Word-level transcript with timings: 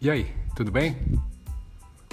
E 0.00 0.08
aí, 0.08 0.32
tudo 0.54 0.70
bem? 0.70 0.96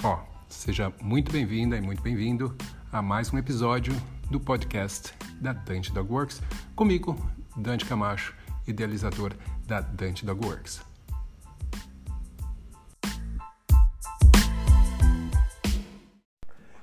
Ó, 0.02 0.18
seja 0.48 0.92
muito 1.00 1.30
bem-vinda 1.30 1.76
e 1.76 1.80
muito 1.80 2.02
bem-vindo 2.02 2.52
a 2.90 3.00
mais 3.00 3.32
um 3.32 3.38
episódio 3.38 3.92
do 4.28 4.40
podcast 4.40 5.14
da 5.40 5.52
Dante 5.52 5.92
Dog 5.92 6.12
Works, 6.12 6.42
comigo, 6.74 7.16
Dante 7.56 7.84
Camacho, 7.84 8.34
idealizador 8.66 9.34
da 9.68 9.80
Dante 9.80 10.26
Dog 10.26 10.44
Works. 10.44 10.82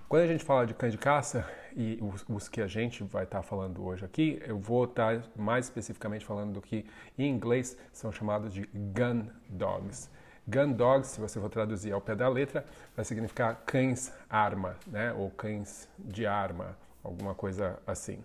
Quando 0.08 0.24
a 0.24 0.28
gente 0.28 0.46
fala 0.46 0.66
de 0.66 0.74
cães 0.74 0.94
de 0.94 0.98
caça 0.98 1.46
e 1.76 2.00
os, 2.30 2.48
que 2.48 2.62
a 2.62 2.68
gente 2.68 3.04
vai 3.04 3.26
estar 3.26 3.40
tá 3.40 3.44
falando 3.44 3.84
hoje 3.84 4.06
aqui, 4.06 4.42
eu 4.48 4.58
vou 4.58 4.86
estar 4.86 5.20
tá 5.20 5.28
mais 5.36 5.66
especificamente 5.66 6.24
falando 6.24 6.54
do 6.54 6.62
que 6.62 6.86
em 7.18 7.30
inglês 7.30 7.78
são 7.92 8.10
chamados 8.10 8.54
de 8.54 8.70
gun 8.74 9.28
dogs. 9.50 10.10
Gun 10.46 10.74
dogs, 10.74 11.08
se 11.08 11.22
você 11.22 11.40
for 11.40 11.50
traduzir 11.50 11.94
ao 11.94 12.02
pé 12.02 12.16
da 12.16 12.28
letra, 12.28 12.66
vai 12.96 13.06
significar 13.06 13.64
cães-arma, 13.66 14.76
né? 14.88 15.14
ou 15.14 15.32
cães 15.32 15.88
de 15.98 16.26
arma, 16.26 16.78
alguma 17.02 17.34
coisa 17.34 17.80
assim. 17.88 18.22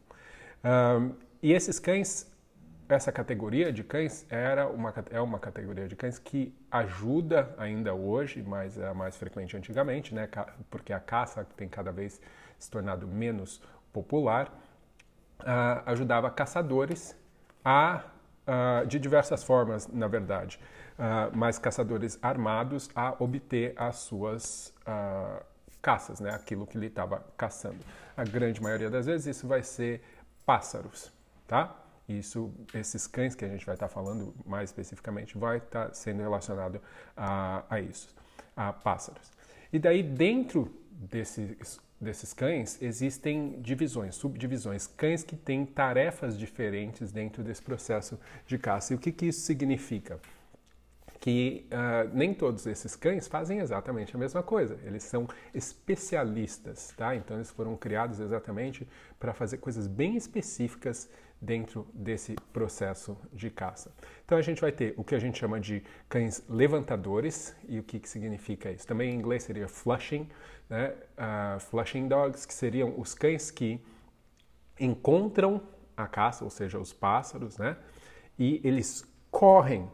Um, 0.65 1.15
e 1.41 1.53
esses 1.53 1.79
cães, 1.79 2.29
essa 2.89 3.13
categoria 3.13 3.73
de 3.73 3.85
cães 3.85 4.27
era 4.29 4.67
uma, 4.67 4.93
é 5.11 5.21
uma 5.21 5.39
categoria 5.39 5.87
de 5.87 5.95
cães 5.95 6.19
que 6.19 6.53
ajuda 6.69 7.55
ainda 7.57 7.95
hoje, 7.95 8.43
mas 8.43 8.77
é 8.77 8.93
mais 8.93 9.17
frequente 9.17 9.57
antigamente, 9.57 10.13
né? 10.13 10.29
porque 10.69 10.93
a 10.93 10.99
caça 10.99 11.47
tem 11.57 11.69
cada 11.69 11.93
vez 11.93 12.21
se 12.59 12.69
tornado 12.69 13.07
menos 13.07 13.63
popular, 13.93 14.49
uh, 15.39 15.83
ajudava 15.87 16.29
caçadores 16.33 17.17
a, 17.65 18.03
uh, 18.45 18.87
de 18.89 18.99
diversas 18.99 19.45
formas, 19.45 19.87
na 19.87 20.09
verdade 20.09 20.59
uh, 20.99 21.37
mais 21.37 21.59
caçadores 21.59 22.19
armados 22.21 22.91
a 22.95 23.15
obter 23.23 23.73
as 23.77 23.97
suas 23.97 24.75
uh, 24.87 25.45
caças, 25.81 26.21
né? 26.21 26.31
aquilo 26.31 26.67
que 26.67 26.77
ele 26.77 26.87
estava 26.87 27.25
caçando. 27.37 27.79
A 28.17 28.25
grande 28.25 28.61
maioria 28.63 28.91
das 28.91 29.07
vezes 29.07 29.37
isso 29.37 29.47
vai 29.47 29.63
ser 29.63 30.03
pássaros, 30.45 31.13
tá? 31.47 31.75
Isso, 32.09 32.51
esses 32.73 33.07
cães 33.07 33.35
que 33.35 33.45
a 33.45 33.49
gente 33.49 33.67
vai 33.67 33.75
estar 33.75 33.89
tá 33.89 33.95
falando 33.95 34.35
mais 34.47 34.71
especificamente 34.71 35.37
vai 35.37 35.59
estar 35.59 35.89
tá 35.89 35.95
sendo 35.95 36.23
relacionado 36.23 36.81
a, 37.17 37.65
a 37.69 37.81
isso, 37.81 38.15
a 38.57 38.73
pássaros. 38.73 39.31
E 39.73 39.79
daí 39.79 40.03
dentro 40.03 40.73
desses 40.91 41.79
desses 42.01 42.33
cães, 42.33 42.81
existem 42.81 43.61
divisões, 43.61 44.15
subdivisões, 44.15 44.87
cães 44.87 45.25
que 45.25 45.37
têm 45.37 45.67
tarefas 45.67 46.39
diferentes 46.39 47.11
dentro 47.11 47.43
desse 47.43 47.61
processo 47.61 48.19
de 48.47 48.57
caça. 48.57 48.93
E 48.93 48.97
o 48.97 48.99
que, 48.99 49.11
que 49.11 49.27
isso 49.27 49.41
significa? 49.41 50.21
Que 51.29 51.67
uh, 51.71 52.11
nem 52.17 52.33
todos 52.33 52.67
esses 52.67 52.97
cães 52.97 53.29
fazem 53.29 53.59
exatamente 53.59 54.17
a 54.17 54.19
mesma 54.19 54.43
coisa. 54.43 54.79
Eles 54.83 55.03
são 55.03 55.29
especialistas, 55.53 56.95
tá? 56.97 57.15
Então 57.15 57.37
eles 57.37 57.51
foram 57.51 57.77
criados 57.77 58.19
exatamente 58.19 58.89
para 59.21 59.35
fazer 59.35 59.59
coisas 59.59 59.87
bem 59.87 60.17
específicas 60.17 61.11
dentro 61.39 61.87
desse 61.93 62.35
processo 62.51 63.15
de 63.31 63.51
caça. 63.51 63.95
Então 64.25 64.39
a 64.39 64.41
gente 64.41 64.59
vai 64.59 64.73
ter 64.73 64.95
o 64.97 65.05
que 65.05 65.15
a 65.15 65.19
gente 65.19 65.39
chama 65.39 65.61
de 65.61 65.83
cães 66.09 66.43
levantadores 66.49 67.55
e 67.69 67.79
o 67.79 67.83
que, 67.83 68.01
que 68.01 68.09
significa 68.09 68.71
isso. 68.71 68.87
Também 68.87 69.11
em 69.11 69.15
inglês 69.15 69.43
seria 69.43 69.69
flushing, 69.69 70.27
né? 70.67 70.95
Uh, 71.19 71.61
flushing 71.61 72.09
dogs, 72.09 72.47
que 72.47 72.55
seriam 72.55 72.99
os 72.99 73.13
cães 73.13 73.51
que 73.51 73.79
encontram 74.81 75.61
a 75.95 76.07
caça, 76.07 76.43
ou 76.43 76.51
seja, 76.51 76.79
os 76.79 76.95
pássaros, 76.95 77.59
né? 77.59 77.77
E 78.39 78.63
eles 78.65 79.05
correm 79.31 79.91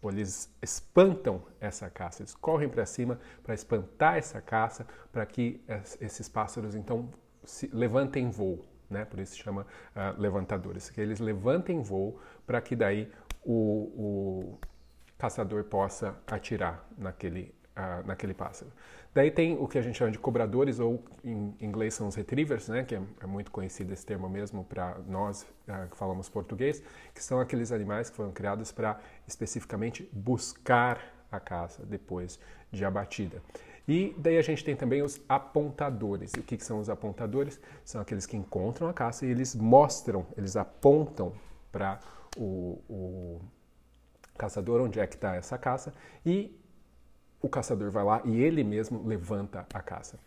ou 0.00 0.10
eles 0.10 0.54
espantam 0.62 1.42
essa 1.60 1.88
caça, 1.90 2.22
eles 2.22 2.34
correm 2.34 2.68
para 2.68 2.84
cima 2.86 3.18
para 3.42 3.54
espantar 3.54 4.16
essa 4.16 4.40
caça, 4.40 4.86
para 5.12 5.24
que 5.26 5.60
esses 6.00 6.28
pássaros 6.28 6.74
então 6.74 7.10
se 7.44 7.68
levantem 7.72 8.30
voo, 8.30 8.64
né? 8.90 9.04
Por 9.04 9.20
isso 9.20 9.32
se 9.32 9.38
chama 9.38 9.62
uh, 9.62 10.20
levantadores, 10.20 10.90
que 10.90 11.00
eles 11.00 11.20
levantem 11.20 11.80
voo 11.82 12.20
para 12.46 12.60
que 12.60 12.74
daí 12.74 13.10
o, 13.44 13.52
o, 13.52 14.58
caçador 15.18 15.64
possa 15.64 16.14
atirar 16.26 16.86
naquele 16.98 17.54
naquele 18.04 18.32
pássaro. 18.32 18.70
Daí 19.14 19.30
tem 19.30 19.56
o 19.58 19.66
que 19.66 19.78
a 19.78 19.82
gente 19.82 19.96
chama 19.96 20.10
de 20.10 20.18
cobradores, 20.18 20.78
ou 20.78 21.02
em 21.24 21.54
inglês 21.60 21.94
são 21.94 22.06
os 22.08 22.14
retrievers, 22.14 22.68
né, 22.68 22.84
que 22.84 22.94
é, 22.94 23.02
é 23.22 23.26
muito 23.26 23.50
conhecido 23.50 23.92
esse 23.92 24.04
termo 24.04 24.28
mesmo 24.28 24.64
para 24.64 24.98
nós 25.06 25.42
uh, 25.42 25.88
que 25.90 25.96
falamos 25.96 26.28
português, 26.28 26.82
que 27.14 27.22
são 27.22 27.40
aqueles 27.40 27.72
animais 27.72 28.10
que 28.10 28.16
foram 28.16 28.30
criados 28.30 28.72
para 28.72 28.98
especificamente 29.26 30.08
buscar 30.12 31.00
a 31.30 31.40
caça 31.40 31.84
depois 31.86 32.38
de 32.70 32.84
abatida. 32.84 33.42
E 33.88 34.14
daí 34.18 34.36
a 34.36 34.42
gente 34.42 34.64
tem 34.64 34.74
também 34.74 35.00
os 35.00 35.20
apontadores. 35.28 36.32
E 36.36 36.40
o 36.40 36.42
que, 36.42 36.56
que 36.56 36.64
são 36.64 36.80
os 36.80 36.90
apontadores? 36.90 37.60
São 37.84 38.00
aqueles 38.00 38.26
que 38.26 38.36
encontram 38.36 38.88
a 38.88 38.92
caça 38.92 39.24
e 39.24 39.30
eles 39.30 39.54
mostram, 39.54 40.26
eles 40.36 40.56
apontam 40.56 41.32
para 41.70 42.00
o, 42.36 42.82
o 42.88 43.40
caçador 44.36 44.80
onde 44.80 45.00
é 45.00 45.06
que 45.06 45.14
está 45.14 45.34
essa 45.36 45.56
caça 45.56 45.94
e 46.24 46.60
o 47.40 47.48
caçador 47.48 47.90
vai 47.90 48.04
lá 48.04 48.20
e 48.24 48.42
ele 48.42 48.64
mesmo 48.64 49.06
levanta 49.06 49.66
a 49.72 49.82
caça. 49.82 50.18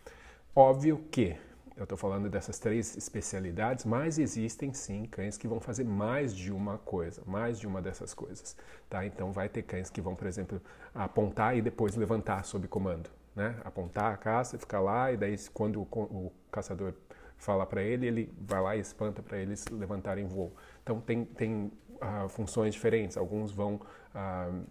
Óbvio 0.55 1.03
que 1.11 1.35
eu 1.79 1.83
estou 1.83 1.97
falando 1.97 2.29
dessas 2.29 2.59
três 2.59 2.97
especialidades, 2.97 3.85
mas 3.85 4.19
existem 4.19 4.73
sim 4.73 5.05
cães 5.05 5.37
que 5.37 5.47
vão 5.47 5.61
fazer 5.61 5.85
mais 5.85 6.35
de 6.35 6.51
uma 6.51 6.77
coisa, 6.77 7.21
mais 7.25 7.57
de 7.57 7.65
uma 7.65 7.81
dessas 7.81 8.13
coisas. 8.13 8.55
Tá? 8.89 9.05
Então 9.05 9.31
vai 9.31 9.47
ter 9.47 9.63
cães 9.63 9.89
que 9.89 10.01
vão, 10.01 10.13
por 10.13 10.27
exemplo, 10.27 10.61
apontar 10.93 11.55
e 11.55 11.61
depois 11.61 11.95
levantar 11.95 12.43
sob 12.43 12.67
comando. 12.67 13.09
Né? 13.33 13.55
Apontar 13.63 14.13
a 14.13 14.17
caça, 14.17 14.57
ficar 14.57 14.81
lá 14.81 15.13
e 15.13 15.15
daí 15.15 15.37
quando 15.53 15.81
o, 15.81 15.83
o 15.83 16.31
caçador 16.51 16.93
fala 17.37 17.65
para 17.65 17.81
ele, 17.81 18.05
ele 18.05 18.33
vai 18.41 18.61
lá 18.61 18.75
e 18.75 18.81
espanta 18.81 19.23
para 19.23 19.37
eles 19.37 19.65
levantarem 19.69 20.27
voo. 20.27 20.51
Então 20.83 20.99
tem, 20.99 21.23
tem 21.23 21.71
uh, 21.95 22.27
funções 22.27 22.73
diferentes. 22.73 23.15
Alguns 23.15 23.53
vão 23.53 23.75
uh, 23.75 24.65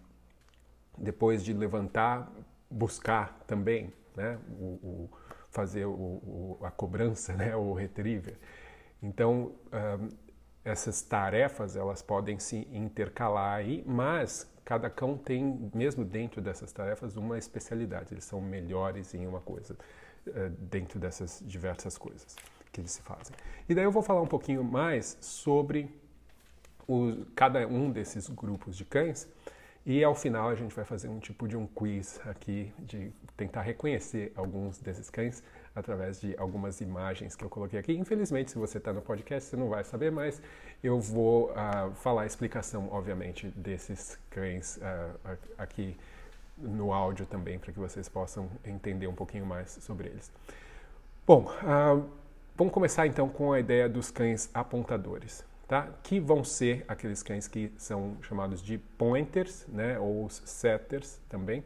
depois 0.99 1.43
de 1.43 1.53
levantar, 1.53 2.31
buscar 2.69 3.39
também, 3.47 3.93
né? 4.15 4.37
o, 4.59 4.63
o 4.63 5.09
fazer 5.49 5.85
o, 5.85 5.91
o, 5.91 6.59
a 6.61 6.69
cobrança, 6.69 7.33
né? 7.37 7.55
o 7.55 7.73
retriever. 7.73 8.37
Então, 9.01 9.53
um, 9.73 10.09
essas 10.63 11.01
tarefas 11.01 11.75
elas 11.75 12.01
podem 12.01 12.37
se 12.37 12.67
intercalar 12.71 13.55
aí, 13.55 13.83
mas 13.87 14.49
cada 14.63 14.89
cão 14.89 15.17
tem, 15.17 15.71
mesmo 15.73 16.05
dentro 16.05 16.41
dessas 16.41 16.71
tarefas, 16.71 17.15
uma 17.15 17.37
especialidade. 17.37 18.13
Eles 18.13 18.25
são 18.25 18.39
melhores 18.41 19.13
em 19.13 19.25
uma 19.25 19.39
coisa, 19.39 19.75
uh, 20.27 20.49
dentro 20.69 20.99
dessas 20.99 21.41
diversas 21.45 21.97
coisas 21.97 22.35
que 22.71 22.81
eles 22.81 22.91
se 22.91 23.01
fazem. 23.01 23.35
E 23.67 23.73
daí 23.73 23.83
eu 23.83 23.91
vou 23.91 24.03
falar 24.03 24.21
um 24.21 24.27
pouquinho 24.27 24.63
mais 24.63 25.17
sobre 25.21 25.89
o, 26.87 27.25
cada 27.35 27.65
um 27.67 27.89
desses 27.89 28.29
grupos 28.29 28.75
de 28.75 28.85
cães 28.85 29.27
e 29.85 30.03
ao 30.03 30.13
final 30.13 30.49
a 30.49 30.55
gente 30.55 30.75
vai 30.75 30.85
fazer 30.85 31.07
um 31.07 31.19
tipo 31.19 31.47
de 31.47 31.55
um 31.55 31.65
quiz 31.65 32.19
aqui, 32.25 32.71
de 32.79 33.11
tentar 33.37 33.61
reconhecer 33.61 34.31
alguns 34.35 34.77
desses 34.79 35.09
cães 35.09 35.41
através 35.75 36.19
de 36.19 36.35
algumas 36.37 36.81
imagens 36.81 37.35
que 37.35 37.43
eu 37.43 37.49
coloquei 37.49 37.79
aqui. 37.79 37.93
Infelizmente, 37.93 38.51
se 38.51 38.57
você 38.57 38.77
está 38.77 38.91
no 38.91 39.01
podcast, 39.01 39.49
você 39.49 39.55
não 39.55 39.69
vai 39.69 39.83
saber, 39.83 40.11
mas 40.11 40.41
eu 40.83 40.99
vou 40.99 41.51
uh, 41.51 41.91
falar 41.95 42.23
a 42.23 42.25
explicação, 42.25 42.89
obviamente, 42.91 43.47
desses 43.55 44.19
cães 44.29 44.77
uh, 44.77 45.37
aqui 45.57 45.97
no 46.57 46.91
áudio 46.91 47.25
também, 47.25 47.57
para 47.57 47.71
que 47.71 47.79
vocês 47.79 48.09
possam 48.09 48.49
entender 48.65 49.07
um 49.07 49.15
pouquinho 49.15 49.45
mais 49.45 49.71
sobre 49.81 50.09
eles. 50.09 50.31
Bom, 51.25 51.45
uh, 51.63 52.05
vamos 52.57 52.73
começar 52.73 53.07
então 53.07 53.29
com 53.29 53.53
a 53.53 53.59
ideia 53.59 53.87
dos 53.87 54.11
cães 54.11 54.49
apontadores 54.53 55.48
tá? 55.69 55.87
que 56.01 56.19
vão 56.19 56.43
ser 56.43 56.83
aqueles 56.87 57.21
cães 57.21 57.47
que 57.47 57.71
são 57.77 58.17
chamados 58.23 58.61
de 58.61 58.79
pointers, 58.97 59.67
né? 59.67 59.99
ou 59.99 60.27
setters 60.29 61.21
também. 61.29 61.63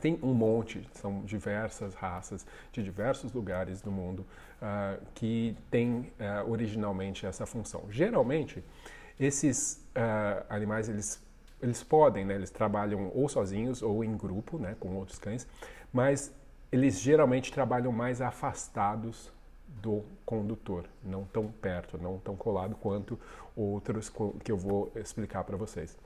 Tem 0.00 0.18
um 0.22 0.32
monte, 0.32 0.88
são 0.92 1.22
diversas 1.22 1.94
raças 1.94 2.46
de 2.72 2.82
diversos 2.82 3.32
lugares 3.32 3.82
do 3.82 3.90
mundo 3.90 4.20
uh, 4.62 5.04
que 5.14 5.56
têm 5.70 6.12
uh, 6.20 6.48
originalmente 6.48 7.26
essa 7.26 7.44
função. 7.44 7.84
Geralmente, 7.90 8.62
esses 9.18 9.84
uh, 9.96 10.44
animais 10.48 10.88
eles, 10.88 11.20
eles 11.60 11.82
podem, 11.82 12.24
né? 12.24 12.34
eles 12.34 12.50
trabalham 12.50 13.10
ou 13.12 13.28
sozinhos 13.28 13.82
ou 13.82 14.04
em 14.04 14.16
grupo, 14.16 14.56
né? 14.56 14.76
com 14.78 14.94
outros 14.94 15.18
cães, 15.18 15.48
mas 15.92 16.32
eles 16.70 17.00
geralmente 17.00 17.52
trabalham 17.52 17.90
mais 17.90 18.20
afastados 18.20 19.32
do 19.82 20.04
condutor, 20.24 20.84
não 21.02 21.24
tão 21.24 21.48
perto, 21.48 21.98
não 21.98 22.18
tão 22.18 22.36
colado 22.36 22.74
quanto 22.76 23.18
outros 23.56 24.10
que 24.42 24.50
eu 24.50 24.56
vou 24.56 24.90
explicar 24.96 25.44
para 25.44 25.56
vocês. 25.56 25.96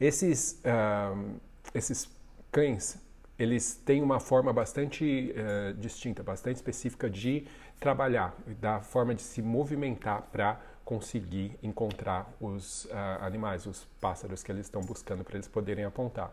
Esses, 0.00 0.60
uh, 0.64 1.40
esses 1.74 2.10
cães, 2.50 2.98
eles 3.38 3.74
têm 3.84 4.02
uma 4.02 4.20
forma 4.20 4.52
bastante 4.52 5.34
uh, 5.34 5.74
distinta, 5.74 6.22
bastante 6.22 6.56
específica 6.56 7.08
de 7.10 7.46
trabalhar, 7.78 8.34
da 8.60 8.80
forma 8.80 9.14
de 9.14 9.22
se 9.22 9.42
movimentar 9.42 10.22
para 10.32 10.60
conseguir 10.84 11.58
encontrar 11.62 12.30
os 12.40 12.84
uh, 12.86 12.90
animais, 13.20 13.66
os 13.66 13.84
pássaros 14.00 14.42
que 14.42 14.52
eles 14.52 14.66
estão 14.66 14.82
buscando 14.82 15.24
para 15.24 15.36
eles 15.36 15.48
poderem 15.48 15.84
apontar. 15.84 16.32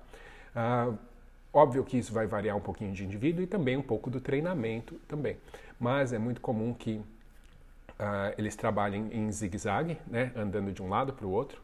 Uh, 0.56 0.98
óbvio 1.54 1.84
que 1.84 1.98
isso 1.98 2.14
vai 2.14 2.28
variar 2.28 2.56
um 2.56 2.62
pouquinho 2.62 2.94
de 2.94 3.04
indivíduo 3.06 3.44
e 3.44 3.48
também 3.48 3.78
um 3.78 3.82
pouco 3.82 4.10
do 4.10 4.20
treinamento 4.20 4.96
também, 5.08 5.38
mas 5.82 6.14
é 6.14 6.20
muito 6.20 6.40
comum 6.40 6.76
que 6.76 6.98
uh, 6.98 7.04
eles 8.38 8.56
trabalhem 8.56 9.10
em 9.12 9.32
zigue-zague, 9.32 9.98
né, 10.06 10.32
andando 10.36 10.72
de 10.72 10.80
um 10.80 10.88
lado 10.88 11.12
para 11.12 11.26
o 11.26 11.32
outro, 11.32 11.60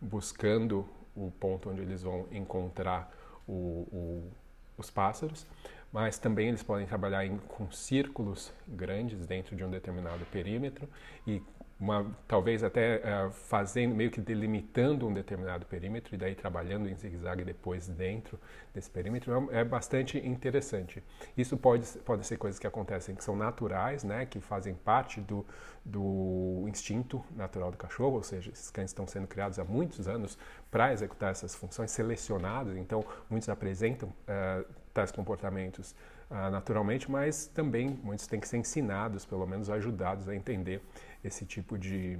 buscando 0.00 0.88
o 1.14 1.30
ponto 1.38 1.68
onde 1.68 1.82
eles 1.82 2.02
vão 2.02 2.26
encontrar 2.32 3.12
o, 3.46 3.52
o, 3.52 4.32
os 4.78 4.90
pássaros, 4.90 5.46
mas 5.92 6.18
também 6.18 6.48
eles 6.48 6.62
podem 6.62 6.86
trabalhar 6.86 7.26
em, 7.26 7.36
com 7.36 7.70
círculos 7.70 8.54
grandes 8.66 9.26
dentro 9.26 9.54
de 9.54 9.62
um 9.62 9.70
determinado 9.70 10.24
perímetro 10.32 10.88
e 11.26 11.42
uma, 11.80 12.04
talvez 12.26 12.64
até 12.64 12.96
uh, 12.96 13.30
fazendo, 13.30 13.94
meio 13.94 14.10
que 14.10 14.20
delimitando 14.20 15.06
um 15.06 15.14
determinado 15.14 15.64
perímetro 15.64 16.12
e 16.14 16.18
daí 16.18 16.34
trabalhando 16.34 16.88
em 16.88 16.94
zigue-zague 16.96 17.44
depois 17.44 17.86
dentro 17.86 18.38
desse 18.74 18.90
perímetro 18.90 19.48
é, 19.52 19.60
é, 19.60 19.64
bastante 19.64 20.18
interessante. 20.18 21.02
Isso 21.36 21.56
pode, 21.56 21.86
pode 22.04 22.26
ser 22.26 22.36
coisas 22.36 22.58
que 22.58 22.66
acontecem 22.66 23.14
que 23.14 23.22
são 23.22 23.36
naturais, 23.36 24.02
né, 24.02 24.26
que 24.26 24.40
fazem 24.40 24.74
parte 24.74 25.20
do, 25.20 25.46
do 25.84 26.64
instinto 26.68 27.24
natural 27.36 27.70
do 27.70 27.76
cachorro, 27.76 28.16
ou 28.16 28.22
seja, 28.24 28.50
esses 28.50 28.70
cães 28.70 28.90
estão 28.90 29.06
sendo 29.06 29.28
criados 29.28 29.58
há 29.60 29.64
muitos 29.64 30.08
anos 30.08 30.36
para 30.70 30.92
executar 30.92 31.30
essas 31.30 31.54
funções 31.54 31.92
selecionadas, 31.92 32.76
então 32.76 33.04
muitos 33.30 33.48
apresentam 33.48 34.08
uh, 34.08 34.64
tais 34.92 35.12
comportamentos 35.12 35.94
uh, 36.28 36.50
naturalmente, 36.50 37.08
mas 37.08 37.46
também 37.46 37.98
muitos 38.02 38.26
têm 38.26 38.40
que 38.40 38.48
ser 38.48 38.56
ensinados, 38.56 39.24
pelo 39.24 39.46
menos 39.46 39.70
ajudados 39.70 40.28
a 40.28 40.34
entender 40.34 40.82
esse 41.22 41.44
tipo 41.44 41.78
de, 41.78 42.18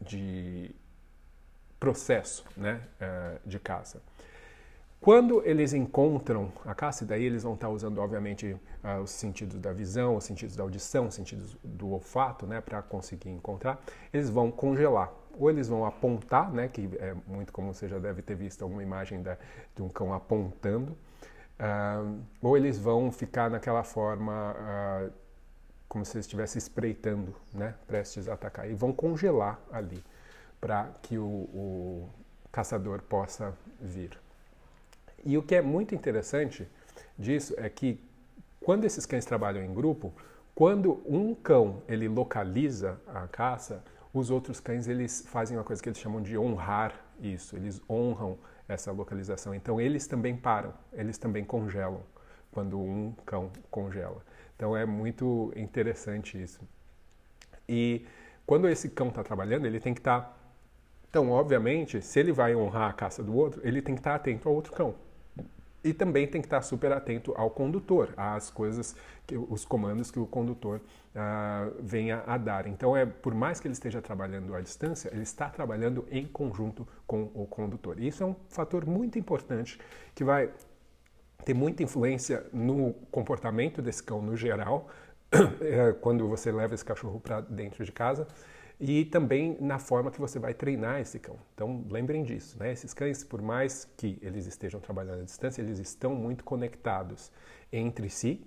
de 0.00 0.74
processo 1.78 2.44
né, 2.56 2.80
uh, 3.00 3.48
de 3.48 3.58
caça. 3.58 4.02
Quando 5.00 5.42
eles 5.44 5.72
encontram 5.72 6.52
a 6.64 6.74
caça, 6.74 7.04
daí 7.04 7.24
eles 7.24 7.42
vão 7.42 7.54
estar 7.54 7.68
usando, 7.68 7.98
obviamente, 7.98 8.52
uh, 8.84 9.02
os 9.02 9.10
sentidos 9.10 9.58
da 9.58 9.72
visão, 9.72 10.16
os 10.16 10.24
sentidos 10.24 10.54
da 10.54 10.62
audição, 10.62 11.08
os 11.08 11.14
sentidos 11.14 11.56
do 11.64 11.90
olfato, 11.90 12.46
né, 12.46 12.60
para 12.60 12.80
conseguir 12.82 13.30
encontrar, 13.30 13.82
eles 14.12 14.30
vão 14.30 14.50
congelar. 14.50 15.12
Ou 15.38 15.50
eles 15.50 15.66
vão 15.66 15.84
apontar, 15.84 16.52
né, 16.52 16.68
que 16.68 16.88
é 17.00 17.14
muito 17.26 17.52
comum, 17.52 17.72
você 17.72 17.88
já 17.88 17.98
deve 17.98 18.22
ter 18.22 18.36
visto 18.36 18.62
alguma 18.62 18.82
imagem 18.82 19.22
da, 19.22 19.36
de 19.74 19.82
um 19.82 19.88
cão 19.88 20.12
apontando, 20.12 20.96
Uh, 21.62 22.20
ou 22.42 22.56
eles 22.56 22.76
vão 22.76 23.12
ficar 23.12 23.48
naquela 23.48 23.84
forma 23.84 24.52
uh, 24.52 25.12
como 25.92 26.06
se 26.06 26.18
estivesse 26.18 26.56
espreitando, 26.56 27.34
né, 27.52 27.74
prestes 27.86 28.26
a 28.26 28.32
atacar, 28.32 28.66
e 28.66 28.72
vão 28.72 28.94
congelar 28.94 29.60
ali 29.70 30.02
para 30.58 30.90
que 31.02 31.18
o, 31.18 31.22
o 31.26 32.08
caçador 32.50 33.02
possa 33.02 33.52
vir. 33.78 34.18
E 35.22 35.36
o 35.36 35.42
que 35.42 35.54
é 35.54 35.60
muito 35.60 35.94
interessante 35.94 36.66
disso 37.18 37.52
é 37.58 37.68
que 37.68 38.02
quando 38.58 38.86
esses 38.86 39.04
cães 39.04 39.26
trabalham 39.26 39.62
em 39.62 39.74
grupo, 39.74 40.14
quando 40.54 41.02
um 41.06 41.34
cão 41.34 41.82
ele 41.86 42.08
localiza 42.08 42.98
a 43.06 43.28
caça, 43.28 43.84
os 44.14 44.30
outros 44.30 44.60
cães 44.60 44.88
eles 44.88 45.22
fazem 45.26 45.58
uma 45.58 45.64
coisa 45.64 45.82
que 45.82 45.90
eles 45.90 45.98
chamam 45.98 46.22
de 46.22 46.38
honrar 46.38 46.94
isso. 47.20 47.54
Eles 47.54 47.82
honram 47.86 48.38
essa 48.66 48.90
localização. 48.92 49.54
Então 49.54 49.78
eles 49.78 50.06
também 50.06 50.34
param, 50.38 50.72
eles 50.90 51.18
também 51.18 51.44
congelam 51.44 52.00
quando 52.50 52.80
um 52.80 53.12
cão 53.26 53.50
congela. 53.70 54.22
Então 54.62 54.76
é 54.76 54.86
muito 54.86 55.52
interessante 55.56 56.40
isso. 56.40 56.60
E 57.68 58.06
quando 58.46 58.68
esse 58.68 58.90
cão 58.90 59.08
está 59.08 59.20
trabalhando, 59.24 59.66
ele 59.66 59.80
tem 59.80 59.92
que 59.92 59.98
estar. 59.98 60.20
Tá... 60.20 60.36
Então, 61.10 61.30
obviamente, 61.32 62.00
se 62.00 62.20
ele 62.20 62.30
vai 62.30 62.54
honrar 62.54 62.88
a 62.88 62.92
caça 62.92 63.24
do 63.24 63.34
outro, 63.34 63.60
ele 63.64 63.82
tem 63.82 63.96
que 63.96 64.00
estar 64.00 64.10
tá 64.10 64.16
atento 64.16 64.48
ao 64.48 64.54
outro 64.54 64.72
cão. 64.72 64.94
E 65.82 65.92
também 65.92 66.28
tem 66.28 66.40
que 66.40 66.46
estar 66.46 66.62
super 66.62 66.92
atento 66.92 67.34
ao 67.36 67.50
condutor, 67.50 68.14
às 68.16 68.50
coisas, 68.50 68.94
que, 69.26 69.36
os 69.36 69.64
comandos 69.64 70.12
que 70.12 70.20
o 70.20 70.26
condutor 70.28 70.80
uh, 70.80 71.74
venha 71.80 72.22
a 72.24 72.38
dar. 72.38 72.68
Então, 72.68 72.96
é 72.96 73.04
por 73.04 73.34
mais 73.34 73.58
que 73.58 73.66
ele 73.66 73.74
esteja 73.74 74.00
trabalhando 74.00 74.54
à 74.54 74.60
distância, 74.60 75.10
ele 75.12 75.24
está 75.24 75.50
trabalhando 75.50 76.06
em 76.08 76.24
conjunto 76.24 76.86
com 77.04 77.32
o 77.34 77.48
condutor. 77.48 77.98
E 77.98 78.06
isso 78.06 78.22
é 78.22 78.26
um 78.26 78.36
fator 78.48 78.86
muito 78.86 79.18
importante 79.18 79.76
que 80.14 80.22
vai 80.22 80.48
ter 81.44 81.54
muita 81.54 81.82
influência 81.82 82.46
no 82.52 82.94
comportamento 83.10 83.82
desse 83.82 84.02
cão 84.02 84.22
no 84.22 84.36
geral, 84.36 84.88
eh, 85.32 85.94
quando 86.00 86.28
você 86.28 86.52
leva 86.52 86.74
esse 86.74 86.84
cachorro 86.84 87.20
para 87.20 87.40
dentro 87.40 87.84
de 87.84 87.92
casa 87.92 88.26
e 88.78 89.04
também 89.04 89.56
na 89.60 89.78
forma 89.78 90.10
que 90.10 90.20
você 90.20 90.38
vai 90.38 90.52
treinar 90.52 91.00
esse 91.00 91.18
cão. 91.18 91.36
Então, 91.54 91.84
lembrem 91.88 92.24
disso, 92.24 92.58
né? 92.58 92.72
Esses 92.72 92.92
cães, 92.92 93.22
por 93.22 93.40
mais 93.40 93.84
que 93.96 94.18
eles 94.20 94.46
estejam 94.46 94.80
trabalhando 94.80 95.20
à 95.20 95.24
distância, 95.24 95.62
eles 95.62 95.78
estão 95.78 96.14
muito 96.14 96.42
conectados 96.42 97.30
entre 97.72 98.10
si 98.10 98.44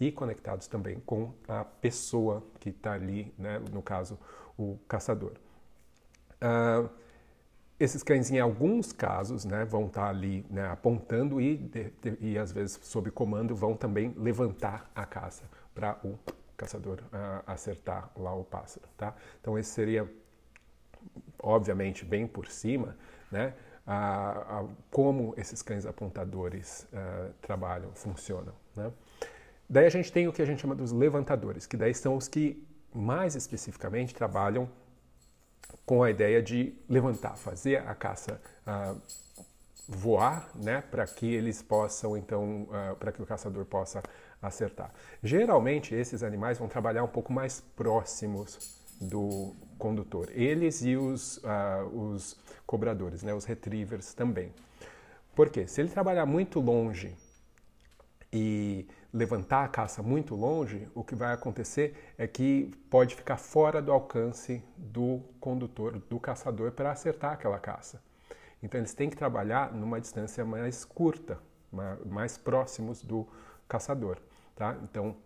e 0.00 0.10
conectados 0.10 0.66
também 0.66 1.00
com 1.00 1.32
a 1.46 1.64
pessoa 1.64 2.42
que 2.58 2.70
está 2.70 2.92
ali, 2.92 3.34
né? 3.38 3.60
no 3.70 3.82
caso, 3.82 4.18
o 4.56 4.78
caçador. 4.88 5.32
Uh, 6.36 6.88
esses 7.78 8.02
cães, 8.02 8.30
em 8.30 8.38
alguns 8.38 8.92
casos, 8.92 9.44
né, 9.44 9.64
vão 9.64 9.86
estar 9.86 10.02
tá 10.02 10.08
ali 10.08 10.46
né, 10.48 10.66
apontando 10.68 11.40
e, 11.40 11.56
de, 11.56 11.90
de, 12.02 12.16
e, 12.20 12.38
às 12.38 12.50
vezes, 12.50 12.78
sob 12.82 13.10
comando, 13.10 13.54
vão 13.54 13.76
também 13.76 14.14
levantar 14.16 14.90
a 14.94 15.04
caça 15.04 15.44
para 15.74 15.98
o 16.02 16.18
caçador 16.56 17.00
uh, 17.00 17.42
acertar 17.46 18.10
lá 18.16 18.34
o 18.34 18.42
pássaro, 18.42 18.86
tá? 18.96 19.14
Então 19.40 19.58
esse 19.58 19.70
seria, 19.70 20.10
obviamente, 21.38 22.02
bem 22.02 22.26
por 22.26 22.48
cima, 22.48 22.96
né? 23.30 23.52
A, 23.86 24.64
como 24.90 25.32
esses 25.36 25.62
cães 25.62 25.86
apontadores 25.86 26.88
uh, 26.92 27.32
trabalham, 27.42 27.92
funcionam, 27.94 28.54
né? 28.74 28.90
Daí 29.68 29.84
a 29.84 29.90
gente 29.90 30.10
tem 30.10 30.26
o 30.26 30.32
que 30.32 30.40
a 30.40 30.46
gente 30.46 30.62
chama 30.62 30.74
dos 30.74 30.92
levantadores, 30.92 31.66
que 31.66 31.76
daí 31.76 31.92
são 31.92 32.16
os 32.16 32.26
que 32.26 32.66
mais 32.94 33.34
especificamente 33.34 34.14
trabalham 34.14 34.68
com 35.84 36.02
a 36.02 36.10
ideia 36.10 36.42
de 36.42 36.74
levantar, 36.88 37.36
fazer 37.36 37.78
a 37.86 37.94
caça 37.94 38.40
uh, 38.66 39.00
voar, 39.88 40.50
né, 40.54 40.82
para 40.90 41.06
que 41.06 41.32
eles 41.32 41.62
possam 41.62 42.16
então, 42.16 42.62
uh, 42.64 42.96
para 42.96 43.12
que 43.12 43.22
o 43.22 43.26
caçador 43.26 43.64
possa 43.64 44.02
acertar. 44.42 44.92
Geralmente 45.22 45.94
esses 45.94 46.22
animais 46.22 46.58
vão 46.58 46.68
trabalhar 46.68 47.04
um 47.04 47.08
pouco 47.08 47.32
mais 47.32 47.60
próximos 47.60 48.76
do 49.00 49.54
condutor, 49.78 50.28
eles 50.32 50.82
e 50.82 50.96
os, 50.96 51.38
uh, 51.38 51.86
os 51.92 52.36
cobradores, 52.66 53.22
né, 53.22 53.32
os 53.34 53.44
retrievers 53.44 54.14
também. 54.14 54.52
Por 55.34 55.50
quê? 55.50 55.66
Se 55.66 55.80
ele 55.80 55.90
trabalhar 55.90 56.26
muito 56.26 56.58
longe 56.60 57.14
e 58.32 58.88
levantar 59.16 59.64
a 59.64 59.68
caça 59.68 60.02
muito 60.02 60.34
longe, 60.34 60.88
o 60.94 61.02
que 61.02 61.14
vai 61.14 61.32
acontecer 61.32 62.14
é 62.18 62.26
que 62.26 62.70
pode 62.90 63.14
ficar 63.14 63.38
fora 63.38 63.80
do 63.80 63.90
alcance 63.90 64.62
do 64.76 65.20
condutor, 65.40 65.98
do 65.98 66.20
caçador, 66.20 66.72
para 66.72 66.92
acertar 66.92 67.32
aquela 67.32 67.58
caça. 67.58 68.02
Então 68.62 68.78
eles 68.78 68.92
têm 68.94 69.08
que 69.08 69.16
trabalhar 69.16 69.72
numa 69.72 70.00
distância 70.00 70.44
mais 70.44 70.84
curta, 70.84 71.38
mais 72.04 72.36
próximos 72.36 73.02
do 73.02 73.26
caçador. 73.66 74.18
Tá? 74.54 74.76
Então 74.82 75.16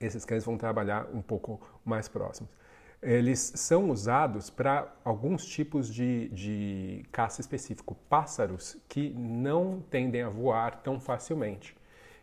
esses 0.00 0.24
cães 0.24 0.44
vão 0.44 0.56
trabalhar 0.56 1.08
um 1.12 1.22
pouco 1.22 1.60
mais 1.84 2.08
próximos. 2.08 2.56
Eles 3.02 3.52
são 3.56 3.90
usados 3.90 4.48
para 4.48 4.94
alguns 5.04 5.44
tipos 5.44 5.92
de, 5.92 6.28
de 6.28 7.04
caça 7.10 7.40
específico, 7.40 7.96
pássaros 8.08 8.76
que 8.88 9.10
não 9.10 9.80
tendem 9.90 10.22
a 10.22 10.28
voar 10.28 10.82
tão 10.82 11.00
facilmente, 11.00 11.76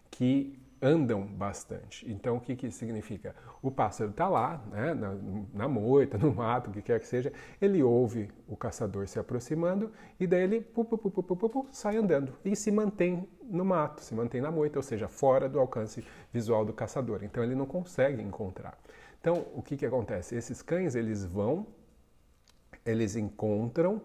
que 0.09 0.57
andam 0.81 1.25
bastante. 1.25 2.09
Então, 2.09 2.38
o 2.38 2.41
que, 2.41 2.55
que 2.55 2.71
significa? 2.71 3.36
O 3.62 3.69
pássaro 3.69 4.12
está 4.12 4.27
lá, 4.27 4.63
né, 4.71 4.93
na, 4.93 5.15
na, 5.53 5.67
moita, 5.67 6.17
no 6.19 6.33
mato, 6.33 6.69
o 6.69 6.74
que 6.74 6.81
quer 6.81 7.00
que 7.00 7.07
seja, 7.07 7.31
ele 7.62 7.83
ouve 7.83 8.29
o 8.48 8.55
caçador 8.55 9.07
se 9.07 9.19
aproximando 9.19 9.91
e 10.19 10.25
daí 10.25 10.43
ele 10.43 10.62
pu, 10.62 10.86
pu, 10.86 10.98
pu, 10.98 11.67
sai 11.71 11.98
andando 11.98 12.33
e 12.45 12.55
se 12.55 12.71
mantém 12.71 13.27
no 13.43 13.65
mato, 13.65 14.01
se 14.01 14.13
mantém 14.13 14.41
na 14.41 14.51
moita, 14.51 14.79
ou 14.79 14.83
seja, 14.83 15.07
fora 15.07 15.50
do 15.50 15.59
alcance 15.59 16.03
visual 16.31 16.63
do 16.63 16.74
caçador. 16.74 17.24
Então, 17.24 17.43
ele 17.43 17.55
não 17.55 17.65
consegue 17.65 18.21
encontrar. 18.21 18.77
Então, 19.19 19.45
o 19.53 19.62
que, 19.62 19.75
que 19.75 19.86
acontece? 19.86 20.36
Esses 20.36 20.62
cães, 20.62 20.95
eles 20.95 21.25
vão, 21.25 21.67
eles 22.86 23.15
encontram 23.15 24.01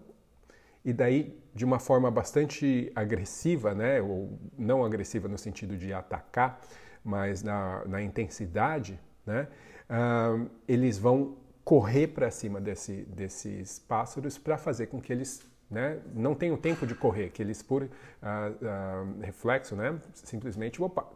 e 0.84 0.92
daí 0.92 1.40
de 1.54 1.64
uma 1.64 1.78
forma 1.78 2.10
bastante 2.10 2.90
agressiva, 2.94 3.74
né, 3.74 4.02
ou 4.02 4.38
não 4.58 4.84
agressiva 4.84 5.28
no 5.28 5.38
sentido 5.38 5.76
de 5.76 5.92
atacar, 5.92 6.60
mas 7.02 7.42
na, 7.42 7.84
na 7.86 8.02
intensidade, 8.02 9.00
né, 9.24 9.46
uh, 9.88 10.50
eles 10.66 10.98
vão 10.98 11.36
correr 11.64 12.08
para 12.08 12.30
cima 12.30 12.60
desse, 12.60 13.04
desses 13.04 13.78
pássaros 13.78 14.36
para 14.36 14.58
fazer 14.58 14.88
com 14.88 15.00
que 15.00 15.12
eles 15.12 15.46
né, 15.70 16.00
não 16.12 16.34
tenham 16.34 16.56
tempo 16.56 16.86
de 16.86 16.94
correr, 16.94 17.30
que 17.30 17.40
eles 17.40 17.62
por 17.62 17.84
uh, 17.84 17.86
uh, 17.86 19.20
reflexo, 19.22 19.76
né, 19.76 19.98
simplesmente 20.12 20.82
opa, 20.82 21.06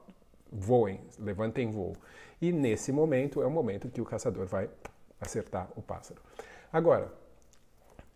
voem, 0.51 1.01
levantem 1.19 1.71
voo. 1.71 1.95
E 2.41 2.53
nesse 2.53 2.93
momento 2.93 3.43
é 3.43 3.47
o 3.47 3.51
momento 3.51 3.89
que 3.89 4.01
o 4.01 4.05
caçador 4.05 4.47
vai 4.47 4.71
acertar 5.21 5.69
o 5.77 5.83
pássaro. 5.83 6.21
Agora, 6.73 7.13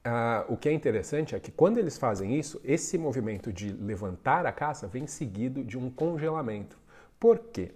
ah, 0.05 0.45
o 0.49 0.57
que 0.57 0.69
é 0.69 0.73
interessante 0.73 1.35
é 1.35 1.41
que 1.41 1.53
quando 1.53 1.79
eles 1.79 1.97
fazem 1.97 2.37
isso, 2.39 2.61
esse 2.65 2.99
movimento 2.99 3.53
de 3.53 3.73
levantar 3.73 4.47
a 4.47 4.53
caça 4.53 4.89
vem 4.89 5.07
seguido 5.07 5.63
de 5.63 5.79
um 5.79 5.91
congelamento. 5.91 6.79
Por 7.21 7.39
quê? 7.39 7.73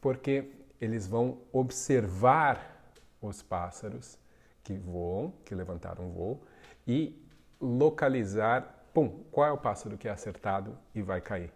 Porque 0.00 0.50
eles 0.80 1.06
vão 1.06 1.38
observar 1.52 2.92
os 3.20 3.40
pássaros 3.40 4.18
que 4.62 4.74
voam, 4.74 5.32
que 5.44 5.54
levantaram 5.54 6.10
voo, 6.10 6.42
e 6.86 7.18
localizar, 7.60 8.86
pum, 8.92 9.24
qual 9.30 9.46
é 9.46 9.52
o 9.52 9.58
pássaro 9.58 9.96
que 9.96 10.08
é 10.08 10.10
acertado 10.10 10.76
e 10.94 11.00
vai 11.00 11.20
cair. 11.20 11.52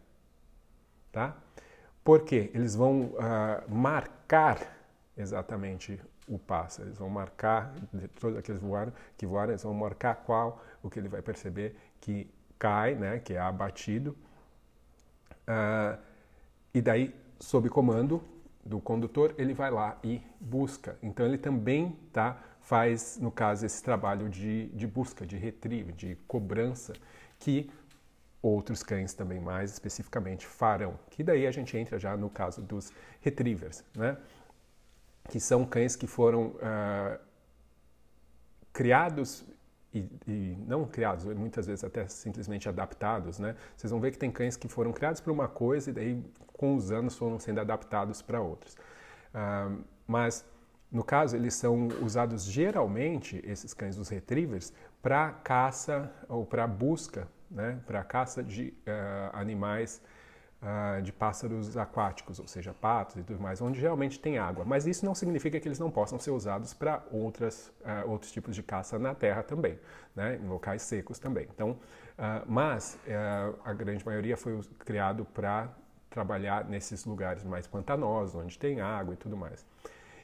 Tá? 1.12 1.37
Porque 2.02 2.50
eles 2.54 2.75
vão 2.75 3.06
uh, 3.06 3.68
marcar 3.68 4.76
exatamente 5.16 6.00
o 6.28 6.38
pássaro, 6.38 6.88
eles 6.88 6.99
vão 6.99 7.09
marcar, 7.09 7.73
de 7.92 8.09
todos 8.09 8.38
aqueles 8.38 8.61
voaram, 8.61 8.92
que 9.16 9.26
voaram, 9.26 9.52
eles 9.52 9.62
vão 9.62 9.75
marcar 9.75 10.16
qual, 10.16 10.62
o 10.83 10.90
que 10.90 10.99
ele 10.99 11.09
vai 11.09 11.23
perceber 11.23 11.76
que 12.00 12.28
cai, 12.59 12.95
né, 12.95 13.18
que 13.18 13.35
é 13.35 13.38
abatido. 13.38 14.16
Uh, 15.49 15.99
e 16.75 16.80
daí, 16.80 17.14
sob 17.38 17.68
comando 17.68 18.23
do 18.64 18.80
condutor, 18.80 19.35
ele 19.38 19.54
vai 19.54 19.71
lá 19.71 19.99
e 20.02 20.21
busca. 20.40 20.99
Então 21.02 21.25
ele 21.25 21.38
também 21.38 21.97
tá, 22.12 22.42
faz, 22.61 23.18
no 23.18 23.30
caso, 23.30 23.64
esse 23.64 23.83
trabalho 23.83 24.28
de, 24.28 24.66
de 24.68 24.87
busca, 24.87 25.25
de 25.25 25.37
retrieve, 25.37 25.92
de 25.92 26.16
cobrança, 26.26 26.92
que 27.38 27.71
outros 28.42 28.83
cães 28.83 29.14
também 29.14 29.40
mais 29.40 29.73
especificamente 29.73 30.47
farão. 30.47 30.99
Que 31.11 31.23
daí 31.23 31.47
a 31.47 31.50
gente 31.50 31.76
entra 31.76 31.99
já 31.99 32.16
no 32.16 32.28
caso 32.28 32.61
dos 32.62 32.92
retrievers, 33.21 33.85
né? 33.95 34.16
Que 35.28 35.40
são 35.40 35.64
cães 35.64 35.97
que 35.97 36.06
foram 36.06 36.49
uh, 36.49 37.18
criados 38.73 39.45
e, 39.92 39.99
e, 40.28 40.56
não 40.66 40.85
criados, 40.85 41.25
muitas 41.25 41.66
vezes 41.66 41.83
até 41.83 42.06
simplesmente 42.06 42.68
adaptados, 42.68 43.38
né? 43.38 43.56
Vocês 43.76 43.90
vão 43.90 44.00
ver 44.00 44.11
que 44.11 44.18
tem 44.18 44.30
cães 44.30 44.56
que 44.56 44.68
foram 44.68 44.92
criados 44.92 45.21
para 45.21 45.33
uma 45.33 45.49
coisa 45.49 45.90
e 45.90 45.92
daí 45.92 46.23
com 46.52 46.75
os 46.75 46.90
anos 46.90 47.16
foram 47.16 47.38
sendo 47.38 47.61
adaptados 47.61 48.21
para 48.21 48.40
outras. 48.40 48.75
Uh, 49.35 49.83
mas 50.06 50.45
no 50.90 51.02
caso 51.02 51.37
eles 51.37 51.54
são 51.54 51.88
usados 52.02 52.45
geralmente 52.45 53.40
esses 53.45 53.73
cães 53.75 53.99
os 53.99 54.09
retrievers 54.09 54.73
para 55.02 55.33
caça 55.33 56.12
ou 56.28 56.45
para 56.45 56.66
busca, 56.66 57.28
né? 57.50 57.80
Para 57.87 58.04
caça 58.04 58.42
de 58.42 58.75
uh, 58.87 59.37
animais 59.37 60.02
uh, 60.66 61.00
de 61.00 61.12
pássaros 61.12 61.76
aquáticos, 61.76 62.40
ou 62.40 62.49
seja, 62.49 62.75
patos 62.75 63.16
e 63.16 63.23
tudo 63.23 63.40
mais, 63.40 63.62
onde 63.62 63.80
geralmente 63.80 64.18
tem 64.18 64.38
água. 64.38 64.64
Mas 64.64 64.87
isso 64.87 65.04
não 65.06 65.14
significa 65.14 65.61
que 65.61 65.68
eles 65.68 65.78
não 65.78 65.90
possam 65.90 66.18
ser 66.18 66.32
usados 66.32 66.75
para 66.75 67.02
outras 67.12 67.73
uh, 67.80 68.11
outros 68.11 68.32
tipos 68.32 68.54
de 68.54 68.62
caça 68.62 68.99
na 68.99 69.14
terra 69.14 69.42
também, 69.42 69.78
né? 70.14 70.37
em 70.37 70.49
locais 70.49 70.82
secos 70.82 71.18
também. 71.18 71.46
Então, 71.54 71.70
uh, 71.70 72.44
mas 72.46 72.99
a 73.64 73.73
grande 73.73 74.04
maioria 74.04 74.37
foi 74.37 74.61
criado 74.80 75.25
para 75.25 75.68
trabalhar 76.11 76.64
nesses 76.64 77.04
lugares 77.04 77.44
mais 77.44 77.66
pantanosos, 77.66 78.35
onde 78.35 78.58
tem 78.58 78.80
água 78.80 79.14
e 79.14 79.16
tudo 79.16 79.37
mais. 79.37 79.64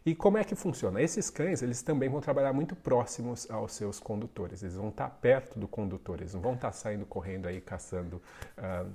E 0.04 0.16
como 0.16 0.36
é 0.36 0.42
que 0.42 0.56
funciona? 0.56 1.00
Esses 1.00 1.30
cães, 1.30 1.62
eles 1.62 1.80
também 1.80 2.08
vão 2.08 2.20
trabalhar 2.20 2.52
muito 2.52 2.74
próximos 2.74 3.48
aos 3.48 3.72
seus 3.72 4.00
condutores. 4.00 4.60
Eles 4.62 4.74
vão 4.74 4.88
estar 4.88 5.08
perto 5.08 5.60
do 5.60 5.68
condutor, 5.68 6.18
eles 6.18 6.34
não 6.34 6.40
vão 6.40 6.54
estar 6.54 6.72
saindo 6.72 7.06
correndo 7.06 7.46
aí 7.46 7.60
caçando 7.60 8.20
uh, 8.58 8.90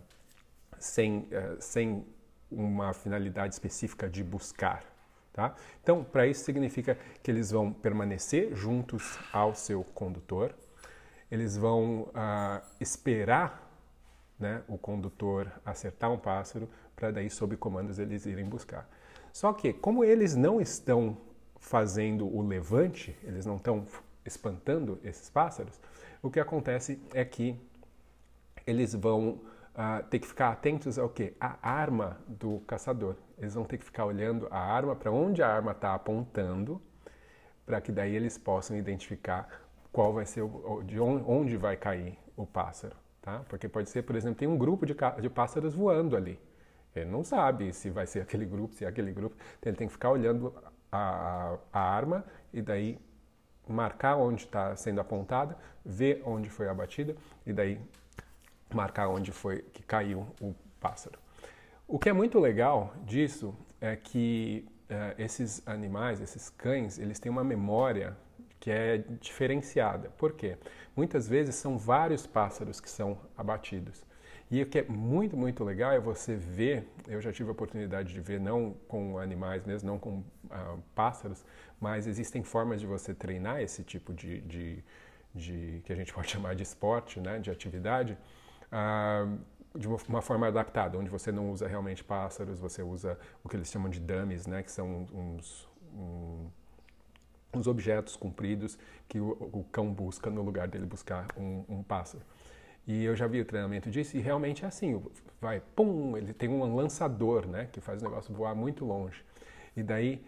sem, 0.80 1.20
uh, 1.20 1.58
sem 1.60 2.06
uma 2.52 2.94
finalidade 2.94 3.54
específica 3.54 4.10
de 4.10 4.24
buscar. 4.24 4.84
Tá? 5.34 5.54
Então, 5.84 6.04
para 6.04 6.26
isso 6.26 6.44
significa 6.44 6.98
que 7.22 7.30
eles 7.30 7.52
vão 7.52 7.72
permanecer 7.72 8.56
juntos 8.56 9.20
ao 9.32 9.54
seu 9.54 9.84
condutor, 9.84 10.56
eles 11.30 11.56
vão 11.56 12.04
uh, 12.04 12.62
esperar 12.80 13.68
né, 14.40 14.64
o 14.68 14.78
condutor 14.78 15.52
acertar 15.66 16.12
um 16.12 16.18
pássaro 16.18 16.70
para 16.96 17.12
daí, 17.12 17.30
sob 17.30 17.56
comandos, 17.58 18.00
eles 18.00 18.26
irem 18.26 18.46
buscar. 18.46 18.90
Só 19.32 19.54
que, 19.54 19.74
como 19.74 20.04
eles 20.04 20.36
não 20.36 20.60
estão 20.60 21.18
fazendo 21.60 22.28
o 22.28 22.42
levante, 22.42 23.16
eles 23.24 23.46
não 23.46 23.58
estão 23.58 23.86
espantando 24.26 25.00
esses 25.04 25.30
pássaros, 25.30 25.80
o 26.22 26.30
que 26.32 26.40
acontece 26.40 27.00
é 27.14 27.24
que 27.24 27.56
eles 28.66 28.94
vão 28.94 29.40
uh, 29.78 30.04
ter 30.08 30.20
que 30.20 30.28
ficar 30.28 30.50
atentos 30.50 30.98
ao 30.98 31.08
que? 31.08 31.34
A 31.40 31.58
arma 31.62 32.18
do 32.28 32.60
caçador. 32.62 33.16
Eles 33.38 33.54
vão 33.54 33.64
ter 33.64 33.78
que 33.78 33.86
ficar 33.86 34.06
olhando 34.06 34.48
a 34.50 34.60
arma, 34.60 34.96
para 34.96 35.12
onde 35.12 35.44
a 35.44 35.48
arma 35.48 35.72
está 35.72 35.94
apontando, 35.94 36.82
para 37.66 37.80
que 37.80 37.92
daí 37.92 38.16
eles 38.16 38.38
possam 38.38 38.76
identificar 38.76 39.48
qual 39.92 40.12
vai 40.14 40.26
ser, 40.26 40.42
o, 40.42 40.82
de 40.84 41.00
onde 41.00 41.56
vai 41.56 41.78
cair 41.78 42.18
o 42.36 42.46
pássaro. 42.46 42.96
Tá? 43.22 43.44
Porque 43.48 43.68
pode 43.68 43.90
ser, 43.90 44.04
por 44.04 44.16
exemplo, 44.16 44.40
tem 44.40 44.48
um 44.48 44.58
grupo 44.58 44.86
de, 44.86 44.96
de 45.22 45.30
pássaros 45.30 45.76
voando 45.76 46.16
ali. 46.16 46.40
Ele 46.96 47.12
não 47.12 47.24
sabe 47.24 47.72
se 47.74 47.90
vai 47.90 48.08
ser 48.08 48.22
aquele 48.24 48.46
grupo, 48.46 48.74
se 48.74 48.86
é 48.86 48.88
aquele 48.88 49.12
grupo. 49.12 49.36
Então 49.60 49.70
ele 49.70 49.78
tem 49.78 49.88
que 49.88 49.94
ficar 49.94 50.10
olhando 50.10 50.54
a, 50.92 51.58
a 51.72 51.80
arma 51.80 52.26
e 52.52 52.62
daí 52.62 53.00
marcar 53.68 54.16
onde 54.16 54.46
está 54.46 54.76
sendo 54.76 55.02
apontada, 55.02 55.58
ver 55.86 56.24
onde 56.26 56.50
foi 56.50 56.70
abatida 56.70 57.16
e 57.46 57.52
daí 57.52 57.80
marcar 58.74 59.08
onde 59.08 59.32
foi 59.32 59.62
que 59.74 59.84
caiu 59.84 60.28
o 60.42 60.54
pássaro. 60.80 61.20
O 61.88 61.98
que 61.98 62.10
é 62.10 62.14
muito 62.14 62.40
legal 62.40 62.94
disso 63.06 63.56
é 63.80 63.96
que 63.96 64.66
uh, 64.90 65.22
esses 65.22 65.66
animais, 65.66 66.20
esses 66.20 66.50
cães, 66.50 67.00
eles 67.00 67.20
têm 67.20 67.32
uma 67.32 67.44
memória 67.44 68.16
que 68.60 68.72
é 68.72 68.98
diferenciada. 69.22 70.10
Por 70.18 70.34
quê? 70.34 70.58
Muitas 70.96 71.28
vezes 71.28 71.56
são 71.56 71.78
vários 71.78 72.26
pássaros 72.26 72.82
que 72.82 72.90
são 72.90 73.18
abatidos. 73.38 74.06
E 74.50 74.62
o 74.62 74.66
que 74.66 74.80
é 74.80 74.84
muito, 74.84 75.36
muito 75.36 75.64
legal 75.64 75.92
é 75.92 76.00
você 76.00 76.36
ver, 76.36 76.88
eu 77.08 77.22
já 77.22 77.34
tive 77.34 77.50
a 77.50 77.52
oportunidade 77.52 78.14
de 78.14 78.22
ver, 78.22 78.40
não 78.40 78.76
com 78.88 79.18
animais 79.18 79.66
mesmo, 79.66 79.90
não 79.90 80.00
com 80.00 80.20
uh, 80.20 80.82
pássaros, 80.96 81.46
mas 81.80 82.08
existem 82.08 82.44
formas 82.44 82.80
de 82.80 82.88
você 82.88 83.14
treinar 83.14 83.62
esse 83.62 83.84
tipo 83.84 84.14
de, 84.14 84.40
de, 84.42 84.84
de, 85.36 85.82
que 85.84 85.92
a 85.92 85.96
gente 85.96 86.12
pode 86.16 86.30
chamar 86.30 86.56
de 86.56 86.64
esporte, 86.64 87.20
né, 87.20 87.40
de 87.40 87.52
atividade, 87.52 88.18
uh, 88.72 89.38
de 89.78 89.88
uma 89.88 90.22
forma 90.22 90.48
adaptada, 90.48 90.98
onde 90.98 91.10
você 91.10 91.32
não 91.32 91.52
usa 91.52 91.68
realmente 91.68 92.04
pássaros, 92.04 92.60
você 92.60 92.82
usa 92.82 93.18
o 93.44 93.50
que 93.50 93.56
eles 93.56 93.70
chamam 93.70 93.90
de 93.90 94.00
dummies, 94.00 94.48
né, 94.48 94.64
que 94.64 94.72
são 94.72 95.06
uns, 95.14 95.68
um, 95.94 96.48
uns 97.54 97.68
objetos 97.68 98.16
compridos 98.16 98.78
que 99.08 99.20
o, 99.20 99.32
o, 99.32 99.64
cão 99.72 99.94
busca 99.94 100.30
no 100.30 100.42
lugar 100.42 100.68
dele 100.68 100.86
buscar 100.86 101.28
um, 101.38 101.64
um 101.70 101.84
pássaro. 101.84 102.24
E 102.88 103.04
eu 103.04 103.16
já 103.16 103.28
vi 103.28 103.42
o 103.42 103.46
treinamento 103.46 103.92
disso 103.92 104.18
e 104.18 104.20
realmente 104.20 104.64
é 104.64 104.68
assim, 104.68 105.02
vai, 105.40 105.62
pum, 105.76 106.18
ele 106.18 106.34
tem 106.34 106.50
um 106.50 106.76
lançador, 106.76 107.46
né, 107.46 107.68
que 107.72 107.80
faz 107.80 108.02
o 108.02 108.06
negócio 108.06 108.34
voar 108.34 108.56
muito 108.56 108.84
longe. 108.86 109.24
E 109.76 109.84
daí, 109.84 110.24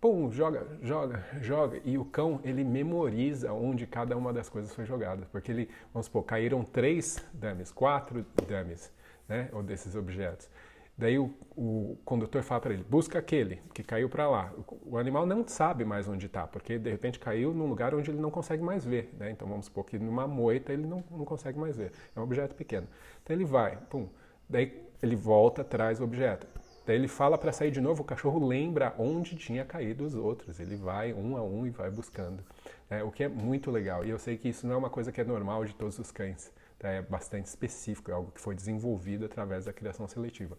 pum, 0.00 0.32
joga, 0.32 0.66
joga, 0.82 1.24
joga, 1.42 1.80
e 1.84 1.98
o 1.98 2.04
cão, 2.04 2.40
ele 2.42 2.64
memoriza 2.64 3.52
onde 3.52 3.86
cada 3.86 4.16
uma 4.16 4.32
das 4.32 4.48
coisas 4.48 4.74
foi 4.74 4.86
jogada, 4.86 5.26
porque 5.30 5.52
ele, 5.52 5.68
vamos 5.92 6.06
supor, 6.06 6.24
caíram 6.24 6.64
três 6.64 7.22
dummies, 7.34 7.70
quatro 7.70 8.24
dummies, 8.48 8.90
né, 9.28 9.50
ou 9.52 9.62
desses 9.62 9.94
objetos. 9.94 10.48
Daí 10.96 11.18
o, 11.18 11.32
o 11.56 11.96
condutor 12.04 12.42
fala 12.42 12.60
para 12.60 12.74
ele, 12.74 12.84
busca 12.84 13.18
aquele 13.18 13.62
que 13.72 13.82
caiu 13.82 14.08
para 14.08 14.28
lá. 14.28 14.52
O, 14.54 14.92
o, 14.94 14.98
animal 14.98 15.24
não 15.24 15.48
sabe 15.48 15.82
mais 15.82 16.06
onde 16.06 16.26
está, 16.26 16.46
porque 16.46 16.78
de 16.78 16.90
repente 16.90 17.18
caiu 17.18 17.54
num 17.54 17.66
lugar 17.66 17.94
onde 17.94 18.10
ele 18.10 18.20
não 18.20 18.30
consegue 18.30 18.62
mais 18.62 18.84
ver. 18.84 19.10
Né? 19.18 19.30
Então 19.30 19.48
vamos 19.48 19.64
supor 19.64 19.84
que 19.86 19.98
numa 19.98 20.28
moita 20.28 20.74
ele 20.74 20.84
não, 20.86 21.02
não 21.10 21.24
consegue 21.24 21.58
mais 21.58 21.74
ver. 21.74 21.92
É 22.14 22.20
um 22.20 22.22
objeto 22.22 22.54
pequeno. 22.54 22.86
Então 23.22 23.34
ele 23.34 23.46
vai, 23.46 23.78
pum. 23.88 24.10
Daí 24.46 24.78
ele 25.02 25.16
volta, 25.16 25.64
traz 25.64 26.00
o 26.00 26.04
objeto. 26.04 26.46
Daí 26.90 26.96
ele 26.96 27.06
fala 27.06 27.38
para 27.38 27.52
sair 27.52 27.70
de 27.70 27.80
novo, 27.80 28.02
o 28.02 28.04
cachorro 28.04 28.44
lembra 28.44 28.92
onde 28.98 29.36
tinha 29.36 29.64
caído 29.64 30.04
os 30.04 30.16
outros. 30.16 30.58
Ele 30.58 30.74
vai 30.74 31.12
um 31.12 31.36
a 31.36 31.40
um 31.40 31.64
e 31.64 31.70
vai 31.70 31.88
buscando. 31.88 32.42
Né? 32.90 33.00
O 33.04 33.12
que 33.12 33.22
é 33.22 33.28
muito 33.28 33.70
legal. 33.70 34.04
E 34.04 34.10
eu 34.10 34.18
sei 34.18 34.36
que 34.36 34.48
isso 34.48 34.66
não 34.66 34.74
é 34.74 34.76
uma 34.76 34.90
coisa 34.90 35.12
que 35.12 35.20
é 35.20 35.22
normal 35.22 35.64
de 35.64 35.72
todos 35.72 35.96
os 36.00 36.10
cães. 36.10 36.52
Tá? 36.80 36.88
É 36.88 37.00
bastante 37.00 37.46
específico, 37.46 38.10
é 38.10 38.14
algo 38.14 38.32
que 38.32 38.40
foi 38.40 38.56
desenvolvido 38.56 39.24
através 39.24 39.66
da 39.66 39.72
criação 39.72 40.08
seletiva. 40.08 40.58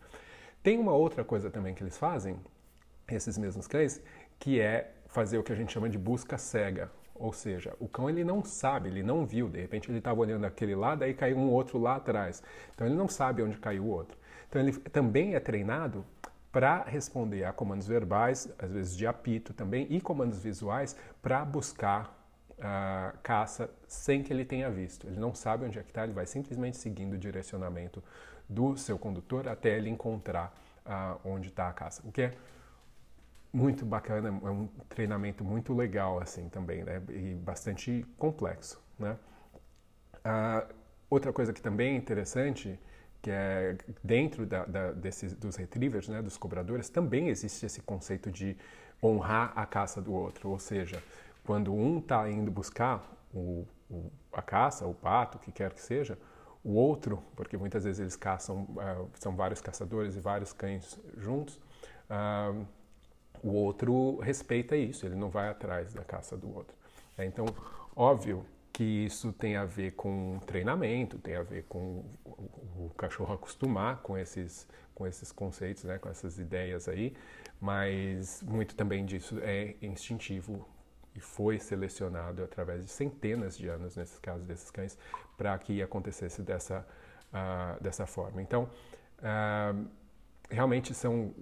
Tem 0.64 0.80
uma 0.80 0.94
outra 0.94 1.26
coisa 1.26 1.52
também 1.52 1.76
que 1.76 1.84
eles 1.84 1.98
fazem, 1.98 2.40
esses 3.10 3.38
mesmos 3.38 3.68
cães, 3.68 4.02
que 4.40 4.58
é 4.62 4.90
fazer 5.08 5.38
o 5.38 5.44
que 5.44 5.52
a 5.52 5.56
gente 5.56 5.74
chama 5.74 5.90
de 5.90 5.98
busca 5.98 6.38
cega. 6.38 6.90
Ou 7.14 7.34
seja, 7.34 7.76
o 7.78 7.90
cão 7.90 8.10
ele 8.10 8.24
não 8.24 8.42
sabe, 8.42 8.88
ele 8.88 9.04
não 9.04 9.26
viu, 9.26 9.50
de 9.50 9.60
repente 9.60 9.92
ele 9.92 9.98
estava 9.98 10.22
olhando 10.22 10.46
aquele 10.46 10.76
lá, 10.76 10.96
daí 10.96 11.14
caiu 11.14 11.38
um 11.38 11.52
outro 11.52 11.78
lá 11.78 11.98
atrás. 11.98 12.42
Então 12.74 12.88
ele 12.88 12.96
não 12.96 13.10
sabe 13.10 13.44
onde 13.44 13.58
caiu 13.58 13.84
o 13.84 13.90
outro. 13.90 14.18
Então 14.48 14.62
ele 14.62 14.72
também 14.72 15.36
é 15.36 15.40
treinado 15.42 16.06
para 16.52 16.84
responder 16.84 17.46
a 17.46 17.54
comandos 17.54 17.88
verbais, 17.88 18.52
às 18.60 18.72
vezes 18.72 18.96
de 18.96 19.08
apito 19.08 19.54
também, 19.54 19.88
e 19.90 20.02
comandos 20.02 20.40
visuais 20.40 20.96
para 21.22 21.46
buscar 21.46 22.22
uh, 22.60 23.18
caça 23.24 23.70
sem 23.88 24.22
que 24.22 24.34
ele 24.34 24.44
tenha 24.44 24.70
visto. 24.70 25.08
Ele 25.08 25.20
não 25.20 25.34
sabe 25.34 25.66
onde 25.66 25.80
é 25.80 25.84
que 25.84 25.90
está, 25.90 26.04
ele 26.04 26.14
vai 26.14 26.26
simplesmente 26.26 26.78
seguindo 26.78 27.14
o 27.14 27.18
direcionamento 27.18 28.04
do 28.48 28.76
seu 28.76 29.00
condutor 29.00 29.48
até 29.48 29.78
ele 29.78 29.90
encontrar 29.90 30.54
uh, 30.86 31.20
onde 31.24 31.48
está 31.50 31.70
a 31.70 31.74
caça. 31.74 32.02
O 32.06 32.12
que 32.12 32.24
é 32.24 32.34
muito 33.54 33.86
bacana, 33.86 34.30
é 34.30 34.50
um 34.50 34.68
treinamento 34.88 35.44
muito 35.44 35.74
legal 35.74 36.20
assim 36.20 36.48
também, 36.50 36.84
né? 36.84 37.02
E 37.10 37.34
bastante 37.36 38.06
complexo, 38.18 38.82
né? 38.98 39.18
Uh, 40.26 40.74
outra 41.10 41.34
coisa 41.34 41.52
que 41.52 41.62
também 41.62 41.94
é 41.94 41.98
interessante, 41.98 42.80
que 43.22 43.30
é 43.30 43.78
dentro 44.04 44.46
da, 44.46 44.66
da, 44.66 44.92
desses, 44.92 45.34
dos 45.34 45.56
retrievers, 45.56 46.08
né, 46.08 46.22
dos 46.22 46.38
cobradores, 46.38 46.90
também 46.90 47.30
existe 47.30 47.66
esse 47.66 47.82
conceito 47.82 48.32
de 48.32 48.58
honrar 49.02 49.54
a 49.56 49.66
caça 49.66 50.02
do 50.02 50.14
outro. 50.14 50.50
Ou 50.50 50.60
seja, 50.60 51.02
quando 51.44 51.74
um 51.74 52.00
está 52.00 52.30
indo 52.30 52.50
buscar 52.50 53.04
o, 53.34 53.66
o, 53.90 54.12
a 54.34 54.42
caça, 54.42 54.86
o 54.88 54.94
pato, 54.94 55.38
o 55.38 55.42
que 55.42 55.52
quer 55.52 55.74
que 55.74 55.82
seja, 55.82 56.18
o 56.64 56.74
outro, 56.74 57.24
porque 57.36 57.58
muitas 57.58 57.84
vezes 57.84 58.00
eles 58.00 58.16
caçam, 58.16 58.64
uh, 58.64 59.10
são 59.16 59.36
vários 59.36 59.62
caçadores 59.62 60.16
e 60.16 60.20
vários 60.20 60.54
cães 60.54 61.00
juntos, 61.18 61.60
uh, 62.10 62.66
o 63.44 63.54
outro 63.54 64.20
respeita 64.20 64.76
isso, 64.76 65.06
ele 65.06 65.16
não 65.16 65.30
vai 65.30 65.50
atrás 65.50 65.94
da 65.94 66.04
caça 66.04 66.38
do 66.38 66.56
outro. 66.56 66.76
É, 67.18 67.26
então, 67.26 67.46
óbvio 67.96 68.46
que 68.82 69.06
isso 69.06 69.32
tem 69.32 69.58
a 69.58 69.64
ver 69.64 69.92
com 69.92 70.40
treinamento, 70.40 71.20
tem 71.20 71.36
a 71.36 71.44
ver 71.44 71.66
com 71.70 72.04
o, 72.26 72.90
cachorro 72.98 73.32
acostumar 73.32 74.02
com 74.02 74.18
esses, 74.18 74.68
com 74.96 75.06
esses 75.06 75.32
conceitos, 75.32 75.84
né, 75.84 76.00
com 76.00 76.10
essas 76.10 76.40
ideias 76.40 76.88
aí, 76.88 77.16
mas 77.60 78.42
muito 78.42 78.74
também 78.74 79.06
disso 79.06 79.38
é 79.44 79.76
instintivo 79.84 80.68
e 81.14 81.20
foi 81.20 81.60
selecionado 81.60 82.44
através 82.44 82.84
de 82.84 82.90
centenas 82.90 83.56
de 83.56 83.68
anos, 83.68 83.96
nesses 83.96 84.18
casos 84.18 84.48
desses 84.48 84.72
cães, 84.72 84.98
para 85.38 85.56
que 85.60 85.80
acontecesse 85.80 86.42
dessa, 86.42 86.84
uh, 87.32 87.84
dessa 87.84 88.08
forma. 88.08 88.42
Então, 88.42 88.68
uh, 89.20 89.88
realmente 90.50 90.92
são 90.96 91.36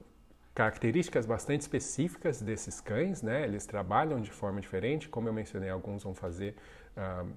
características 0.54 1.26
bastante 1.26 1.62
específicas 1.62 2.42
desses 2.42 2.82
cães, 2.82 3.22
né? 3.22 3.46
Eles 3.46 3.66
trabalham 3.66 4.20
de 4.20 4.30
forma 4.30 4.60
diferente, 4.60 5.08
como 5.08 5.30
eu 5.30 5.32
mencionei, 5.32 5.70
alguns 5.70 6.04
vão 6.04 6.14
fazer 6.14 6.54
uh, 7.00 7.30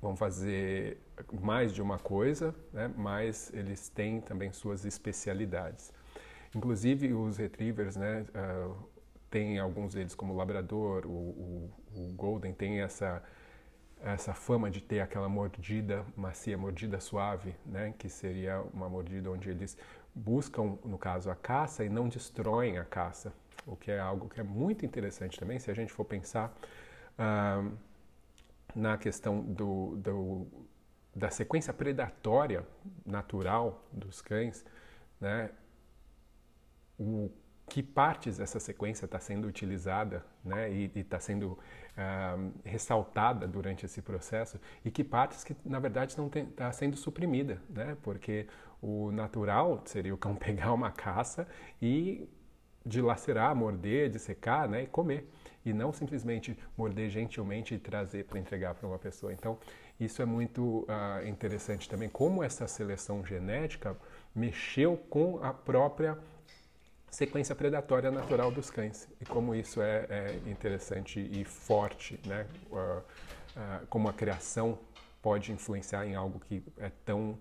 vão 0.00 0.16
fazer 0.16 0.98
mais 1.40 1.72
de 1.72 1.82
uma 1.82 1.98
coisa, 1.98 2.54
né? 2.72 2.90
mas 2.96 3.52
eles 3.52 3.88
têm 3.88 4.20
também 4.20 4.52
suas 4.52 4.84
especialidades. 4.84 5.92
Inclusive 6.54 7.12
os 7.12 7.36
retrievers, 7.36 7.96
né? 7.96 8.26
Uh, 8.34 8.92
tem 9.30 9.58
alguns 9.58 9.94
deles 9.94 10.14
como 10.14 10.34
o 10.34 10.36
labrador, 10.36 11.06
o, 11.06 11.08
o, 11.08 11.70
o 11.94 12.12
golden 12.14 12.52
tem 12.52 12.80
essa 12.82 13.22
essa 14.02 14.34
fama 14.34 14.68
de 14.68 14.80
ter 14.80 15.00
aquela 15.00 15.28
mordida 15.28 16.04
macia, 16.16 16.58
mordida 16.58 16.98
suave, 16.98 17.54
né? 17.64 17.94
Que 17.96 18.08
seria 18.08 18.60
uma 18.74 18.88
mordida 18.88 19.30
onde 19.30 19.48
eles 19.48 19.78
buscam, 20.14 20.76
no 20.84 20.98
caso, 20.98 21.30
a 21.30 21.34
caça 21.34 21.84
e 21.84 21.88
não 21.88 22.08
destroem 22.08 22.78
a 22.78 22.84
caça, 22.84 23.32
o 23.66 23.76
que 23.76 23.90
é 23.90 24.00
algo 24.00 24.28
que 24.28 24.40
é 24.40 24.42
muito 24.42 24.84
interessante 24.84 25.38
também, 25.38 25.58
se 25.58 25.70
a 25.70 25.74
gente 25.74 25.92
for 25.92 26.04
pensar 26.04 26.52
uh, 27.18 27.72
na 28.74 28.96
questão 28.96 29.40
do, 29.40 29.96
do, 29.96 30.46
da 31.14 31.30
sequência 31.30 31.72
predatória 31.72 32.66
natural 33.04 33.84
dos 33.92 34.20
cães, 34.20 34.64
né? 35.20 35.50
O 36.98 37.30
que 37.72 37.82
partes 37.82 38.36
dessa 38.36 38.60
sequência 38.60 39.06
está 39.06 39.18
sendo 39.18 39.48
utilizada 39.48 40.22
né, 40.44 40.70
e 40.70 40.90
está 40.94 41.18
sendo 41.18 41.52
uh, 41.52 42.52
ressaltada 42.64 43.48
durante 43.48 43.86
esse 43.86 44.02
processo 44.02 44.60
e 44.84 44.90
que 44.90 45.02
partes 45.02 45.42
que 45.42 45.56
na 45.64 45.78
verdade 45.78 46.14
está 46.50 46.70
sendo 46.70 46.98
suprimida, 46.98 47.62
né, 47.70 47.96
porque 48.02 48.46
o 48.82 49.10
natural 49.12 49.80
seria 49.86 50.12
o 50.12 50.18
cão 50.18 50.34
pegar 50.36 50.72
uma 50.74 50.90
caça 50.90 51.48
e 51.80 52.28
dilacerar, 52.84 53.56
morder, 53.56 54.10
dissecar 54.10 54.68
né, 54.68 54.82
e 54.82 54.86
comer 54.86 55.26
e 55.64 55.72
não 55.72 55.92
simplesmente 55.92 56.56
morder 56.76 57.10
gentilmente 57.10 57.74
e 57.74 57.78
trazer 57.78 58.24
para 58.24 58.38
entregar 58.38 58.74
para 58.74 58.86
uma 58.86 58.98
pessoa. 58.98 59.32
Então 59.32 59.58
isso 59.98 60.20
é 60.20 60.24
muito 60.24 60.80
uh, 60.80 61.26
interessante 61.26 61.88
também 61.88 62.08
como 62.08 62.42
essa 62.42 62.66
seleção 62.66 63.24
genética 63.24 63.96
mexeu 64.34 64.96
com 64.96 65.42
a 65.42 65.52
própria 65.52 66.18
sequência 67.10 67.54
predatória 67.54 68.10
natural 68.10 68.50
dos 68.50 68.70
cães 68.70 69.08
e 69.20 69.24
como 69.24 69.54
isso 69.54 69.80
é, 69.82 70.06
é 70.08 70.50
interessante 70.50 71.20
e 71.20 71.44
forte, 71.44 72.18
né? 72.26 72.46
Uh, 72.70 72.76
uh, 72.76 73.86
como 73.88 74.08
a 74.08 74.12
criação 74.12 74.78
pode 75.20 75.52
influenciar 75.52 76.06
em 76.06 76.14
algo 76.14 76.40
que 76.40 76.62
é 76.78 76.90
tão 77.04 77.38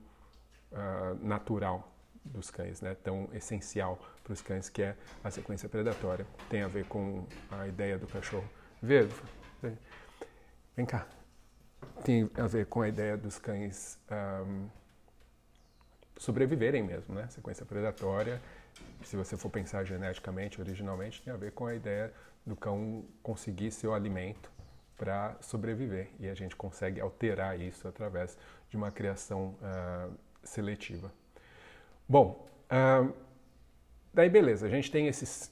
natural 1.21 1.91
dos 2.23 2.51
cães, 2.51 2.81
né? 2.81 2.95
Tão 2.95 3.29
essencial 3.33 3.99
para 4.23 4.33
os 4.33 4.41
cães 4.41 4.69
que 4.69 4.81
é 4.81 4.95
a 5.23 5.31
sequência 5.31 5.67
predatória. 5.67 6.25
Tem 6.49 6.61
a 6.61 6.67
ver 6.67 6.85
com 6.85 7.25
a 7.49 7.67
ideia 7.67 7.97
do 7.97 8.07
cachorro 8.07 8.49
verde. 8.81 9.13
Vem 10.75 10.85
cá. 10.85 11.07
Tem 12.03 12.29
a 12.35 12.47
ver 12.47 12.65
com 12.67 12.81
a 12.81 12.87
ideia 12.87 13.17
dos 13.17 13.37
cães 13.37 13.99
um, 14.45 14.67
sobreviverem 16.17 16.83
mesmo, 16.83 17.15
né? 17.15 17.27
Sequência 17.29 17.65
predatória 17.65 18.41
se 19.03 19.15
você 19.15 19.35
for 19.35 19.49
pensar 19.49 19.83
geneticamente, 19.83 20.61
originalmente, 20.61 21.21
tem 21.21 21.33
a 21.33 21.37
ver 21.37 21.51
com 21.51 21.65
a 21.65 21.75
ideia 21.75 22.13
do 22.45 22.55
cão 22.55 23.05
conseguir 23.21 23.71
seu 23.71 23.93
alimento 23.93 24.51
para 24.95 25.35
sobreviver. 25.41 26.09
E 26.19 26.29
a 26.29 26.35
gente 26.35 26.55
consegue 26.55 27.01
alterar 27.01 27.59
isso 27.59 27.87
através 27.87 28.37
de 28.69 28.77
uma 28.77 28.91
criação 28.91 29.55
uh, 29.59 30.15
seletiva. 30.43 31.11
Bom, 32.11 32.45
uh, 32.69 33.13
daí 34.13 34.29
beleza, 34.29 34.65
a 34.65 34.69
gente 34.69 34.91
tem 34.91 35.07
esses 35.07 35.49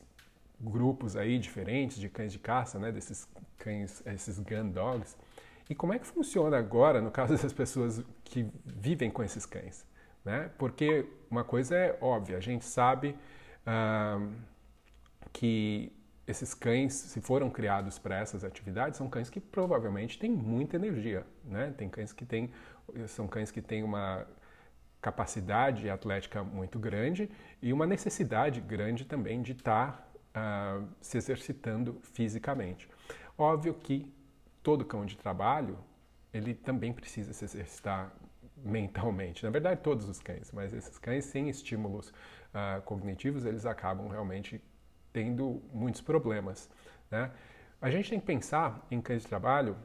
grupos 0.59 1.15
aí 1.15 1.39
diferentes 1.39 1.97
de 1.97 2.09
cães 2.09 2.33
de 2.33 2.37
caça, 2.37 2.77
né, 2.77 2.91
desses 2.91 3.25
cães, 3.57 4.05
esses 4.05 4.37
gun 4.39 4.67
dogs. 4.67 5.15
E 5.69 5.73
como 5.73 5.93
é 5.93 5.99
que 5.99 6.05
funciona 6.05 6.57
agora 6.57 7.01
no 7.01 7.11
caso 7.11 7.31
das 7.41 7.53
pessoas 7.53 8.03
que 8.25 8.45
vivem 8.65 9.09
com 9.09 9.23
esses 9.23 9.45
cães? 9.45 9.87
Né? 10.25 10.51
Porque 10.57 11.07
uma 11.31 11.45
coisa 11.45 11.77
é 11.77 11.97
óbvia, 12.01 12.35
a 12.35 12.41
gente 12.41 12.65
sabe 12.65 13.15
que 15.31 15.93
esses 16.27 16.53
cães, 16.53 16.91
se 16.91 17.21
foram 17.21 17.49
criados 17.49 17.97
para 17.97 18.17
essas 18.17 18.43
atividades, 18.43 18.97
são 18.97 19.09
cães 19.09 19.29
que 19.29 19.39
provavelmente 19.39 20.19
têm 20.19 20.29
muita 20.29 20.75
energia, 20.75 21.25
né? 21.45 21.73
Tem 21.77 21.87
cães 21.87 22.11
que 22.11 22.25
têm, 22.25 22.51
são 23.07 23.27
cães 23.27 23.49
que 23.49 23.61
têm 23.61 23.81
uma 23.81 24.27
capacidade 25.01 25.89
atlética 25.89 26.43
muito 26.43 26.77
grande 26.77 27.29
e 27.61 27.71
uma 27.71 27.87
necessidade 27.87 28.59
grande 28.59 29.05
também 29.05 29.41
de 29.41 29.53
estar 29.53 30.11
tá, 30.33 30.81
uh, 30.81 30.87
se 31.01 31.17
exercitando 31.17 31.99
fisicamente. 32.13 32.89
Óbvio 33.37 33.73
que 33.73 34.13
todo 34.61 34.83
cão 34.83 35.05
de 35.05 35.17
trabalho 35.17 35.77
ele 36.33 36.53
também 36.53 36.93
precisa 36.93 37.33
se 37.33 37.45
exercitar 37.45 38.13
mentalmente. 38.57 39.43
Na 39.43 39.49
verdade, 39.49 39.81
todos 39.81 40.07
os 40.07 40.19
cães, 40.19 40.51
mas 40.51 40.73
esses 40.73 40.97
cães 40.97 41.25
sem 41.25 41.49
estímulos 41.49 42.09
uh, 42.09 42.81
cognitivos, 42.83 43.45
eles 43.45 43.65
acabam 43.65 44.09
realmente 44.09 44.61
tendo 45.13 45.61
muitos 45.73 46.01
problemas. 46.01 46.69
Né? 47.09 47.31
A 47.81 47.89
gente 47.89 48.09
tem 48.09 48.19
que 48.19 48.25
pensar 48.25 48.85
em 48.91 49.01
cães 49.01 49.21
de 49.21 49.27
trabalho 49.27 49.77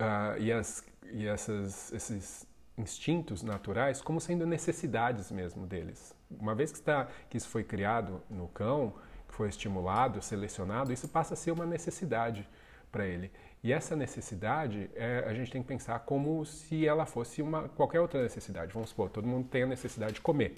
uh, 0.00 0.38
e, 0.38 0.52
as, 0.52 0.84
e 1.12 1.26
essas, 1.26 1.92
esses 1.92 2.46
instintos 2.78 3.42
naturais 3.42 4.00
como 4.00 4.20
sendo 4.20 4.46
necessidades 4.46 5.30
mesmo 5.30 5.66
deles. 5.66 6.14
Uma 6.30 6.54
vez 6.54 6.70
que, 6.70 6.78
está, 6.78 7.08
que 7.28 7.36
isso 7.36 7.48
foi 7.48 7.64
criado 7.64 8.22
no 8.30 8.48
cão, 8.48 8.94
que 9.26 9.34
foi 9.34 9.48
estimulado, 9.48 10.22
selecionado, 10.22 10.92
isso 10.92 11.08
passa 11.08 11.34
a 11.34 11.36
ser 11.36 11.50
uma 11.50 11.66
necessidade 11.66 12.48
para 12.90 13.06
ele. 13.06 13.30
E 13.62 13.72
essa 13.72 13.96
necessidade, 13.96 14.88
é, 14.94 15.24
a 15.26 15.34
gente 15.34 15.50
tem 15.50 15.60
que 15.60 15.68
pensar 15.68 15.98
como 16.00 16.44
se 16.44 16.86
ela 16.86 17.04
fosse 17.04 17.42
uma, 17.42 17.68
qualquer 17.68 18.00
outra 18.00 18.22
necessidade. 18.22 18.72
Vamos 18.72 18.90
supor, 18.90 19.10
todo 19.10 19.26
mundo 19.26 19.48
tem 19.48 19.64
a 19.64 19.66
necessidade 19.66 20.14
de 20.14 20.20
comer. 20.20 20.54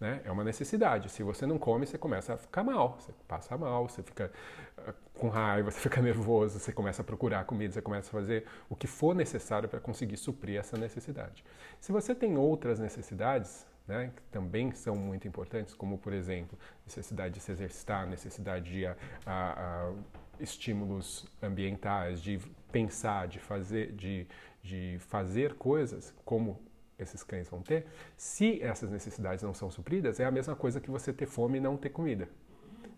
Né? 0.00 0.22
É 0.24 0.32
uma 0.32 0.42
necessidade. 0.42 1.10
Se 1.10 1.22
você 1.22 1.46
não 1.46 1.58
come, 1.58 1.86
você 1.86 1.98
começa 1.98 2.32
a 2.32 2.36
ficar 2.38 2.64
mal, 2.64 2.98
você 2.98 3.12
passa 3.28 3.56
mal, 3.58 3.86
você 3.86 4.02
fica 4.02 4.32
uh, 4.78 4.94
com 5.12 5.28
raiva, 5.28 5.70
você 5.70 5.78
fica 5.78 6.00
nervoso, 6.00 6.58
você 6.58 6.72
começa 6.72 7.02
a 7.02 7.04
procurar 7.04 7.44
comida, 7.44 7.74
você 7.74 7.82
começa 7.82 8.08
a 8.08 8.10
fazer 8.10 8.46
o 8.70 8.74
que 8.74 8.86
for 8.86 9.14
necessário 9.14 9.68
para 9.68 9.78
conseguir 9.78 10.16
suprir 10.16 10.58
essa 10.58 10.78
necessidade. 10.78 11.44
Se 11.78 11.92
você 11.92 12.14
tem 12.14 12.38
outras 12.38 12.78
necessidades, 12.78 13.66
né, 13.86 14.10
que 14.16 14.22
também 14.30 14.72
são 14.72 14.96
muito 14.96 15.28
importantes, 15.28 15.74
como 15.74 15.98
por 15.98 16.14
exemplo, 16.14 16.58
necessidade 16.86 17.34
de 17.34 17.40
se 17.40 17.52
exercitar, 17.52 18.06
necessidade 18.06 18.70
de 18.70 18.86
a, 18.86 18.96
a, 19.26 19.88
a 19.88 19.92
estímulos 20.38 21.26
ambientais, 21.42 22.22
de 22.22 22.38
pensar, 22.72 23.28
de 23.28 23.38
fazer, 23.38 23.92
de, 23.92 24.26
de 24.62 24.96
fazer 25.00 25.54
coisas, 25.54 26.14
como 26.24 26.58
esses 27.02 27.22
cães 27.22 27.48
vão 27.48 27.62
ter, 27.62 27.86
se 28.16 28.62
essas 28.62 28.90
necessidades 28.90 29.42
não 29.42 29.54
são 29.54 29.70
supridas, 29.70 30.20
é 30.20 30.24
a 30.24 30.30
mesma 30.30 30.54
coisa 30.56 30.80
que 30.80 30.90
você 30.90 31.12
ter 31.12 31.26
fome 31.26 31.58
e 31.58 31.60
não 31.60 31.76
ter 31.76 31.90
comida. 31.90 32.28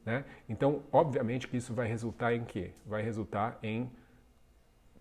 Né? 0.04 0.24
Então, 0.48 0.82
obviamente 0.92 1.46
que 1.46 1.56
isso 1.56 1.72
vai 1.72 1.86
resultar 1.86 2.34
em 2.34 2.44
quê? 2.44 2.72
Vai 2.84 3.02
resultar 3.02 3.58
em 3.62 3.90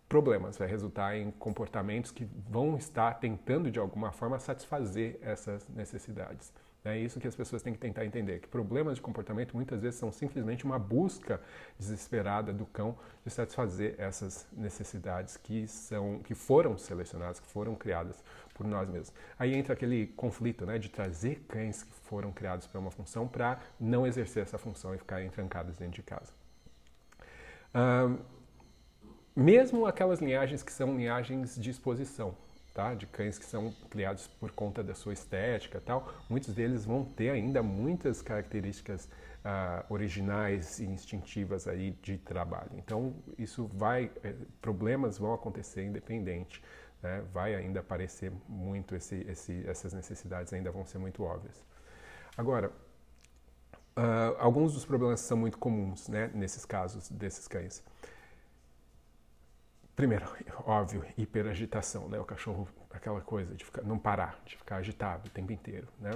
problemas, 0.08 0.58
vai 0.58 0.68
resultar 0.68 1.16
em 1.16 1.32
comportamentos 1.32 2.12
que 2.12 2.28
vão 2.50 2.76
estar 2.76 3.14
tentando 3.16 3.72
de 3.72 3.80
alguma 3.80 4.12
forma 4.12 4.38
satisfazer 4.40 5.18
essas 5.22 5.68
necessidades. 5.70 6.52
É 6.84 6.98
isso 6.98 7.20
que 7.20 7.28
as 7.28 7.36
pessoas 7.36 7.62
têm 7.62 7.74
que 7.74 7.80
tentar 7.80 8.06
entender, 8.06 8.40
que 8.40 8.48
problemas 8.48 8.96
de 8.96 9.02
comportamento 9.02 9.56
muitas 9.56 9.82
vezes 9.82 10.00
são 10.00 10.12
simplesmente 10.12 10.66
uma 10.66 10.80
busca 10.80 11.40
desesperada 11.78 12.52
do 12.52 12.66
cão 12.66 12.98
de 13.24 13.30
satisfazer 13.30 13.94
essas 14.00 14.48
necessidades 14.52 15.38
que 15.38 15.68
são 15.68 16.20
que 16.20 16.34
foram 16.34 16.78
selecionadas, 16.80 17.40
que 17.40 17.48
foram 17.48 17.76
criadas 17.76 18.24
por 18.62 18.70
nós 18.70 18.88
mesmos. 18.88 19.12
Aí 19.40 19.56
entra 19.56 19.74
aquele 19.74 20.08
conflito, 20.08 20.66
né, 20.66 20.78
de 20.78 20.90
trazer 20.90 21.44
cães 21.48 21.82
que 21.82 21.94
foram 22.04 22.32
criados 22.32 22.68
para 22.68 22.80
uma 22.80 22.92
função 22.92 23.28
para 23.28 23.60
não 23.80 24.06
exercer 24.06 24.44
essa 24.44 24.58
função 24.58 24.94
e 24.94 25.00
ficarem 25.00 25.30
trancados 25.30 25.78
dentro 25.78 25.96
de 25.96 26.04
casa. 26.04 26.32
mesmo 29.36 29.88
aquelas 29.88 30.20
linhagens 30.20 30.62
que 30.62 30.72
são 30.72 30.96
linhagens 30.98 31.56
de 31.56 31.72
exposição, 31.72 32.36
tá? 32.74 32.94
de 32.94 33.08
cães 33.08 33.40
que 33.40 33.46
são 33.46 33.74
criados 33.90 34.28
por 34.28 34.52
conta 34.52 34.84
da 34.84 34.94
sua 34.94 35.14
estética 35.14 35.82
tal, 35.84 36.14
muitos 36.30 36.54
deles 36.54 36.86
vão 36.86 37.04
ter 37.04 37.30
ainda 37.30 37.64
muitas 37.64 38.22
características 38.22 39.06
uh, 39.06 39.92
originais 39.92 40.80
e 40.80 40.86
instintivas 40.86 41.68
aí 41.68 41.92
de 42.02 42.18
trabalho. 42.18 42.72
Então 42.76 43.16
isso 43.38 43.70
vai, 43.74 44.12
eh, 44.24 44.36
problemas 44.62 45.18
vão 45.18 45.34
acontecer 45.34 45.84
independente, 45.84 46.62
né? 47.02 47.24
vai 47.34 47.56
ainda 47.56 47.80
aparecer 47.80 48.32
muito 48.48 48.96
esse, 48.96 49.16
esse, 49.28 49.68
essas 49.68 49.94
necessidades 49.94 50.54
ainda 50.54 50.72
vão 50.72 50.86
ser 50.86 50.98
muito 50.98 51.24
óbvias. 51.24 51.64
Agora, 52.38 52.72
uh, 53.98 54.36
alguns 54.40 54.74
dos 54.74 54.86
problemas 54.86 55.20
são 55.22 55.38
muito 55.38 55.58
comuns, 55.58 56.08
né? 56.08 56.32
nesses 56.34 56.66
casos 56.66 57.10
desses 57.10 57.48
cães. 57.48 57.84
Primeiro, 59.96 60.26
óbvio, 60.66 61.06
hiperagitação, 61.18 62.08
né? 62.08 62.20
O 62.20 62.26
cachorro, 62.26 62.68
aquela 62.90 63.22
coisa 63.22 63.54
de 63.56 63.66
ficar, 63.66 63.84
não 63.84 64.00
parar, 64.00 64.42
de 64.46 64.58
ficar 64.58 64.78
agitado 64.78 65.28
o 65.28 65.32
tempo 65.32 65.52
inteiro, 65.52 65.88
né? 66.00 66.12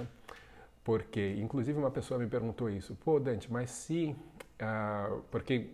Porque, 0.82 1.36
inclusive, 1.38 1.78
uma 1.78 1.90
pessoa 1.90 2.18
me 2.18 2.26
perguntou 2.26 2.70
isso. 2.70 2.94
Pô, 2.96 3.18
Dante, 3.18 3.52
mas 3.52 3.70
se... 3.70 4.16
Uh, 4.60 5.20
porque 5.30 5.70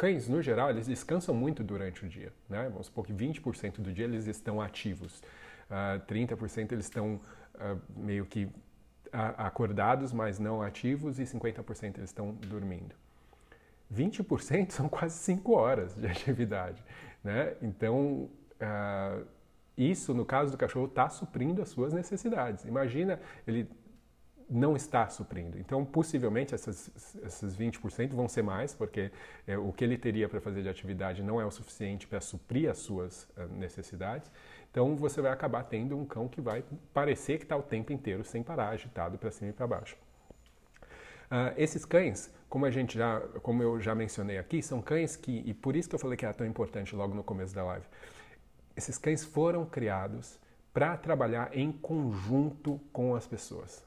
cães, 0.00 0.26
no 0.28 0.40
geral, 0.40 0.70
eles 0.70 0.86
descansam 0.86 1.34
muito 1.34 1.62
durante 1.62 2.06
o 2.06 2.08
dia, 2.08 2.32
né? 2.48 2.70
Vamos 2.70 2.86
supor 2.86 3.04
que 3.04 3.12
20% 3.12 3.82
do 3.82 3.92
dia 3.92 4.06
eles 4.06 4.26
estão 4.26 4.58
ativos. 4.58 5.18
Uh, 5.68 6.00
ah, 6.00 6.02
30% 6.08 6.72
eles 6.72 6.86
estão 6.86 7.20
uh, 7.56 7.78
meio 7.94 8.24
que 8.24 8.48
acordados, 9.12 10.10
mas 10.10 10.38
não 10.38 10.62
ativos, 10.62 11.18
e 11.18 11.24
50% 11.24 11.98
eles 11.98 12.08
estão 12.08 12.32
dormindo. 12.32 12.94
20% 13.94 14.70
são 14.72 14.88
quase 14.88 15.18
5 15.18 15.52
horas 15.52 15.94
de 15.94 16.06
atividade. 16.06 16.82
Né? 17.22 17.56
Então, 17.60 18.30
uh, 18.56 19.26
isso, 19.76 20.14
no 20.14 20.24
caso 20.24 20.50
do 20.50 20.56
cachorro, 20.56 20.86
está 20.86 21.10
suprindo 21.10 21.60
as 21.60 21.68
suas 21.68 21.92
necessidades. 21.92 22.64
Imagina 22.64 23.20
ele 23.46 23.68
não 24.50 24.74
está 24.74 25.08
suprindo. 25.08 25.58
Então, 25.58 25.84
possivelmente, 25.84 26.54
essas, 26.54 26.90
essas 27.22 27.56
20% 27.56 28.10
vão 28.10 28.28
ser 28.28 28.42
mais, 28.42 28.74
porque 28.74 29.12
é, 29.46 29.56
o 29.56 29.72
que 29.72 29.84
ele 29.84 29.96
teria 29.96 30.28
para 30.28 30.40
fazer 30.40 30.62
de 30.62 30.68
atividade 30.68 31.22
não 31.22 31.40
é 31.40 31.46
o 31.46 31.50
suficiente 31.50 32.06
para 32.06 32.20
suprir 32.20 32.68
as 32.68 32.78
suas 32.78 33.22
uh, 33.36 33.46
necessidades. 33.56 34.30
Então, 34.70 34.96
você 34.96 35.20
vai 35.20 35.30
acabar 35.30 35.62
tendo 35.64 35.96
um 35.96 36.04
cão 36.04 36.28
que 36.28 36.40
vai 36.40 36.64
parecer 36.92 37.38
que 37.38 37.44
está 37.44 37.56
o 37.56 37.62
tempo 37.62 37.92
inteiro 37.92 38.24
sem 38.24 38.42
parar, 38.42 38.70
agitado 38.70 39.16
para 39.18 39.30
cima 39.30 39.50
e 39.50 39.52
para 39.52 39.66
baixo. 39.66 39.96
Uh, 41.30 41.54
esses 41.56 41.84
cães, 41.84 42.34
como 42.48 42.66
a 42.66 42.70
gente 42.72 42.98
já, 42.98 43.20
como 43.42 43.62
eu 43.62 43.80
já 43.80 43.94
mencionei 43.94 44.36
aqui, 44.36 44.60
são 44.60 44.82
cães 44.82 45.14
que, 45.14 45.44
e 45.46 45.54
por 45.54 45.76
isso 45.76 45.88
que 45.88 45.94
eu 45.94 45.98
falei 45.98 46.16
que 46.16 46.24
era 46.24 46.34
tão 46.34 46.46
importante 46.46 46.94
logo 46.96 47.14
no 47.14 47.22
começo 47.22 47.54
da 47.54 47.62
live, 47.62 47.86
esses 48.76 48.98
cães 48.98 49.24
foram 49.24 49.64
criados 49.64 50.40
para 50.72 50.96
trabalhar 50.96 51.56
em 51.56 51.70
conjunto 51.70 52.80
com 52.92 53.14
as 53.14 53.26
pessoas, 53.26 53.84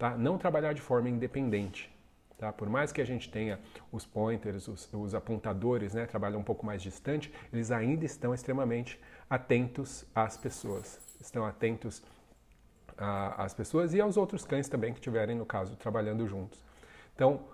tá? 0.00 0.16
Não 0.16 0.38
trabalhar 0.38 0.72
de 0.72 0.80
forma 0.80 1.10
independente, 1.10 1.94
tá? 2.38 2.50
Por 2.50 2.70
mais 2.70 2.90
que 2.90 3.02
a 3.02 3.04
gente 3.04 3.30
tenha 3.30 3.60
os 3.92 4.06
pointers, 4.06 4.66
os, 4.66 4.88
os 4.94 5.14
apontadores, 5.14 5.92
né, 5.92 6.06
trabalham 6.06 6.40
um 6.40 6.42
pouco 6.42 6.64
mais 6.64 6.80
distante, 6.80 7.30
eles 7.52 7.70
ainda 7.70 8.06
estão 8.06 8.32
extremamente 8.32 8.98
atentos 9.28 10.06
às 10.14 10.38
pessoas, 10.38 10.98
estão 11.20 11.44
atentos 11.44 12.02
às 13.36 13.52
pessoas 13.52 13.92
e 13.92 14.00
aos 14.00 14.16
outros 14.16 14.44
cães 14.44 14.68
também 14.68 14.92
que 14.92 14.98
estiverem, 14.98 15.36
no 15.36 15.44
caso, 15.44 15.76
trabalhando 15.76 16.26
juntos. 16.26 16.64
Então, 17.14 17.44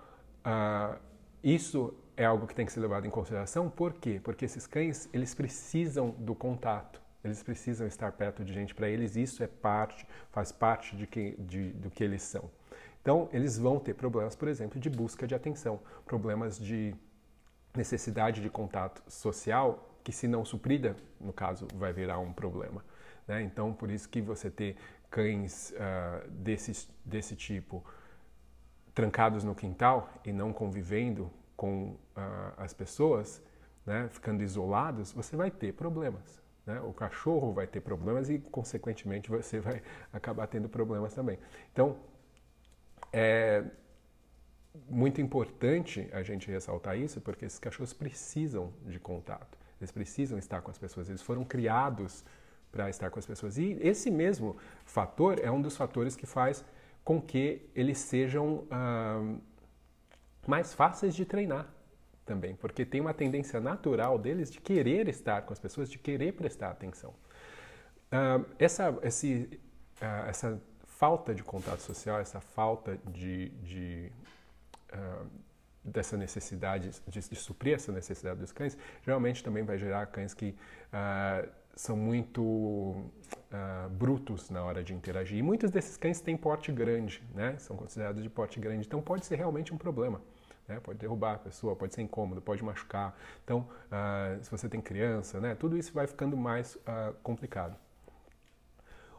uh, 0.44 0.96
isso 1.42 1.92
é 2.16 2.24
algo 2.24 2.46
que 2.46 2.54
tem 2.54 2.64
que 2.64 2.72
ser 2.72 2.80
levado 2.80 3.06
em 3.06 3.10
consideração. 3.10 3.68
Por 3.68 3.92
quê? 3.92 4.20
Porque 4.22 4.44
esses 4.44 4.66
cães, 4.66 5.08
eles 5.12 5.34
precisam 5.34 6.10
do 6.10 6.34
contato. 6.34 7.00
Eles 7.26 7.42
precisam 7.42 7.86
estar 7.86 8.10
perto 8.12 8.44
de 8.44 8.52
gente. 8.52 8.74
Para 8.74 8.88
eles, 8.88 9.16
isso 9.16 9.42
é 9.42 9.46
parte, 9.46 10.06
faz 10.30 10.52
parte 10.52 10.96
de, 10.96 11.06
que, 11.06 11.32
de, 11.38 11.70
do 11.72 11.90
que 11.90 12.02
eles 12.02 12.22
são. 12.22 12.50
Então, 13.02 13.28
eles 13.32 13.58
vão 13.58 13.78
ter 13.78 13.94
problemas, 13.94 14.34
por 14.34 14.48
exemplo, 14.48 14.80
de 14.80 14.90
busca 14.90 15.26
de 15.26 15.34
atenção, 15.34 15.80
problemas 16.04 16.58
de 16.58 16.94
necessidade 17.74 18.40
de 18.40 18.50
contato 18.50 19.02
social, 19.06 19.96
que 20.02 20.10
se 20.12 20.26
não 20.26 20.44
suprida, 20.44 20.96
no 21.20 21.32
caso, 21.32 21.68
vai 21.74 21.92
virar 21.92 22.18
um 22.18 22.32
problema. 22.32 22.84
Né? 23.26 23.42
Então, 23.42 23.72
por 23.72 23.90
isso 23.90 24.08
que 24.08 24.20
você 24.20 24.50
ter 24.50 24.76
cães 25.10 25.72
uh, 25.72 26.28
desse, 26.30 26.88
desse 27.04 27.36
tipo 27.36 27.84
trancados 28.94 29.44
no 29.44 29.54
quintal 29.54 30.10
e 30.24 30.32
não 30.32 30.52
convivendo 30.52 31.30
com 31.56 31.90
uh, 31.90 31.98
as 32.56 32.72
pessoas, 32.72 33.42
né, 33.84 34.08
ficando 34.10 34.42
isolados, 34.42 35.12
você 35.12 35.36
vai 35.36 35.50
ter 35.50 35.72
problemas. 35.74 36.40
Né? 36.66 36.80
O 36.80 36.92
cachorro 36.92 37.52
vai 37.52 37.66
ter 37.66 37.80
problemas 37.80 38.28
e, 38.28 38.38
consequentemente, 38.38 39.30
você 39.30 39.60
vai 39.60 39.80
acabar 40.12 40.46
tendo 40.48 40.68
problemas 40.68 41.14
também. 41.14 41.38
Então, 41.72 41.96
é 43.12 43.64
muito 44.88 45.20
importante 45.20 46.08
a 46.12 46.22
gente 46.22 46.50
ressaltar 46.50 46.98
isso, 46.98 47.20
porque 47.20 47.46
esses 47.46 47.58
cachorros 47.58 47.92
precisam 47.92 48.72
de 48.84 48.98
contato, 48.98 49.56
eles 49.80 49.90
precisam 49.92 50.38
estar 50.38 50.60
com 50.60 50.70
as 50.70 50.76
pessoas, 50.76 51.08
eles 51.08 51.22
foram 51.22 51.44
criados 51.44 52.24
para 52.70 52.90
estar 52.90 53.10
com 53.10 53.18
as 53.18 53.24
pessoas. 53.24 53.56
E 53.56 53.78
esse 53.80 54.10
mesmo 54.10 54.56
fator 54.84 55.38
é 55.38 55.50
um 55.50 55.62
dos 55.62 55.76
fatores 55.76 56.16
que 56.16 56.26
faz 56.26 56.64
com 57.04 57.22
que 57.22 57.70
eles 57.74 57.98
sejam 57.98 58.66
ah, 58.70 59.36
mais 60.46 60.74
fáceis 60.74 61.14
de 61.14 61.24
treinar 61.24 61.75
também, 62.26 62.54
porque 62.56 62.84
tem 62.84 63.00
uma 63.00 63.14
tendência 63.14 63.60
natural 63.60 64.18
deles 64.18 64.50
de 64.50 64.60
querer 64.60 65.08
estar 65.08 65.42
com 65.42 65.52
as 65.52 65.58
pessoas, 65.58 65.88
de 65.88 65.98
querer 65.98 66.32
prestar 66.32 66.70
atenção. 66.70 67.14
Ah, 68.10 68.40
essa, 68.58 68.98
esse, 69.02 69.60
ah, 70.00 70.26
essa 70.28 70.60
falta 70.84 71.34
de 71.34 71.42
contato 71.42 71.80
social, 71.80 72.20
essa 72.20 72.40
falta 72.40 72.98
de, 73.06 73.50
de 73.62 74.12
dessa 75.84 76.16
necessidade 76.16 76.90
de, 77.06 77.20
de, 77.20 77.36
suprir 77.36 77.74
essa 77.74 77.92
necessidade 77.92 78.40
dos 78.40 78.50
cães, 78.50 78.78
geralmente 79.04 79.44
também 79.44 79.62
vai 79.62 79.78
gerar 79.78 80.06
cães 80.06 80.32
que 80.32 80.56
são 81.76 81.94
muito 81.94 82.42
uh, 82.42 83.88
brutos 83.90 84.48
na 84.48 84.64
hora 84.64 84.82
de 84.82 84.94
interagir. 84.94 85.38
E 85.38 85.42
muitos 85.42 85.70
desses 85.70 85.96
cães 85.98 86.20
têm 86.20 86.34
porte 86.34 86.72
grande, 86.72 87.22
né? 87.34 87.56
São 87.58 87.76
considerados 87.76 88.22
de 88.22 88.30
porte 88.30 88.58
grande. 88.58 88.86
Então 88.86 89.02
pode 89.02 89.26
ser 89.26 89.36
realmente 89.36 89.74
um 89.74 89.76
problema. 89.76 90.22
Né? 90.68 90.80
Pode 90.80 90.98
derrubar 90.98 91.34
a 91.34 91.38
pessoa, 91.38 91.76
pode 91.76 91.94
ser 91.94 92.02
incômodo, 92.02 92.40
pode 92.40 92.62
machucar. 92.62 93.16
Então, 93.44 93.68
uh, 93.86 94.42
se 94.42 94.50
você 94.50 94.68
tem 94.68 94.80
criança, 94.80 95.40
né? 95.40 95.54
Tudo 95.54 95.76
isso 95.76 95.92
vai 95.92 96.06
ficando 96.06 96.36
mais 96.36 96.76
uh, 96.76 97.14
complicado. 97.22 97.76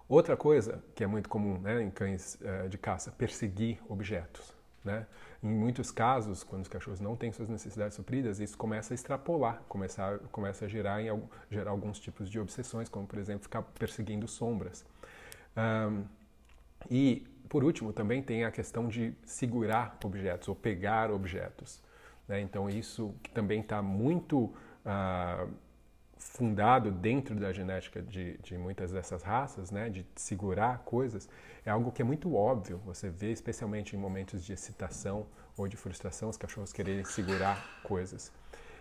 Outra 0.10 0.38
coisa 0.38 0.84
que 0.96 1.04
é 1.04 1.08
muito 1.08 1.28
comum 1.28 1.60
né, 1.60 1.82
em 1.82 1.90
cães 1.90 2.40
de 2.70 2.78
caça, 2.78 3.12
perseguir 3.12 3.78
objetos. 3.90 4.56
Né? 4.88 5.06
Em 5.44 5.50
muitos 5.50 5.92
casos, 5.92 6.44
quando 6.44 6.62
os 6.62 6.68
cachorros 6.68 7.02
não 7.02 7.16
têm 7.16 7.32
suas 7.32 7.50
necessidades 7.50 7.96
supridas, 7.96 8.40
isso 8.40 8.58
começa 8.58 8.94
a 8.94 8.96
extrapolar, 8.96 9.62
começa, 9.68 10.20
começa 10.32 10.66
a 10.66 10.68
gerar, 10.68 11.02
em, 11.02 11.22
gerar 11.52 11.72
alguns 11.72 12.00
tipos 12.00 12.30
de 12.30 12.40
obsessões, 12.40 12.88
como 12.88 13.06
por 13.06 13.20
exemplo 13.20 13.44
ficar 13.44 13.62
perseguindo 13.62 14.28
sombras. 14.28 14.86
Um, 15.58 16.06
e 16.90 17.28
por 17.50 17.64
último, 17.64 17.94
também 17.94 18.22
tem 18.22 18.44
a 18.44 18.52
questão 18.52 18.88
de 18.88 19.14
segurar 19.24 19.98
objetos 20.04 20.48
ou 20.48 20.56
pegar 20.56 21.12
objetos. 21.12 21.82
Né? 22.28 22.42
Então 22.42 22.70
isso 22.70 23.14
também 23.34 23.62
está 23.62 23.82
muito 23.82 24.54
uh, 24.86 25.50
fundado 26.18 26.92
dentro 26.92 27.36
da 27.36 27.54
genética 27.54 28.02
de, 28.02 28.38
de, 28.40 28.58
muitas 28.58 28.92
dessas 28.92 29.24
raças, 29.24 29.72
né, 29.72 29.90
de 29.90 30.06
segurar 30.16 30.80
coisas, 30.80 31.30
é 31.66 31.70
algo 31.70 31.92
que 31.92 32.02
é 32.02 32.06
muito 32.06 32.36
óbvio. 32.36 32.82
Você 32.86 33.10
vê, 33.10 33.32
especialmente 33.32 33.96
em 33.96 34.00
momentos 34.00 34.44
de 34.44 34.54
excitação 34.54 35.28
ou 35.56 35.68
de 35.68 35.78
frustração, 35.78 36.30
os 36.30 36.38
cachorros 36.38 36.74
quererem 36.74 37.06
segurar 37.06 37.82
coisas. 37.84 38.32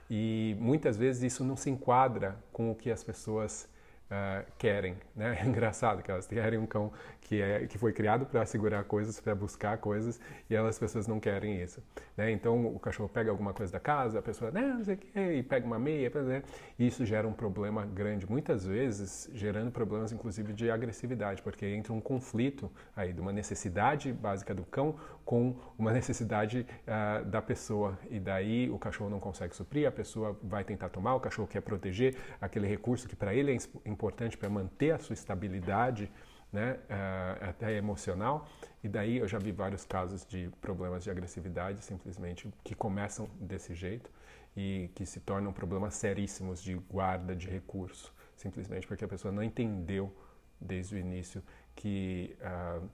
E 0.09 0.57
muitas 0.61 0.97
vezes 0.97 1.23
isso 1.23 1.45
não 1.45 1.57
se 1.57 1.69
enquadra 1.69 2.37
com 2.53 2.71
o 2.71 2.75
que 2.75 2.91
as 2.91 3.03
pessoas 3.03 3.69
uh, 4.11 4.45
querem. 4.59 4.97
Né? 5.15 5.37
É 5.47 5.47
engraçado 5.47 6.03
que 6.03 6.11
elas 6.11 6.27
querem 6.27 6.59
um 6.59 6.67
cão 6.67 6.93
que, 7.21 7.41
é, 7.41 7.67
que 7.67 7.79
foi 7.79 7.93
criado 7.93 8.27
para 8.27 8.45
segurar 8.47 8.85
coisas, 8.85 9.21
para 9.21 9.35
buscar 9.35 9.79
coisas, 9.79 10.21
e 10.49 10.55
elas 10.55 10.79
pessoas 10.79 11.07
não 11.07 11.21
querem 11.21 11.61
isso. 11.61 11.83
Né? 12.17 12.31
Então 12.31 12.67
o 12.67 12.79
cachorro 12.79 13.09
pega 13.09 13.31
alguma 13.31 13.53
coisa 13.53 13.73
da 13.73 13.81
casa, 13.81 14.19
a 14.19 14.23
pessoa 14.23 14.51
né, 14.51 14.63
não 14.63 14.85
sei 14.85 14.95
o 14.95 14.99
que, 14.99 15.21
e 15.21 15.43
pega 15.43 15.67
uma 15.67 15.79
meia, 15.79 16.11
né? 16.23 16.43
e 16.79 16.87
isso 16.87 17.05
gera 17.05 17.27
um 17.27 17.33
problema 17.33 17.85
grande, 17.85 18.29
muitas 18.29 18.67
vezes 18.67 19.29
gerando 19.35 19.71
problemas 19.71 20.13
inclusive 20.13 20.53
de 20.53 20.71
agressividade, 20.71 21.43
porque 21.43 21.67
entra 21.67 21.93
um 21.93 22.01
conflito 22.01 22.71
aí 22.95 23.13
de 23.13 23.21
uma 23.21 23.33
necessidade 23.33 24.13
básica 24.13 24.55
do 24.55 24.65
cão 24.65 24.97
com 25.27 25.57
uma 25.77 25.93
necessidade 25.93 26.65
uh, 26.87 27.25
da 27.27 27.43
pessoa, 27.43 27.99
e 28.09 28.21
daí 28.21 28.71
o 28.71 28.79
cachorro 28.79 29.11
não 29.11 29.19
consegue 29.19 29.57
suprir, 29.57 29.87
a 29.87 29.91
pessoa 29.91 30.39
vai 30.41 30.63
tentar 30.63 30.89
tomar, 30.89 31.17
o 31.17 31.21
cachorro 31.21 31.49
quer 31.49 31.61
proteger 31.61 32.17
aquele 32.41 32.67
recurso 32.69 33.09
que 33.09 33.17
para 33.17 33.35
ele 33.35 33.53
é 33.53 33.59
importante 33.91 34.39
para 34.39 34.49
manter 34.49 34.93
a 34.93 34.99
sua 34.99 35.15
estabilidade 35.15 36.11
né, 36.53 36.79
uh, 36.89 37.49
até 37.51 37.73
emocional. 37.73 38.49
E 38.85 38.89
daí 38.89 39.19
eu 39.19 39.27
já 39.27 39.39
vi 39.39 39.51
vários 39.51 39.85
casos 39.85 40.25
de 40.25 40.49
problemas 40.61 41.03
de 41.03 41.11
agressividade 41.11 41.85
simplesmente 41.85 42.49
que 42.63 42.77
começam 42.77 43.29
desse 43.41 43.75
jeito 43.75 44.09
e 44.57 44.89
que 44.95 45.05
se 45.05 45.19
tornam 45.19 45.53
problemas 45.53 45.95
seríssimos 45.95 46.63
de 46.63 46.77
guarda 46.77 47.35
de 47.35 47.49
recurso, 47.49 48.15
simplesmente 48.37 48.87
porque 48.87 49.05
a 49.05 49.09
pessoa 49.09 49.33
não 49.33 49.43
entendeu 49.43 50.15
desde 50.61 50.95
o 50.95 50.99
início 50.99 51.43
que 51.75 52.37
uh, 52.41 52.89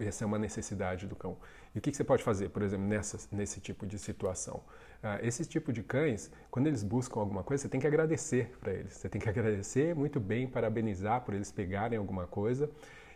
essa 0.00 0.24
é 0.24 0.26
uma 0.26 0.38
necessidade 0.38 1.06
do 1.06 1.16
cão. 1.16 1.36
E 1.74 1.78
o 1.78 1.80
que, 1.80 1.92
você 1.92 2.04
pode 2.04 2.22
fazer, 2.22 2.50
por 2.50 2.62
exemplo, 2.62 2.86
nessa, 2.86 3.18
nesse 3.30 3.60
tipo 3.60 3.86
de 3.86 3.98
situação? 3.98 4.62
Uh, 5.02 5.18
esse 5.22 5.44
tipo 5.44 5.72
de 5.72 5.82
cães, 5.82 6.30
quando 6.50 6.66
eles 6.66 6.82
buscam 6.82 7.20
alguma 7.20 7.42
coisa, 7.42 7.62
você 7.62 7.68
tem 7.68 7.80
que 7.80 7.86
agradecer 7.86 8.52
para 8.60 8.72
eles. 8.72 8.94
Você 8.94 9.08
tem 9.08 9.20
que 9.20 9.28
agradecer 9.30 9.94
muito 9.94 10.20
bem, 10.20 10.46
parabenizar 10.46 11.22
por 11.22 11.34
eles 11.34 11.50
pegarem 11.50 11.98
alguma 11.98 12.26
coisa 12.26 12.70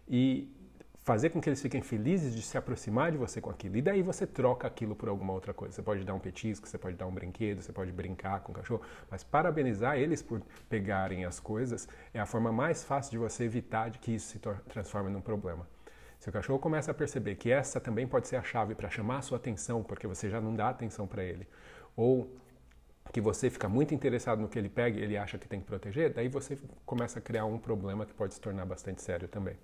e 0.08 0.50
fazer 1.08 1.30
com 1.30 1.40
que 1.40 1.48
eles 1.48 1.62
fiquem 1.62 1.80
felizes 1.80 2.34
de 2.34 2.42
se 2.42 2.58
aproximar 2.58 3.10
de 3.10 3.16
você 3.16 3.40
com 3.40 3.48
aquilo. 3.48 3.78
E 3.78 3.80
daí 3.80 4.02
você 4.02 4.26
troca 4.26 4.66
aquilo 4.66 4.94
por 4.94 5.08
alguma 5.08 5.32
outra 5.32 5.54
coisa. 5.54 5.74
Você 5.74 5.82
pode 5.82 6.04
dar 6.04 6.12
um 6.12 6.18
petisco, 6.18 6.68
você 6.68 6.76
pode 6.76 6.96
dar 6.96 7.06
um 7.06 7.10
brinquedo, 7.10 7.62
você 7.62 7.72
pode 7.72 7.90
brincar 7.90 8.40
com 8.40 8.52
o 8.52 8.54
cachorro, 8.54 8.82
mas 9.10 9.24
parabenizar 9.24 9.96
eles 9.96 10.20
por 10.20 10.42
pegarem 10.68 11.24
as 11.24 11.40
coisas 11.40 11.88
é 12.12 12.20
a 12.20 12.26
forma 12.26 12.52
mais 12.52 12.84
fácil 12.84 13.12
de 13.12 13.16
você 13.16 13.44
evitar 13.44 13.88
de 13.88 13.98
que 13.98 14.12
isso 14.16 14.32
se 14.32 14.38
transforme 14.68 15.08
num 15.08 15.22
problema. 15.22 15.66
Se 16.18 16.28
o 16.28 16.32
cachorro 16.32 16.58
começa 16.58 16.90
a 16.90 16.94
perceber 16.94 17.36
que 17.36 17.50
essa 17.50 17.80
também 17.80 18.06
pode 18.06 18.26
ser 18.26 18.36
a 18.36 18.42
chave 18.42 18.74
para 18.74 18.90
chamar 18.90 19.18
a 19.18 19.22
sua 19.22 19.38
atenção, 19.38 19.82
porque 19.82 20.06
você 20.06 20.28
já 20.28 20.40
não 20.40 20.54
dá 20.54 20.68
atenção 20.68 21.06
para 21.06 21.22
ele, 21.22 21.46
ou 21.96 22.36
que 23.12 23.20
você 23.20 23.48
fica 23.48 23.68
muito 23.68 23.94
interessado 23.94 24.40
no 24.40 24.48
que 24.48 24.58
ele 24.58 24.68
pega 24.68 24.98
e 24.98 25.02
ele 25.02 25.16
acha 25.16 25.38
que 25.38 25.48
tem 25.48 25.60
que 25.60 25.66
proteger, 25.66 26.12
daí 26.12 26.28
você 26.28 26.58
começa 26.84 27.18
a 27.18 27.22
criar 27.22 27.44
um 27.44 27.58
problema 27.58 28.04
que 28.04 28.12
pode 28.12 28.34
se 28.34 28.40
tornar 28.40 28.66
bastante 28.66 29.00
sério 29.00 29.28
também. 29.28 29.56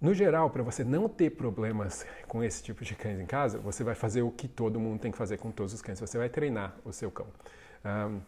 No 0.00 0.14
geral, 0.14 0.48
para 0.48 0.62
você 0.62 0.82
não 0.82 1.08
ter 1.10 1.30
problemas 1.30 2.06
com 2.26 2.42
esse 2.42 2.62
tipo 2.62 2.82
de 2.84 2.94
cães 2.94 3.20
em 3.20 3.26
casa, 3.26 3.58
você 3.58 3.84
vai 3.84 3.94
fazer 3.94 4.22
o 4.22 4.30
que 4.30 4.48
todo 4.48 4.80
mundo 4.80 4.98
tem 4.98 5.12
que 5.12 5.18
fazer 5.18 5.36
com 5.36 5.50
todos 5.50 5.74
os 5.74 5.82
cães. 5.82 6.00
Você 6.00 6.16
vai 6.16 6.30
treinar 6.30 6.74
o 6.86 6.92
seu 6.92 7.10
cão. 7.10 7.26
Um, 7.84 8.20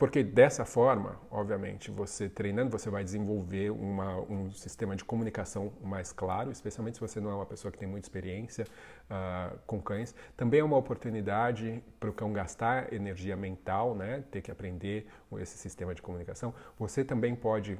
porque 0.00 0.24
dessa 0.24 0.64
forma, 0.64 1.20
obviamente, 1.30 1.90
você 1.90 2.26
treinando, 2.26 2.70
você 2.70 2.88
vai 2.88 3.04
desenvolver 3.04 3.68
uma, 3.68 4.16
um 4.30 4.50
sistema 4.50 4.96
de 4.96 5.04
comunicação 5.04 5.74
mais 5.82 6.10
claro, 6.10 6.50
especialmente 6.50 6.94
se 6.94 7.02
você 7.02 7.20
não 7.20 7.30
é 7.30 7.34
uma 7.34 7.44
pessoa 7.44 7.70
que 7.70 7.76
tem 7.76 7.86
muita 7.86 8.06
experiência 8.06 8.64
uh, 9.10 9.58
com 9.66 9.78
cães. 9.78 10.14
Também 10.38 10.60
é 10.60 10.64
uma 10.64 10.78
oportunidade 10.78 11.84
para 12.00 12.08
o 12.08 12.14
cão 12.14 12.32
gastar 12.32 12.90
energia 12.94 13.36
mental, 13.36 13.94
né? 13.94 14.24
ter 14.30 14.40
que 14.40 14.50
aprender 14.50 15.06
esse 15.38 15.58
sistema 15.58 15.94
de 15.94 16.00
comunicação. 16.00 16.54
Você 16.78 17.04
também 17.04 17.36
pode 17.36 17.78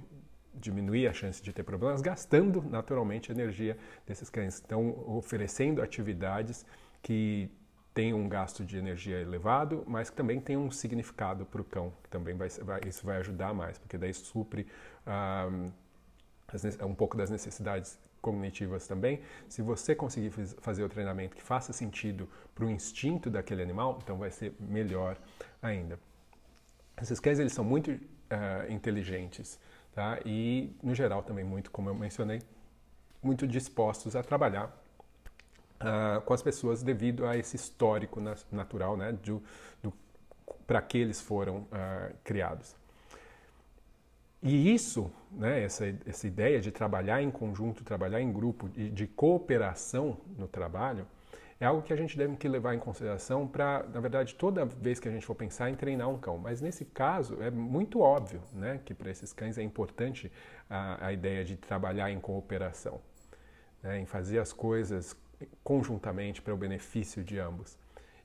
diminuir 0.54 1.08
a 1.08 1.14
chance 1.14 1.42
de 1.42 1.54
ter 1.54 1.62
problemas 1.62 2.02
gastando 2.02 2.62
naturalmente 2.68 3.32
a 3.32 3.34
energia 3.34 3.78
desses 4.06 4.28
cães. 4.28 4.62
Então, 4.62 4.90
oferecendo 5.06 5.80
atividades 5.80 6.66
que 7.00 7.50
tem 7.92 8.14
um 8.14 8.28
gasto 8.28 8.64
de 8.64 8.76
energia 8.76 9.20
elevado, 9.20 9.84
mas 9.86 10.10
que 10.10 10.16
também 10.16 10.40
tem 10.40 10.56
um 10.56 10.70
significado 10.70 11.44
para 11.44 11.60
o 11.60 11.64
cão, 11.64 11.92
que 12.02 12.08
também 12.08 12.34
vai, 12.34 12.48
vai, 12.48 12.80
isso 12.86 13.04
vai 13.04 13.18
ajudar 13.18 13.52
mais, 13.52 13.78
porque 13.78 13.98
daí 13.98 14.14
supre 14.14 14.66
um, 15.50 15.70
um 16.86 16.94
pouco 16.94 17.16
das 17.16 17.30
necessidades 17.30 17.98
cognitivas 18.20 18.86
também. 18.86 19.20
Se 19.48 19.62
você 19.62 19.94
conseguir 19.94 20.30
fazer 20.30 20.84
o 20.84 20.88
treinamento 20.88 21.34
que 21.34 21.42
faça 21.42 21.72
sentido 21.72 22.28
para 22.54 22.64
o 22.64 22.70
instinto 22.70 23.30
daquele 23.30 23.62
animal, 23.62 23.98
então 24.02 24.16
vai 24.16 24.30
ser 24.30 24.54
melhor 24.60 25.16
ainda. 25.62 25.98
Esses 27.00 27.18
cães 27.18 27.38
eles 27.38 27.52
são 27.52 27.64
muito 27.64 27.90
uh, 27.90 28.70
inteligentes, 28.70 29.58
tá? 29.94 30.20
E 30.24 30.76
no 30.82 30.94
geral 30.94 31.22
também 31.22 31.44
muito, 31.44 31.70
como 31.70 31.88
eu 31.88 31.94
mencionei, 31.94 32.42
muito 33.22 33.46
dispostos 33.46 34.14
a 34.14 34.22
trabalhar 34.22 34.76
uh, 35.80 36.20
com 36.22 36.34
as 36.34 36.42
pessoas 36.42 36.82
devido 36.82 37.26
a 37.26 37.36
esse 37.36 37.56
histórico 37.56 38.20
natural 38.50 38.96
né, 38.96 39.12
do, 39.12 39.42
do 39.82 39.92
para 40.66 40.80
que 40.80 40.98
eles 40.98 41.20
foram 41.20 41.58
uh, 41.58 42.14
criados. 42.22 42.76
E 44.42 44.72
isso, 44.72 45.10
né, 45.30 45.64
essa, 45.64 45.84
essa 46.06 46.26
ideia 46.26 46.60
de 46.60 46.70
trabalhar 46.70 47.20
em 47.20 47.30
conjunto, 47.30 47.84
trabalhar 47.84 48.22
em 48.22 48.32
grupo, 48.32 48.68
de, 48.68 48.90
de 48.90 49.06
cooperação 49.06 50.16
no 50.38 50.48
trabalho, 50.48 51.06
é 51.60 51.66
algo 51.66 51.82
que 51.82 51.92
a 51.92 51.96
gente 51.96 52.16
deve 52.16 52.36
que 52.36 52.48
levar 52.48 52.74
em 52.74 52.78
consideração 52.78 53.46
para, 53.46 53.84
na 53.92 54.00
verdade, 54.00 54.34
toda 54.34 54.64
vez 54.64 54.98
que 54.98 55.06
a 55.06 55.10
gente 55.10 55.26
for 55.26 55.34
pensar 55.34 55.68
em 55.68 55.74
treinar 55.74 56.08
um 56.08 56.18
cão. 56.18 56.38
Mas 56.38 56.62
nesse 56.62 56.86
caso 56.86 57.42
é 57.42 57.50
muito 57.50 58.00
óbvio, 58.00 58.40
né, 58.54 58.80
que 58.82 58.94
para 58.94 59.10
esses 59.10 59.30
cães 59.34 59.58
é 59.58 59.62
importante 59.62 60.32
a, 60.70 61.08
a 61.08 61.12
ideia 61.12 61.44
de 61.44 61.58
trabalhar 61.58 62.10
em 62.10 62.18
cooperação, 62.18 62.98
né, 63.82 64.00
em 64.00 64.06
fazer 64.06 64.38
as 64.38 64.54
coisas 64.54 65.14
conjuntamente 65.62 66.42
para 66.42 66.54
o 66.54 66.56
benefício 66.56 67.22
de 67.22 67.38
ambos. 67.38 67.78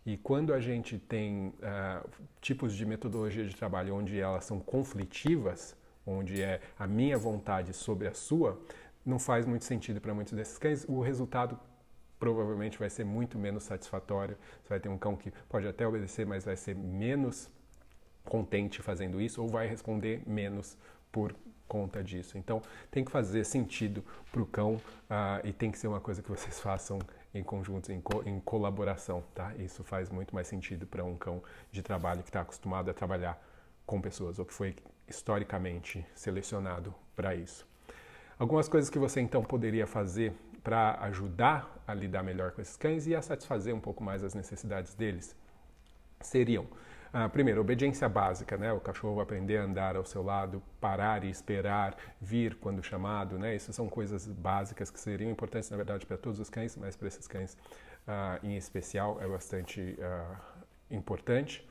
E 0.05 0.17
quando 0.17 0.53
a 0.53 0.59
gente 0.59 0.99
tem 0.99 1.47
uh, 1.47 2.09
tipos 2.39 2.75
de 2.75 2.85
metodologia 2.85 3.43
de 3.43 3.55
trabalho 3.55 3.95
onde 3.95 4.19
elas 4.19 4.45
são 4.45 4.59
conflitivas, 4.59 5.75
onde 6.05 6.41
é 6.41 6.61
a 6.77 6.85
minha 6.85 7.17
vontade 7.17 7.73
sobre 7.73 8.07
a 8.07 8.13
sua, 8.13 8.61
não 9.03 9.17
faz 9.17 9.45
muito 9.45 9.65
sentido 9.65 9.99
para 9.99 10.13
muitos 10.13 10.33
desses 10.33 10.57
cães. 10.57 10.85
O 10.87 11.01
resultado 11.01 11.59
provavelmente 12.19 12.77
vai 12.77 12.89
ser 12.89 13.03
muito 13.03 13.37
menos 13.37 13.63
satisfatório. 13.63 14.37
Você 14.63 14.69
vai 14.69 14.79
ter 14.79 14.89
um 14.89 14.97
cão 14.97 15.15
que 15.15 15.31
pode 15.49 15.67
até 15.67 15.87
obedecer, 15.87 16.25
mas 16.25 16.45
vai 16.45 16.55
ser 16.55 16.75
menos 16.75 17.49
contente 18.23 18.81
fazendo 18.81 19.21
isso 19.21 19.41
ou 19.41 19.47
vai 19.47 19.67
responder 19.67 20.23
menos 20.27 20.77
por 21.11 21.35
conta 21.67 22.03
disso. 22.03 22.37
Então, 22.37 22.61
tem 22.91 23.03
que 23.03 23.11
fazer 23.11 23.43
sentido 23.43 24.03
para 24.31 24.41
o 24.41 24.45
cão 24.45 24.75
uh, 24.75 25.45
e 25.45 25.51
tem 25.51 25.71
que 25.71 25.77
ser 25.77 25.87
uma 25.87 25.99
coisa 25.99 26.21
que 26.21 26.29
vocês 26.29 26.59
façam 26.61 26.99
em 27.33 27.43
conjunto, 27.43 27.91
em, 27.91 27.99
co 27.99 28.23
em 28.25 28.39
colaboração, 28.39 29.23
tá? 29.33 29.53
Isso 29.57 29.83
faz 29.83 30.09
muito 30.09 30.33
mais 30.33 30.47
sentido 30.47 30.87
para 30.87 31.03
um 31.03 31.17
cão 31.17 31.43
de 31.71 31.81
trabalho 31.81 32.23
que 32.23 32.29
está 32.29 32.41
acostumado 32.41 32.89
a 32.89 32.93
trabalhar 32.93 33.41
com 33.85 34.01
pessoas 34.01 34.39
ou 34.39 34.45
que 34.45 34.53
foi 34.53 34.75
historicamente 35.07 36.05
selecionado 36.15 36.93
para 37.15 37.35
isso. 37.35 37.67
Algumas 38.39 38.67
coisas 38.67 38.89
que 38.89 38.97
você 38.97 39.21
então 39.21 39.43
poderia 39.43 39.85
fazer 39.85 40.33
para 40.63 40.97
ajudar 41.01 41.83
a 41.87 41.93
lidar 41.93 42.23
melhor 42.23 42.51
com 42.51 42.61
esses 42.61 42.75
cães 42.75 43.05
e 43.05 43.13
a 43.15 43.21
satisfazer 43.21 43.73
um 43.73 43.79
pouco 43.79 44.03
mais 44.03 44.23
as 44.23 44.33
necessidades 44.33 44.95
deles 44.95 45.35
seriam 46.19 46.65
ah, 47.17 47.29
primeiro, 47.29 47.61
obediência 47.61 48.09
básica, 48.09 48.57
né? 48.57 48.73
O 48.73 48.81
cachorro 48.81 49.21
aprender 49.21 49.55
a 49.55 49.63
andar 49.63 49.95
ao 49.95 50.03
seu 50.03 50.21
lado, 50.21 50.61
parar 50.81 51.23
e 51.23 51.29
esperar, 51.29 51.95
vir 52.19 52.55
quando 52.55 52.83
chamado, 52.83 53.39
né? 53.39 53.55
Isso 53.55 53.71
são 53.71 53.87
coisas 53.87 54.27
básicas 54.27 54.91
que 54.91 54.99
seriam 54.99 55.31
importantes, 55.31 55.69
na 55.69 55.77
verdade, 55.77 56.05
para 56.05 56.17
todos 56.17 56.41
os 56.41 56.49
cães, 56.49 56.75
mas 56.75 56.97
para 56.97 57.07
esses 57.07 57.25
cães 57.25 57.57
ah, 58.05 58.37
em 58.43 58.57
especial 58.57 59.17
é 59.21 59.27
bastante 59.29 59.97
ah, 60.01 60.35
importante. 60.91 61.65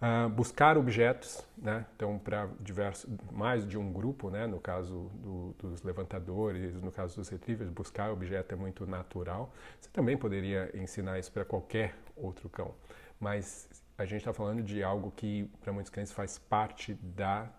Uh, 0.00 0.30
buscar 0.30 0.78
objetos, 0.78 1.46
né? 1.58 1.84
então 1.94 2.18
para 2.18 2.48
diversos, 2.58 3.06
mais 3.30 3.68
de 3.68 3.76
um 3.76 3.92
grupo, 3.92 4.30
né? 4.30 4.46
no 4.46 4.58
caso 4.58 5.10
do, 5.16 5.54
dos 5.58 5.82
levantadores, 5.82 6.80
no 6.80 6.90
caso 6.90 7.16
dos 7.16 7.28
retrievers, 7.28 7.68
buscar 7.68 8.10
objeto 8.10 8.54
é 8.54 8.56
muito 8.56 8.86
natural. 8.86 9.52
Você 9.78 9.90
também 9.92 10.16
poderia 10.16 10.70
ensinar 10.72 11.18
isso 11.18 11.30
para 11.30 11.44
qualquer 11.44 11.94
outro 12.16 12.48
cão, 12.48 12.74
mas 13.20 13.68
a 14.00 14.06
gente 14.06 14.20
está 14.20 14.32
falando 14.32 14.62
de 14.62 14.82
algo 14.82 15.12
que 15.14 15.44
para 15.60 15.70
muitos 15.74 15.90
cães 15.90 16.10
faz 16.10 16.38
parte 16.38 16.94
da 16.94 17.50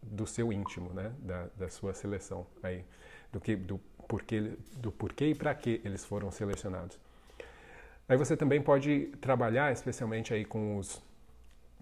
do 0.00 0.28
seu 0.28 0.52
íntimo, 0.52 0.92
né? 0.92 1.12
da, 1.18 1.48
da 1.56 1.68
sua 1.68 1.92
seleção 1.92 2.46
aí, 2.62 2.84
do 3.32 3.40
que 3.40 3.56
do 3.56 3.78
porquê 4.06 4.56
do 4.76 4.92
porquê 4.92 5.30
e 5.30 5.34
para 5.34 5.52
que 5.56 5.80
eles 5.84 6.04
foram 6.04 6.30
selecionados. 6.30 6.96
Aí 8.08 8.16
você 8.16 8.36
também 8.36 8.62
pode 8.62 9.06
trabalhar, 9.20 9.72
especialmente 9.72 10.32
aí 10.32 10.44
com 10.44 10.78
os 10.78 11.02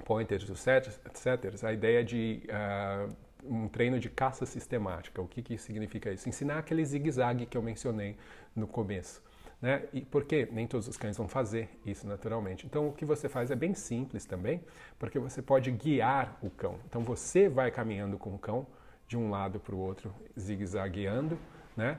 pointers, 0.07 0.49
os 0.49 0.61
setters, 0.61 1.63
a 1.63 1.73
ideia 1.75 2.03
de 2.03 2.43
uh, 2.49 3.15
um 3.45 3.69
treino 3.69 4.01
de 4.01 4.09
caça 4.09 4.47
sistemática. 4.47 5.21
O 5.21 5.29
que, 5.29 5.43
que 5.43 5.59
significa 5.59 6.11
isso? 6.11 6.27
Ensinar 6.27 6.59
aquele 6.59 6.85
zigue-zague 6.87 7.45
que 7.45 7.57
eu 7.57 7.63
mencionei 7.63 8.17
no 8.57 8.67
começo. 8.67 9.23
Né? 9.67 9.83
E 9.93 10.01
porque 10.01 10.49
nem 10.53 10.65
todos 10.65 10.87
os 10.87 10.97
cães 10.97 11.17
vão 11.17 11.27
fazer 11.27 11.69
isso 11.85 12.07
naturalmente. 12.07 12.65
Então, 12.65 12.87
o 12.87 12.93
que 12.93 13.05
você 13.05 13.29
faz 13.29 13.51
é 13.51 13.57
bem 13.57 13.75
simples 13.75 14.25
também, 14.25 14.63
porque 14.97 15.19
você 15.19 15.43
pode 15.43 15.73
guiar 15.73 16.39
o 16.41 16.49
cão. 16.49 16.79
Então, 16.89 17.03
você 17.03 17.49
vai 17.49 17.73
caminhando 17.73 18.17
com 18.17 18.33
o 18.33 18.39
cão 18.39 18.65
de 19.09 19.17
um 19.17 19.29
lado 19.29 19.59
para 19.59 19.75
o 19.75 19.79
outro, 19.81 20.15
zigue-zagueando, 20.39 21.37
né? 21.77 21.99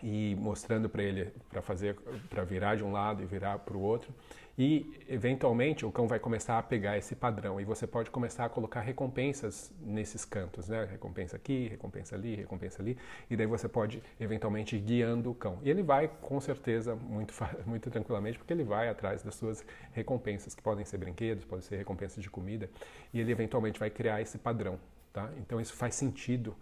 e 0.00 0.36
mostrando 0.36 0.88
para 0.88 1.02
ele 1.02 1.32
para 1.50 1.62
fazer 1.62 1.96
para 2.28 2.42
virar 2.42 2.76
de 2.76 2.82
um 2.82 2.90
lado 2.90 3.22
e 3.22 3.26
virar 3.26 3.58
para 3.60 3.76
o 3.76 3.80
outro 3.80 4.12
e 4.56 5.02
eventualmente 5.08 5.86
o 5.86 5.90
cão 5.90 6.06
vai 6.06 6.18
começar 6.18 6.58
a 6.58 6.62
pegar 6.62 6.98
esse 6.98 7.16
padrão. 7.16 7.60
E 7.60 7.64
você 7.64 7.86
pode 7.86 8.10
começar 8.10 8.44
a 8.44 8.48
colocar 8.48 8.80
recompensas 8.80 9.72
nesses 9.80 10.24
cantos, 10.24 10.68
né? 10.68 10.84
Recompensa 10.84 11.36
aqui, 11.36 11.68
recompensa 11.68 12.14
ali, 12.14 12.36
recompensa 12.36 12.82
ali. 12.82 12.98
E 13.30 13.36
daí 13.36 13.46
você 13.46 13.68
pode 13.68 14.02
eventualmente 14.20 14.76
ir 14.76 14.80
guiando 14.80 15.30
o 15.30 15.34
cão. 15.34 15.58
E 15.62 15.70
ele 15.70 15.82
vai 15.82 16.08
com 16.20 16.40
certeza 16.40 16.94
muito 16.94 17.32
muito 17.64 17.90
tranquilamente 17.90 18.38
porque 18.38 18.52
ele 18.52 18.64
vai 18.64 18.88
atrás 18.88 19.22
das 19.22 19.34
suas 19.34 19.64
recompensas 19.92 20.54
que 20.54 20.62
podem 20.62 20.84
ser 20.84 20.98
brinquedos, 20.98 21.44
podem 21.44 21.64
ser 21.64 21.76
recompensas 21.76 22.22
de 22.22 22.28
comida. 22.28 22.68
E 23.12 23.20
ele 23.20 23.32
eventualmente 23.32 23.80
vai 23.80 23.88
criar 23.88 24.20
esse 24.20 24.36
padrão, 24.36 24.78
tá? 25.12 25.30
Então 25.38 25.60
isso 25.60 25.74
faz 25.74 25.94
sentido 25.94 26.54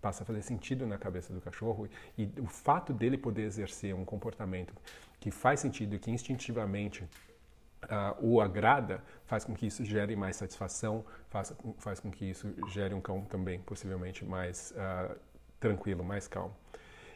passa 0.00 0.24
a 0.24 0.26
fazer 0.26 0.42
sentido 0.42 0.84
na 0.84 0.98
cabeça 0.98 1.32
do 1.32 1.40
cachorro. 1.40 1.88
E 2.18 2.28
o 2.40 2.46
fato 2.48 2.92
dele 2.92 3.16
poder 3.16 3.42
exercer 3.42 3.94
um 3.94 4.04
comportamento 4.04 4.74
que 5.20 5.30
faz 5.30 5.60
sentido 5.60 5.94
e 5.94 5.98
que 6.00 6.10
instintivamente 6.10 7.08
uh, 7.84 8.16
o 8.20 8.40
agrada 8.40 9.02
faz 9.24 9.44
com 9.44 9.54
que 9.54 9.66
isso 9.66 9.84
gere 9.84 10.14
mais 10.16 10.36
satisfação, 10.36 11.04
faz, 11.28 11.54
faz 11.78 12.00
com 12.00 12.10
que 12.10 12.24
isso 12.24 12.54
gere 12.68 12.94
um 12.94 13.00
cão 13.00 13.22
também 13.22 13.60
possivelmente 13.60 14.24
mais 14.24 14.72
uh, 14.72 15.16
tranquilo, 15.58 16.04
mais 16.04 16.28
calmo. 16.28 16.54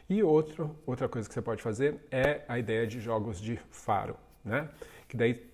E 0.09 0.23
outro, 0.23 0.75
outra 0.85 1.09
coisa 1.09 1.27
que 1.27 1.33
você 1.33 1.41
pode 1.41 1.61
fazer 1.61 1.99
é 2.09 2.41
a 2.47 2.57
ideia 2.57 2.87
de 2.87 2.99
jogos 2.99 3.41
de 3.41 3.57
faro, 3.69 4.15
né? 4.43 4.69
Que 5.07 5.17
daí 5.17 5.45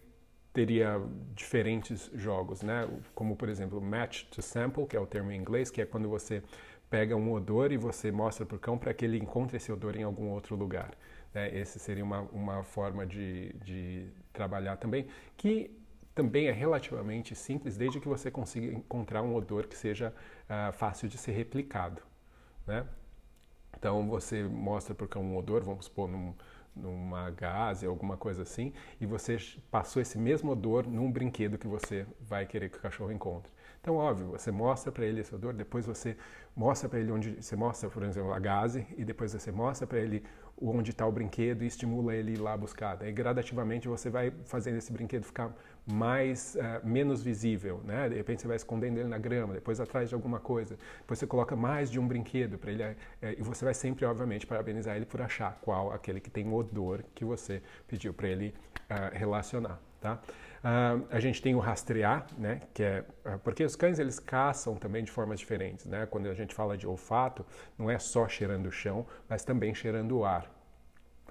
teria 0.54 1.02
diferentes 1.34 2.12
jogos, 2.14 2.62
né? 2.62 2.88
Como 3.16 3.36
por 3.36 3.50
exemplo, 3.50 3.82
match 3.82 4.26
to 4.26 4.42
sample, 4.44 4.86
que 4.86 4.96
é 4.96 5.00
o 5.00 5.08
termo 5.08 5.32
em 5.32 5.38
inglês, 5.40 5.72
que 5.72 5.82
é 5.82 5.86
quando 5.86 6.08
você 6.08 6.44
pega 6.88 7.16
um 7.16 7.32
odor 7.34 7.72
e 7.72 7.78
você 7.78 8.12
mostra 8.12 8.46
para 8.46 8.56
o 8.56 8.60
cão 8.60 8.78
para 8.78 8.94
que 8.94 9.04
ele 9.04 9.18
encontre 9.18 9.58
esse 9.58 9.72
odor 9.72 9.96
em 9.96 10.04
algum 10.04 10.30
outro 10.30 10.56
lugar. 10.56 10.92
Né? 11.34 11.58
Esse 11.58 11.80
seria 11.80 12.04
uma, 12.04 12.22
uma 12.32 12.64
forma 12.64 13.04
de, 13.04 13.52
de 13.54 14.08
trabalhar 14.34 14.78
também, 14.78 15.08
que 15.38 15.72
também 16.14 16.48
é 16.48 16.52
relativamente 16.52 17.36
simples, 17.36 17.78
desde 17.78 18.00
que 18.00 18.08
você 18.08 18.30
consiga 18.30 18.68
encontrar 18.68 19.22
um 19.22 19.36
odor 19.36 19.68
que 19.68 19.78
seja 19.78 20.14
uh, 20.50 20.74
fácil 20.74 21.08
de 21.08 21.18
ser 21.18 21.32
replicado. 21.32 22.02
Né? 22.68 22.86
Então 23.78 24.08
você 24.08 24.44
mostra 24.44 24.94
o 24.94 25.08
cão 25.08 25.24
um 25.24 25.38
odor, 25.38 25.64
vamos 25.64 25.86
supor, 25.86 26.08
num, 26.08 26.34
numa 26.76 27.30
gaze, 27.32 27.86
alguma 27.86 28.16
coisa 28.16 28.44
assim, 28.44 28.74
e 29.00 29.06
você 29.06 29.38
passou 29.72 30.02
esse 30.02 30.18
mesmo 30.18 30.52
odor 30.52 30.88
num 30.88 31.12
brinquedo 31.12 31.58
que 31.58 31.68
você 31.68 32.06
vai 32.22 32.46
querer 32.46 32.70
que 32.70 32.78
o 32.78 32.82
cachorro 32.82 33.12
encontre. 33.12 33.52
Então, 33.82 33.98
óbvio, 33.98 34.28
você 34.28 34.50
mostra 34.50 34.92
para 34.92 35.06
ele 35.06 35.20
esse 35.20 35.36
odor, 35.36 35.54
depois 35.54 35.86
você 35.86 36.16
mostra 36.56 36.88
para 36.88 37.00
ele 37.00 37.12
onde 37.12 37.42
você 37.42 37.56
mostra, 37.56 37.90
por 37.90 38.04
exemplo, 38.04 38.32
a 38.32 38.40
gase, 38.40 38.88
e 38.98 39.04
depois 39.04 39.34
você 39.34 39.52
mostra 39.52 39.86
para 39.86 40.00
ele 40.00 40.24
onde 40.70 40.92
está 40.92 41.06
o 41.06 41.12
brinquedo 41.12 41.64
e 41.64 41.68
estimula 41.68 42.16
ele 42.16 42.34
ir 42.34 42.38
lá 42.38 42.56
buscar. 42.56 42.98
Gradativamente, 42.98 43.88
você 43.88 44.10
vai 44.10 44.32
fazendo 44.46 44.78
esse 44.78 44.92
brinquedo 44.92 45.24
ficar 45.24 45.54
mais 45.86 46.56
uh, 46.56 46.88
menos 46.88 47.22
visível, 47.22 47.82
né? 47.84 48.08
De 48.08 48.16
repente 48.16 48.42
você 48.42 48.48
vai 48.48 48.56
escondendo 48.56 48.98
ele 49.00 49.10
na 49.10 49.18
grama, 49.18 49.54
depois 49.54 49.80
atrás 49.80 50.10
de 50.10 50.16
alguma 50.16 50.40
coisa, 50.40 50.78
depois 51.00 51.20
você 51.20 51.28
coloca 51.28 51.56
mais 51.56 51.92
de 51.92 52.00
um 52.00 52.08
brinquedo 52.08 52.58
para 52.58 52.72
ele 52.72 52.84
uh, 52.84 52.96
e 53.22 53.42
você 53.42 53.66
vai 53.66 53.74
sempre, 53.74 54.06
obviamente, 54.06 54.48
parabenizar 54.48 54.96
ele 54.96 55.06
por 55.06 55.22
achar 55.22 55.60
qual 55.62 55.92
aquele 55.92 56.22
que 56.22 56.30
tem 56.30 56.48
o 56.48 56.54
odor 56.54 57.04
que 57.14 57.26
você 57.26 57.62
pediu 57.88 58.14
para 58.14 58.30
ele 58.30 58.54
uh, 58.90 59.18
relacionar, 59.18 59.80
tá? 60.00 60.22
Uh, 60.64 61.06
a 61.12 61.20
gente 61.20 61.42
tem 61.42 61.54
o 61.54 61.60
rastrear, 61.60 62.26
né, 62.38 62.62
que 62.74 62.84
é 62.84 63.04
porque 63.44 63.66
os 63.66 63.76
cães 63.76 64.00
eles 64.00 64.18
caçam 64.18 64.78
também 64.78 65.04
de 65.04 65.12
formas 65.12 65.38
diferentes, 65.38 65.86
né? 65.86 66.06
Quando 66.06 66.30
a 66.30 66.34
gente 66.34 66.56
fala 66.56 66.78
de 66.78 66.88
olfato, 66.88 67.46
não 67.78 67.92
é 67.92 68.00
só 68.00 68.30
cheirando 68.30 68.68
o 68.68 68.72
chão, 68.72 69.06
mas 69.28 69.44
também 69.44 69.76
cheirando 69.76 70.18
o 70.18 70.24
ar. 70.24 70.50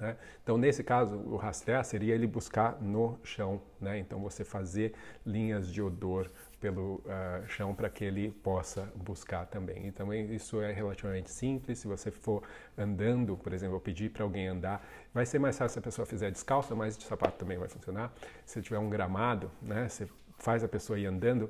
Né? 0.02 0.16
Então, 0.42 0.58
nesse 0.58 0.82
caso, 0.82 1.16
o 1.16 1.36
rastrear 1.36 1.84
seria 1.84 2.12
ele 2.12 2.26
buscar 2.26 2.82
no 2.82 3.20
chão, 3.22 3.62
né? 3.80 4.00
Então, 4.00 4.20
você 4.20 4.44
fazer 4.44 4.94
linhas 5.24 5.72
de 5.72 5.80
odor 5.80 6.28
pelo 6.60 6.94
uh, 6.96 7.46
chão 7.46 7.72
para 7.72 7.88
que 7.88 8.04
ele 8.04 8.32
possa 8.42 8.92
buscar 8.96 9.46
também. 9.46 9.86
E 9.86 9.92
também 9.92 10.34
isso 10.34 10.60
é 10.60 10.72
relativamente 10.72 11.30
simples. 11.30 11.78
Se 11.78 11.86
você 11.86 12.10
for 12.10 12.42
andando, 12.76 13.36
por 13.36 13.52
exemplo, 13.52 13.78
pedir 13.80 14.10
para 14.10 14.24
alguém 14.24 14.48
andar, 14.48 14.84
vai 15.14 15.24
ser 15.24 15.38
mais 15.38 15.56
fácil 15.56 15.74
se 15.74 15.78
a 15.78 15.82
pessoa 15.82 16.04
fizer 16.04 16.32
descalça, 16.32 16.74
mas 16.74 16.98
de 16.98 17.04
sapato 17.04 17.38
também 17.38 17.56
vai 17.56 17.68
funcionar. 17.68 18.12
Se 18.44 18.60
tiver 18.60 18.80
um 18.80 18.90
gramado, 18.90 19.52
né, 19.62 19.88
você 19.88 20.08
faz 20.36 20.64
a 20.64 20.68
pessoa 20.68 20.98
ir 20.98 21.06
andando 21.06 21.48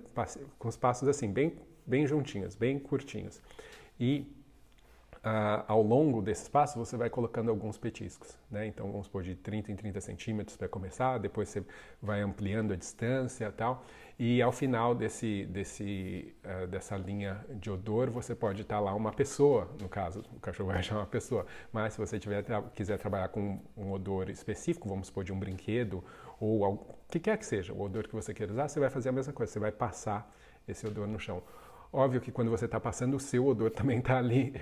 com 0.59 0.69
os 0.69 0.77
passos 0.77 1.09
assim, 1.09 1.33
bem, 1.33 1.57
bem 1.87 2.07
juntinhos, 2.07 2.55
bem 2.55 2.79
curtinhos. 2.79 3.41
E 3.99 4.31
ah, 5.25 5.65
ao 5.69 5.83
longo 5.83 6.21
desse 6.21 6.43
espaço 6.43 6.79
você 6.79 6.97
vai 6.97 7.09
colocando 7.09 7.49
alguns 7.49 7.79
petiscos, 7.79 8.37
né? 8.51 8.67
Então 8.67 8.91
vamos 8.91 9.07
supor 9.07 9.23
de 9.23 9.37
30 9.37 9.71
em 9.71 9.77
30 9.77 10.01
centímetros 10.01 10.57
para 10.57 10.69
começar, 10.69 11.19
depois 11.19 11.49
você 11.49 11.65
vai 12.03 12.21
ampliando 12.21 12.73
a 12.73 12.77
distância 12.77 13.47
e 13.47 13.53
tal, 13.53 13.85
e 14.19 14.43
ao 14.43 14.51
final 14.51 14.97
desse, 14.97 15.47
desse, 15.47 16.35
uh, 16.45 16.67
dessa 16.67 16.97
linha 16.97 17.45
de 17.51 17.71
odor 17.71 18.11
você 18.11 18.35
pode 18.35 18.63
estar 18.63 18.81
lá 18.81 18.93
uma 18.95 19.13
pessoa, 19.13 19.71
no 19.81 19.89
caso, 19.89 20.25
o 20.37 20.41
cachorro 20.41 20.71
vai 20.71 20.79
achar 20.81 20.97
uma 20.97 21.07
pessoa, 21.07 21.47
mas 21.73 21.93
se 21.93 22.01
você 22.01 22.19
tiver, 22.19 22.45
quiser 22.75 22.99
trabalhar 22.99 23.29
com 23.29 23.61
um 23.77 23.93
odor 23.93 24.29
específico, 24.29 24.89
vamos 24.89 25.07
supor 25.07 25.23
de 25.23 25.33
um 25.33 25.39
brinquedo 25.39 26.03
ou 26.41 26.65
o 26.65 26.79
que 27.09 27.21
quer 27.21 27.39
que 27.39 27.47
seja, 27.47 27.73
o 27.73 27.81
odor 27.81 28.09
que 28.09 28.15
você 28.15 28.35
queira 28.35 28.53
usar, 28.53 28.69
você 28.69 28.81
vai 28.81 28.91
fazer 28.91 29.11
a 29.11 29.13
mesma 29.13 29.33
coisa, 29.33 29.53
você 29.53 29.61
vai 29.61 29.71
passar 29.71 30.29
esse 30.67 30.85
odor 30.87 31.07
no 31.07 31.19
chão. 31.19 31.43
Óbvio 31.92 32.20
que 32.22 32.33
quando 32.33 32.50
você 32.50 32.64
está 32.64 32.81
passando, 32.81 33.16
o 33.16 33.20
seu 33.20 33.46
odor 33.46 33.70
também 33.72 33.98
está 33.98 34.16
ali, 34.16 34.55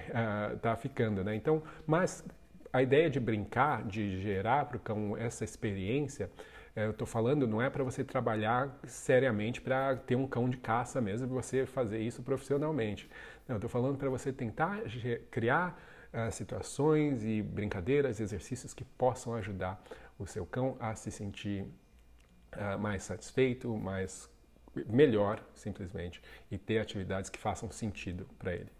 está 0.54 0.74
uh, 0.74 0.76
ficando, 0.76 1.22
né? 1.22 1.34
Então, 1.36 1.62
mas 1.86 2.24
a 2.72 2.82
ideia 2.82 3.08
de 3.08 3.20
brincar, 3.20 3.84
de 3.84 4.20
gerar 4.20 4.64
para 4.66 4.76
o 4.76 4.80
cão 4.80 5.16
essa 5.16 5.44
experiência, 5.44 6.30
eh, 6.74 6.86
eu 6.86 6.92
estou 6.92 7.06
falando, 7.06 7.46
não 7.46 7.60
é 7.60 7.68
para 7.68 7.82
você 7.82 8.04
trabalhar 8.04 8.78
seriamente 8.84 9.60
para 9.60 9.96
ter 9.96 10.14
um 10.14 10.26
cão 10.26 10.48
de 10.48 10.56
caça 10.56 11.00
mesmo, 11.00 11.26
você 11.28 11.66
fazer 11.66 12.00
isso 12.00 12.22
profissionalmente. 12.22 13.08
Não, 13.48 13.54
eu 13.54 13.58
estou 13.58 13.70
falando 13.70 13.98
para 13.98 14.08
você 14.08 14.32
tentar 14.32 14.82
criar 15.30 15.80
uh, 16.12 16.30
situações 16.30 17.24
e 17.24 17.42
brincadeiras, 17.42 18.20
exercícios 18.20 18.72
que 18.72 18.84
possam 18.84 19.34
ajudar 19.34 19.82
o 20.18 20.26
seu 20.26 20.46
cão 20.46 20.76
a 20.78 20.94
se 20.94 21.10
sentir 21.10 21.64
uh, 22.54 22.78
mais 22.78 23.02
satisfeito, 23.02 23.76
mais 23.76 24.30
melhor, 24.88 25.42
simplesmente, 25.54 26.22
e 26.50 26.58
ter 26.58 26.78
atividades 26.78 27.30
que 27.30 27.38
façam 27.38 27.70
sentido 27.70 28.26
para 28.38 28.54
ele. 28.54 28.70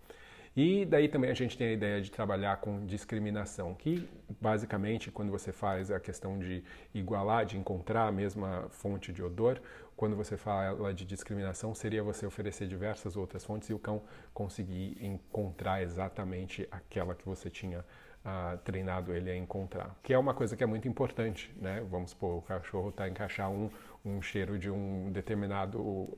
E 0.57 0.85
daí 0.85 1.09
também 1.09 1.31
a 1.31 1.35
gente 1.35 1.57
tem 1.57 1.69
a 1.69 1.73
ideia 1.73 2.03
de 2.03 2.11
trabalhar 2.11 2.57
com 2.57 2.85
discriminação, 2.85 3.73
que 3.75 4.09
basicamente 4.41 5.11
quando 5.11 5.31
você 5.31 5.53
faz 5.53 5.93
a 5.93 6.01
questão 6.01 6.39
de 6.39 6.65
igualar, 6.93 7.47
de 7.47 7.57
encontrar 7.57 8.09
a 8.09 8.13
mesma 8.13 8.67
fonte 8.71 9.13
de 9.13 9.23
odor, 9.23 9.61
quando 9.97 10.17
você 10.17 10.37
fala 10.37 10.93
de 10.93 11.05
discriminação, 11.05 11.73
seria 11.75 12.03
você 12.03 12.27
oferecer 12.27 12.67
diversas 12.67 13.17
outras 13.17 13.45
fontes 13.45 13.69
e 13.69 13.75
o 13.75 13.79
cão 13.79 14.03
conseguir 14.35 14.97
encontrar 15.01 15.83
exatamente 15.83 16.67
aquela 16.71 17.15
que 17.15 17.25
você 17.25 17.49
tinha 17.49 17.85
uh, 18.25 18.57
treinado 18.65 19.15
ele 19.15 19.31
a 19.31 19.37
encontrar. 19.37 19.95
Que 20.03 20.13
é 20.13 20.19
uma 20.19 20.35
coisa 20.35 20.57
que 20.57 20.65
é 20.65 20.67
muito 20.67 20.89
importante, 20.89 21.53
né? 21.57 21.85
Vamos 21.91 22.11
supor, 22.11 22.39
o 22.39 22.43
cachorro 22.43 22.89
está 22.89 23.09
encaixar 23.09 23.51
um, 23.51 23.71
um 24.05 24.21
cheiro 24.23 24.59
de 24.59 24.71
um 24.71 25.11
determinado, 25.13 25.79
uh, 25.81 26.17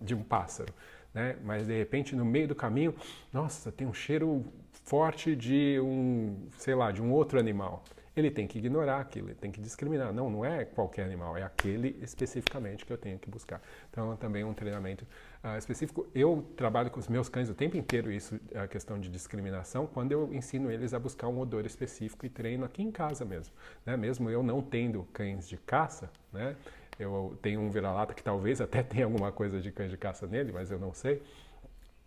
de 0.00 0.14
um 0.14 0.22
pássaro, 0.22 0.72
né? 1.12 1.36
Mas 1.44 1.66
de 1.66 1.76
repente 1.76 2.14
no 2.14 2.24
meio 2.24 2.48
do 2.48 2.54
caminho, 2.54 2.94
nossa, 3.32 3.72
tem 3.72 3.86
um 3.86 3.94
cheiro 3.94 4.44
forte 4.84 5.34
de 5.34 5.80
um, 5.80 6.48
sei 6.58 6.74
lá, 6.74 6.92
de 6.92 7.02
um 7.02 7.12
outro 7.12 7.38
animal 7.38 7.82
ele 8.16 8.30
tem 8.30 8.46
que 8.46 8.58
ignorar 8.58 8.98
aquilo, 8.98 9.28
ele 9.28 9.34
tem 9.34 9.52
que 9.52 9.60
discriminar. 9.60 10.12
Não, 10.12 10.30
não 10.30 10.44
é 10.44 10.64
qualquer 10.64 11.04
animal, 11.04 11.36
é 11.36 11.42
aquele 11.42 11.98
especificamente 12.00 12.86
que 12.86 12.92
eu 12.92 12.96
tenho 12.96 13.18
que 13.18 13.28
buscar. 13.28 13.60
Então, 13.90 14.12
é 14.12 14.16
também 14.16 14.42
um 14.42 14.54
treinamento 14.54 15.06
uh, 15.44 15.58
específico. 15.58 16.06
Eu 16.14 16.46
trabalho 16.56 16.90
com 16.90 16.98
os 16.98 17.08
meus 17.08 17.28
cães 17.28 17.50
o 17.50 17.54
tempo 17.54 17.76
inteiro 17.76 18.10
isso, 18.10 18.40
a 18.54 18.66
questão 18.66 18.98
de 18.98 19.10
discriminação, 19.10 19.86
quando 19.86 20.12
eu 20.12 20.32
ensino 20.32 20.70
eles 20.70 20.94
a 20.94 20.98
buscar 20.98 21.28
um 21.28 21.38
odor 21.38 21.66
específico 21.66 22.24
e 22.24 22.30
treino 22.30 22.64
aqui 22.64 22.82
em 22.82 22.90
casa 22.90 23.22
mesmo. 23.22 23.54
Né? 23.84 23.98
Mesmo 23.98 24.30
eu 24.30 24.42
não 24.42 24.62
tendo 24.62 25.06
cães 25.12 25.46
de 25.46 25.58
caça, 25.58 26.10
né? 26.32 26.56
Eu 26.98 27.38
tenho 27.42 27.60
um 27.60 27.70
vira-lata 27.70 28.14
que 28.14 28.22
talvez 28.22 28.60
até 28.60 28.82
tenha 28.84 29.04
alguma 29.04 29.32
coisa 29.32 29.60
de 29.60 29.70
cães 29.70 29.90
de 29.90 29.96
caça 29.96 30.26
nele, 30.26 30.52
mas 30.52 30.70
eu 30.70 30.78
não 30.78 30.92
sei. 30.92 31.22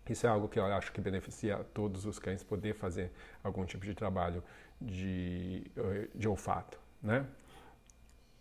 Isso 0.08 0.26
é 0.26 0.30
algo 0.30 0.48
que 0.48 0.58
eu 0.58 0.64
acho 0.64 0.92
que 0.92 1.00
beneficia 1.00 1.58
todos 1.72 2.04
os 2.04 2.18
cães 2.18 2.42
poder 2.42 2.74
fazer 2.74 3.12
algum 3.44 3.64
tipo 3.64 3.84
de 3.84 3.94
trabalho 3.94 4.42
de, 4.80 5.70
de 6.14 6.26
olfato, 6.26 6.80
né? 7.00 7.24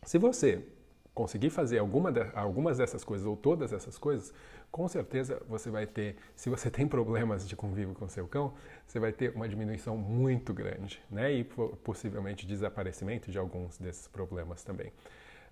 Se 0.04 0.18
você 0.18 0.66
conseguir 1.14 1.50
fazer 1.50 1.80
alguma 1.80 2.12
de, 2.12 2.22
algumas 2.34 2.78
dessas 2.78 3.04
coisas 3.04 3.28
ou 3.28 3.36
todas 3.36 3.74
essas 3.74 3.98
coisas, 3.98 4.34
com 4.72 4.88
certeza 4.88 5.42
você 5.48 5.70
vai 5.70 5.86
ter, 5.86 6.16
se 6.36 6.50
você 6.50 6.72
tem 6.72 6.88
problemas 6.88 7.48
de 7.48 7.56
convívio 7.56 7.94
com 7.94 8.08
seu 8.08 8.28
cão, 8.28 8.54
você 8.88 9.00
vai 9.00 9.12
ter 9.12 9.36
uma 9.36 9.48
diminuição 9.48 9.98
muito 9.98 10.54
grande, 10.54 11.02
né? 11.12 11.32
E 11.32 11.44
possivelmente 11.44 12.48
desaparecimento 12.48 13.30
de 13.30 13.38
alguns 13.38 13.78
desses 13.78 14.08
problemas 14.08 14.64
também. 14.64 14.92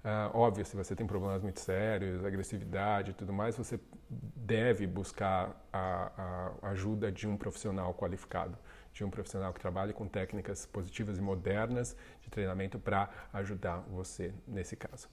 Uh, 0.07 0.37
óbvio, 0.37 0.63
se 0.63 0.73
você 0.73 0.95
tem 0.95 1.05
problemas 1.05 1.43
muito 1.43 1.59
sérios, 1.59 2.23
agressividade 2.23 3.11
e 3.11 3.13
tudo 3.13 3.33
mais, 3.33 3.57
você 3.57 3.77
deve 4.09 4.87
buscar 4.87 5.61
a, 5.73 6.53
a 6.61 6.69
ajuda 6.69 7.11
de 7.11 7.27
um 7.27 7.35
profissional 7.35 7.93
qualificado, 7.93 8.57
de 8.93 9.03
um 9.03 9.09
profissional 9.09 9.53
que 9.53 9.59
trabalhe 9.59 9.91
com 9.91 10.07
técnicas 10.07 10.65
positivas 10.65 11.17
e 11.17 11.21
modernas 11.21 11.93
de 12.21 12.29
treinamento 12.29 12.79
para 12.79 13.09
ajudar 13.33 13.83
você 13.89 14.33
nesse 14.47 14.77
caso. 14.77 15.09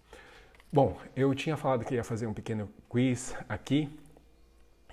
Bom, 0.72 0.96
eu 1.16 1.34
tinha 1.34 1.56
falado 1.56 1.84
que 1.84 1.96
ia 1.96 2.04
fazer 2.04 2.28
um 2.28 2.34
pequeno 2.34 2.70
quiz 2.88 3.34
aqui 3.48 3.90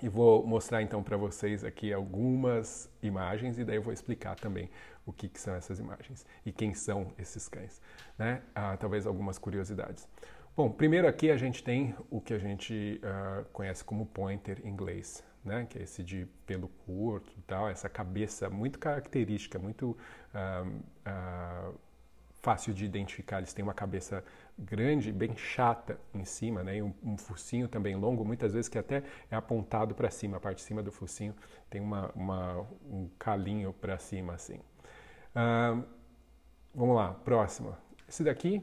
e 0.02 0.08
vou 0.08 0.44
mostrar 0.46 0.82
então 0.82 1.02
para 1.02 1.16
vocês 1.16 1.62
aqui 1.64 1.92
algumas 1.92 2.90
imagens 3.02 3.58
e 3.58 3.64
daí 3.64 3.76
eu 3.76 3.82
vou 3.82 3.92
explicar 3.92 4.34
também 4.34 4.68
o 5.06 5.12
que, 5.12 5.28
que 5.28 5.40
são 5.40 5.54
essas 5.54 5.78
imagens 5.78 6.26
e 6.44 6.52
quem 6.52 6.74
são 6.74 7.12
esses 7.18 7.48
cães, 7.48 7.80
né? 8.18 8.42
Ah, 8.54 8.76
talvez 8.76 9.06
algumas 9.06 9.38
curiosidades. 9.38 10.08
Bom, 10.56 10.70
primeiro 10.70 11.08
aqui 11.08 11.30
a 11.30 11.36
gente 11.36 11.62
tem 11.64 11.94
o 12.10 12.20
que 12.20 12.34
a 12.34 12.38
gente 12.38 13.00
uh, 13.02 13.44
conhece 13.52 13.82
como 13.84 14.04
pointer 14.06 14.60
inglês, 14.66 15.24
né? 15.44 15.66
Que 15.70 15.78
é 15.78 15.82
esse 15.82 16.02
de 16.02 16.26
pelo 16.44 16.68
curto 16.68 17.32
e 17.38 17.42
tal, 17.42 17.68
essa 17.68 17.88
cabeça 17.88 18.50
muito 18.50 18.78
característica, 18.78 19.58
muito 19.58 19.96
uh, 20.34 20.68
uh, 20.68 21.74
fácil 22.42 22.74
de 22.74 22.84
identificar. 22.84 23.38
Eles 23.38 23.52
têm 23.52 23.62
uma 23.62 23.72
cabeça 23.72 24.22
grande, 24.58 25.12
bem 25.12 25.36
chata 25.36 25.98
em 26.14 26.24
cima, 26.24 26.62
né? 26.62 26.76
E 26.76 26.82
um, 26.82 26.92
um 27.02 27.16
focinho 27.16 27.68
também 27.68 27.96
longo, 27.96 28.24
muitas 28.24 28.52
vezes 28.52 28.68
que 28.68 28.78
até 28.78 29.02
é 29.30 29.36
apontado 29.36 29.94
para 29.94 30.10
cima, 30.10 30.36
a 30.36 30.40
parte 30.40 30.58
de 30.58 30.64
cima 30.64 30.82
do 30.82 30.92
focinho 30.92 31.34
tem 31.70 31.80
uma, 31.80 32.10
uma 32.14 32.66
um 32.84 33.08
calinho 33.18 33.72
para 33.72 33.98
cima 33.98 34.34
assim. 34.34 34.60
Uh, 35.34 35.84
vamos 36.74 36.96
lá, 36.96 37.14
próxima. 37.14 37.78
Esse 38.08 38.22
daqui, 38.22 38.62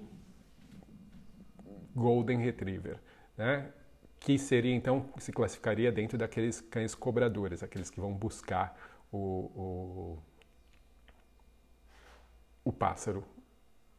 Golden 1.96 2.40
Retriever, 2.40 3.00
né? 3.38 3.72
Que 4.20 4.38
seria 4.38 4.76
então 4.76 5.10
se 5.18 5.32
classificaria 5.32 5.92
dentro 5.92 6.18
daqueles 6.18 6.62
cães 6.62 6.94
cobradores, 6.94 7.64
aqueles 7.64 7.90
que 7.90 8.00
vão 8.00 8.14
buscar 8.14 8.76
o, 9.12 9.18
o, 9.18 10.24
o 12.66 12.72
pássaro, 12.72 13.24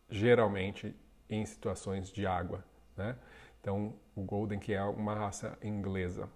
geralmente 0.08 0.94
em 1.30 1.46
situações 1.46 2.10
de 2.10 2.26
água. 2.26 2.62
Né? 2.96 3.16
Então, 3.60 3.94
o 4.14 4.22
Golden, 4.22 4.58
que 4.58 4.74
é 4.74 4.82
uma 4.82 5.14
raça 5.14 5.56
inglesa. 5.62 6.28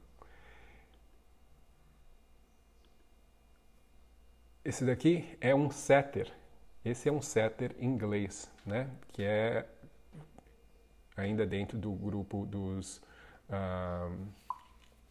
Esse 4.65 4.85
daqui 4.85 5.37
é 5.41 5.55
um 5.55 5.71
setter. 5.71 6.33
Esse 6.85 7.09
é 7.09 7.13
um 7.13 7.21
setter 7.21 7.75
inglês, 7.79 8.51
né? 8.65 8.89
que 9.13 9.23
é 9.23 9.67
ainda 11.17 11.45
dentro 11.45 11.77
do 11.77 11.93
grupo 11.93 12.47
dos, 12.47 12.99
uh, 13.49 14.27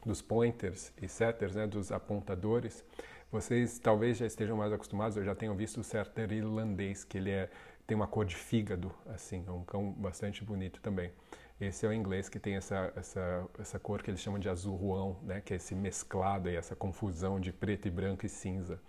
dos 0.06 0.22
pointers 0.22 0.92
e 1.02 1.08
setters, 1.08 1.56
né? 1.56 1.68
dos 1.68 1.92
apontadores. 1.92 2.84
Vocês 3.32 3.80
talvez 3.80 4.18
já 4.18 4.28
estejam 4.28 4.56
mais 4.56 4.72
acostumados, 4.72 5.18
eu 5.18 5.24
já 5.24 5.34
tenho 5.34 5.56
visto 5.56 5.80
o 5.80 5.84
setter 5.84 6.32
irlandês, 6.32 7.04
que 7.04 7.18
ele 7.18 7.32
é 7.32 7.50
tem 7.86 7.96
uma 7.96 8.08
cor 8.08 8.26
de 8.26 8.36
fígado, 8.36 8.92
assim, 9.08 9.44
é 9.48 9.52
um 9.52 9.64
cão 9.64 9.92
bastante 9.92 10.44
bonito 10.44 10.82
também. 10.82 11.12
Esse 11.60 11.86
é 11.86 11.90
o 11.90 11.94
inglês 11.94 12.30
que 12.30 12.40
tem 12.40 12.56
essa, 12.56 12.92
essa, 12.96 13.48
essa 13.60 13.80
cor 13.80 14.02
que 14.02 14.10
eles 14.10 14.20
chamam 14.20 14.40
de 14.40 14.50
azul 14.50 14.76
ruão, 14.76 15.18
né? 15.24 15.42
que 15.42 15.54
é 15.54 15.58
esse 15.58 15.76
mesclado 15.76 16.50
e 16.50 16.56
essa 16.56 16.76
confusão 16.76 17.40
de 17.40 17.54
preto 17.54 17.88
e 17.88 17.92
branco 17.92 18.26
e 18.26 18.30
cinza. 18.30 18.80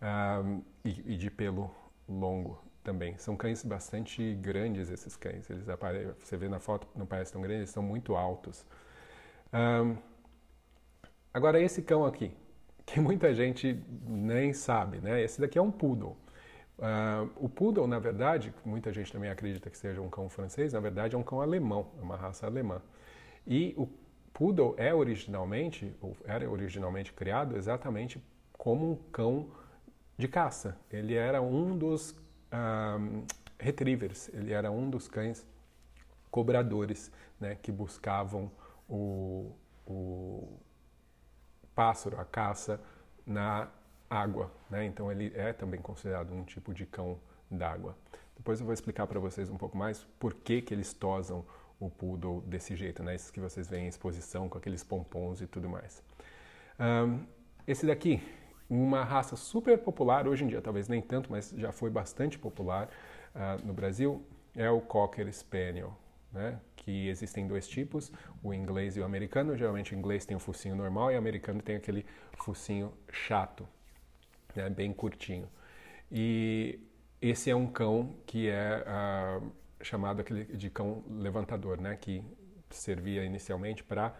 Um, 0.00 0.62
e, 0.84 1.14
e, 1.14 1.16
de 1.16 1.28
pelo 1.28 1.70
longo 2.08 2.62
também. 2.84 3.18
São 3.18 3.36
cães 3.36 3.64
bastante 3.64 4.34
grandes 4.36 4.88
esses 4.90 5.16
cães. 5.16 5.50
Eles 5.50 5.68
apare... 5.68 6.14
Você 6.22 6.36
vê 6.36 6.48
na 6.48 6.60
foto, 6.60 6.86
não 6.94 7.04
parece 7.04 7.32
tão 7.32 7.42
grande, 7.42 7.60
eles 7.60 7.70
são 7.70 7.82
muito 7.82 8.14
altos. 8.14 8.64
Um, 9.52 9.96
agora 11.34 11.60
esse 11.60 11.82
cão 11.82 12.04
aqui, 12.04 12.32
que 12.86 13.00
muita 13.00 13.34
gente 13.34 13.82
nem 14.06 14.52
sabe, 14.52 14.98
né? 15.00 15.20
Esse 15.20 15.40
daqui 15.40 15.58
é 15.58 15.62
um 15.62 15.70
poodle. 15.70 16.16
Uh, 16.78 17.28
o 17.36 17.48
poodle, 17.48 17.88
na 17.88 17.98
verdade, 17.98 18.54
muita 18.64 18.92
gente 18.92 19.12
também 19.12 19.28
acredita 19.28 19.68
que 19.68 19.76
seja 19.76 20.00
um 20.00 20.08
cão 20.08 20.28
francês, 20.28 20.72
na 20.72 20.80
verdade 20.80 21.16
é 21.16 21.18
um 21.18 21.24
cão 21.24 21.40
alemão, 21.40 21.88
é 21.98 22.02
uma 22.02 22.16
raça 22.16 22.46
alemã. 22.46 22.80
E 23.44 23.74
o 23.76 23.88
poodle 24.32 24.74
é 24.76 24.94
originalmente, 24.94 25.92
ou 26.00 26.16
era 26.24 26.48
originalmente 26.48 27.12
criado 27.12 27.56
exatamente 27.56 28.22
como 28.52 28.92
um 28.92 28.96
cão 29.10 29.50
de 30.16 30.28
caça. 30.28 30.76
Ele 30.88 31.14
era 31.14 31.42
um 31.42 31.76
dos 31.76 32.12
uh, 32.12 33.24
retrievers, 33.58 34.28
ele 34.32 34.52
era 34.52 34.70
um 34.70 34.88
dos 34.88 35.08
cães 35.08 35.44
cobradores, 36.30 37.10
né, 37.40 37.56
que 37.60 37.72
buscavam 37.72 38.50
o, 38.88 39.52
o 39.84 40.58
pássaro, 41.74 42.20
a 42.20 42.24
caça 42.24 42.80
na 43.26 43.68
água, 44.08 44.50
né? 44.70 44.84
Então 44.84 45.10
ele 45.10 45.32
é 45.34 45.52
também 45.52 45.80
considerado 45.80 46.32
um 46.32 46.44
tipo 46.44 46.72
de 46.72 46.86
cão 46.86 47.18
d'água. 47.50 47.96
Depois 48.36 48.60
eu 48.60 48.66
vou 48.66 48.72
explicar 48.72 49.06
para 49.06 49.18
vocês 49.18 49.50
um 49.50 49.56
pouco 49.56 49.76
mais 49.76 50.04
por 50.18 50.34
que, 50.34 50.62
que 50.62 50.72
eles 50.72 50.92
tosam 50.92 51.44
o 51.80 51.90
poodle 51.90 52.40
desse 52.42 52.74
jeito, 52.74 53.02
né? 53.02 53.14
Esses 53.14 53.30
que 53.30 53.40
vocês 53.40 53.68
veem 53.68 53.86
em 53.86 53.88
exposição 53.88 54.48
com 54.48 54.58
aqueles 54.58 54.82
pompons 54.82 55.40
e 55.40 55.46
tudo 55.46 55.68
mais. 55.68 56.02
Um, 56.78 57.24
esse 57.66 57.86
daqui, 57.86 58.22
uma 58.68 59.04
raça 59.04 59.36
super 59.36 59.78
popular 59.78 60.26
hoje 60.26 60.44
em 60.44 60.48
dia, 60.48 60.60
talvez 60.60 60.88
nem 60.88 61.00
tanto, 61.00 61.30
mas 61.30 61.52
já 61.56 61.72
foi 61.72 61.90
bastante 61.90 62.38
popular 62.38 62.88
uh, 63.34 63.66
no 63.66 63.72
Brasil, 63.72 64.24
é 64.56 64.70
o 64.70 64.80
Cocker 64.80 65.32
Spaniel, 65.32 65.96
né? 66.32 66.60
Que 66.76 67.08
existem 67.08 67.46
dois 67.46 67.68
tipos, 67.68 68.12
o 68.42 68.52
inglês 68.52 68.96
e 68.96 69.00
o 69.00 69.04
americano. 69.04 69.56
Geralmente 69.56 69.94
o 69.94 69.98
inglês 69.98 70.24
tem 70.24 70.36
o 70.36 70.40
focinho 70.40 70.74
normal 70.74 71.12
e 71.12 71.14
o 71.14 71.18
americano 71.18 71.60
tem 71.60 71.76
aquele 71.76 72.04
focinho 72.36 72.92
chato, 73.10 73.68
né, 74.58 74.68
bem 74.68 74.92
curtinho. 74.92 75.48
E 76.10 76.80
esse 77.20 77.50
é 77.50 77.54
um 77.54 77.66
cão 77.66 78.16
que 78.26 78.48
é 78.48 78.84
uh, 78.86 79.52
chamado 79.80 80.20
aquele 80.20 80.44
de 80.44 80.68
cão 80.68 81.04
levantador, 81.08 81.80
né, 81.80 81.96
que 81.96 82.22
servia 82.70 83.24
inicialmente 83.24 83.82
para 83.82 84.14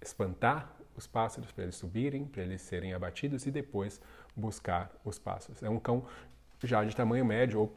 espantar 0.00 0.74
os 0.96 1.06
pássaros, 1.06 1.50
para 1.52 1.64
eles 1.64 1.76
subirem, 1.76 2.24
para 2.24 2.42
eles 2.42 2.60
serem 2.62 2.92
abatidos 2.92 3.46
e 3.46 3.50
depois 3.50 4.00
buscar 4.36 4.90
os 5.04 5.18
pássaros. 5.18 5.62
É 5.62 5.68
um 5.68 5.78
cão 5.78 6.06
já 6.62 6.84
de 6.84 6.94
tamanho 6.94 7.24
médio 7.24 7.60
ou, 7.60 7.76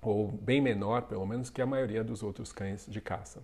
ou 0.00 0.28
bem 0.28 0.60
menor, 0.60 1.02
pelo 1.02 1.26
menos, 1.26 1.50
que 1.50 1.60
a 1.60 1.66
maioria 1.66 2.04
dos 2.04 2.22
outros 2.22 2.52
cães 2.52 2.86
de 2.86 3.00
caça. 3.00 3.42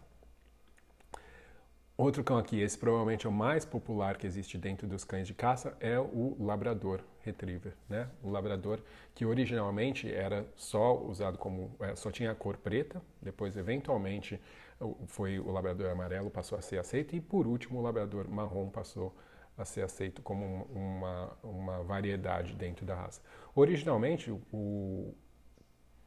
Outro 2.00 2.22
cão 2.22 2.38
aqui, 2.38 2.60
esse 2.60 2.78
provavelmente 2.78 3.26
é 3.26 3.28
o 3.28 3.32
mais 3.32 3.64
popular 3.64 4.16
que 4.16 4.24
existe 4.24 4.56
dentro 4.56 4.86
dos 4.86 5.02
cães 5.02 5.26
de 5.26 5.34
caça, 5.34 5.76
é 5.80 5.98
o 5.98 6.36
Labrador 6.38 7.00
Retriever, 7.22 7.74
né? 7.88 8.08
O 8.22 8.30
Labrador 8.30 8.78
que 9.16 9.26
originalmente 9.26 10.08
era 10.08 10.46
só 10.54 10.96
usado 10.96 11.36
como, 11.36 11.74
é, 11.80 11.96
só 11.96 12.12
tinha 12.12 12.30
a 12.30 12.36
cor 12.36 12.56
preta, 12.56 13.02
depois 13.20 13.56
eventualmente 13.56 14.40
foi 15.08 15.40
o 15.40 15.50
Labrador 15.50 15.90
amarelo 15.90 16.30
passou 16.30 16.56
a 16.56 16.62
ser 16.62 16.78
aceito 16.78 17.16
e 17.16 17.20
por 17.20 17.48
último 17.48 17.80
o 17.80 17.82
Labrador 17.82 18.30
marrom 18.30 18.70
passou 18.70 19.12
a 19.56 19.64
ser 19.64 19.82
aceito 19.82 20.22
como 20.22 20.68
uma, 20.72 21.36
uma 21.42 21.82
variedade 21.82 22.54
dentro 22.54 22.86
da 22.86 22.94
raça. 22.94 23.20
Originalmente 23.56 24.30
o 24.52 25.12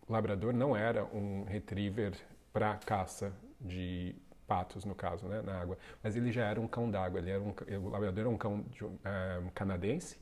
Labrador 0.08 0.54
não 0.54 0.74
era 0.74 1.04
um 1.04 1.44
Retriever 1.44 2.14
para 2.54 2.78
caça 2.78 3.34
de 3.60 4.16
patos, 4.52 4.84
no 4.84 4.94
caso, 4.94 5.28
né, 5.30 5.42
na 5.42 5.62
água. 5.62 5.78
Mas 6.04 6.18
ele 6.18 6.30
já 6.30 6.46
era 6.46 6.60
um 6.60 6.68
cão 6.68 6.92
d'água, 6.92 7.22
ele 7.22 7.32
era 7.32 7.42
um, 7.42 7.54
o 7.86 7.90
labrador 7.90 8.20
era 8.20 8.30
um 8.30 8.38
cão 8.38 8.66
de, 8.70 8.84
um, 8.84 8.98
canadense 9.56 10.18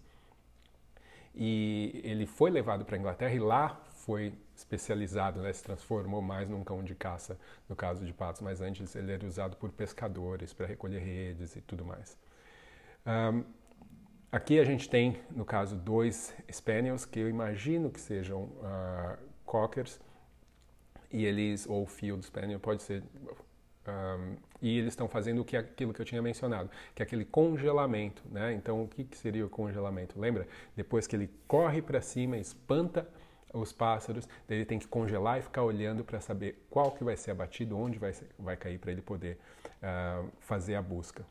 e 1.34 2.00
ele 2.04 2.28
foi 2.28 2.52
levado 2.52 2.86
para 2.86 2.96
a 2.96 3.00
Inglaterra 3.00 3.34
e 3.34 3.40
lá 3.40 3.82
foi 4.06 4.32
especializado, 4.56 5.42
né, 5.42 5.52
se 5.52 5.64
transformou 5.64 6.22
mais 6.22 6.48
num 6.48 6.64
cão 6.64 6.84
de 6.84 6.94
caça, 6.94 7.40
no 7.68 7.76
caso 7.76 8.06
de 8.06 8.14
patos, 8.14 8.42
mas 8.42 8.62
antes 8.62 8.96
ele 8.96 9.12
era 9.12 9.26
usado 9.26 9.58
por 9.58 9.72
pescadores 9.72 10.54
para 10.54 10.68
recolher 10.68 11.00
redes 11.00 11.56
e 11.56 11.62
tudo 11.62 11.84
mais. 11.84 12.16
Um, 13.08 13.44
aqui 14.32 14.60
a 14.60 14.64
gente 14.64 14.88
tem, 14.88 15.18
no 15.32 15.44
caso, 15.44 15.76
dois 15.76 16.36
Spaniels 16.52 17.04
que 17.04 17.20
eu 17.20 17.28
imagino 17.28 17.90
que 17.90 18.00
sejam 18.00 18.44
uh, 18.44 19.18
Cockers 19.44 20.00
e 21.12 21.26
eles, 21.26 21.66
ou 21.68 21.88
Field 21.88 22.24
Spaniel, 22.24 22.60
pode 22.60 22.84
ser 22.84 23.02
um, 23.88 24.36
e 24.62 24.78
eles 24.78 24.94
estão 24.94 25.08
fazendo 25.08 25.44
que, 25.44 25.56
aquilo 25.56 25.94
que 25.94 26.02
eu 26.02 26.06
tinha 26.06 26.22
mencionado, 26.22 26.70
que 26.94 27.02
é 27.02 27.06
aquele 27.06 27.26
congelamento. 27.26 28.22
Né? 28.30 28.54
Então, 28.54 28.84
o 28.84 28.88
que, 28.88 29.04
que 29.04 29.18
seria 29.18 29.46
o 29.46 29.50
congelamento? 29.50 30.20
Lembra? 30.20 30.48
Depois 30.76 31.08
que 31.08 31.16
ele 31.16 31.30
corre 31.48 31.82
para 31.82 32.02
cima, 32.02 32.38
espanta 32.38 33.08
os 33.54 33.72
pássaros, 33.72 34.28
ele 34.48 34.66
tem 34.66 34.78
que 34.78 34.88
congelar 34.88 35.40
e 35.40 35.42
ficar 35.42 35.64
olhando 35.64 36.04
para 36.04 36.20
saber 36.20 36.66
qual 36.70 36.92
que 36.92 37.04
vai 37.04 37.18
ser 37.18 37.32
abatido, 37.32 37.78
onde 37.78 37.98
vai, 37.98 38.14
vai 38.38 38.56
cair 38.56 38.78
para 38.78 38.92
ele 38.92 39.02
poder 39.02 39.40
uh, 39.82 40.30
fazer 40.40 40.76
a 40.76 40.82
busca. 40.82 41.26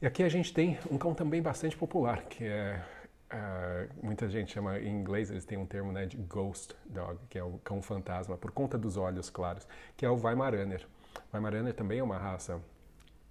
E 0.00 0.06
aqui 0.06 0.22
a 0.22 0.28
gente 0.28 0.54
tem 0.54 0.78
um 0.90 0.96
cão 0.96 1.12
também 1.12 1.42
bastante 1.42 1.76
popular, 1.76 2.22
que 2.22 2.44
é 2.44 2.80
uh, 3.32 4.06
muita 4.06 4.28
gente 4.28 4.52
chama 4.52 4.78
em 4.78 4.88
inglês 4.88 5.30
eles 5.30 5.44
têm 5.44 5.58
um 5.58 5.66
termo 5.66 5.92
né, 5.92 6.06
de 6.06 6.16
ghost 6.16 6.74
dog, 6.86 7.18
que 7.28 7.38
é 7.38 7.44
o 7.44 7.58
cão 7.58 7.82
fantasma, 7.82 8.36
por 8.36 8.50
conta 8.50 8.78
dos 8.78 8.96
olhos 8.96 9.28
claros, 9.28 9.66
que 9.96 10.06
é 10.06 10.10
o 10.10 10.14
Weimaraner. 10.14 10.86
Weimaraner 11.32 11.74
também 11.74 11.98
é 11.98 12.02
uma 12.02 12.18
raça 12.18 12.60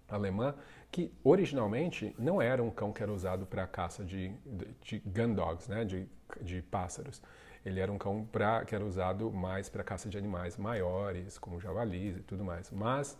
alemã 0.09 0.55
que 0.91 1.11
originalmente 1.23 2.15
não 2.17 2.41
era 2.41 2.63
um 2.63 2.71
cão 2.71 2.93
que 2.93 3.03
era 3.03 3.11
usado 3.11 3.45
para 3.45 3.67
caça 3.67 4.03
de, 4.03 4.29
de, 4.45 4.67
de, 4.81 4.99
gun 4.99 5.33
dogs, 5.33 5.69
né, 5.69 5.83
de, 5.83 6.07
de 6.41 6.61
pássaros. 6.61 7.21
Ele 7.65 7.79
era 7.79 7.91
um 7.91 7.97
cão 7.97 8.25
pra, 8.31 8.63
que 8.63 8.73
era 8.73 8.85
usado 8.85 9.29
mais 9.31 9.69
para 9.69 9.83
caça 9.83 10.07
de 10.07 10.17
animais 10.17 10.55
maiores, 10.57 11.38
como 11.38 11.59
javalis 11.59 12.17
e 12.17 12.21
tudo 12.21 12.43
mais. 12.45 12.71
Mas 12.71 13.17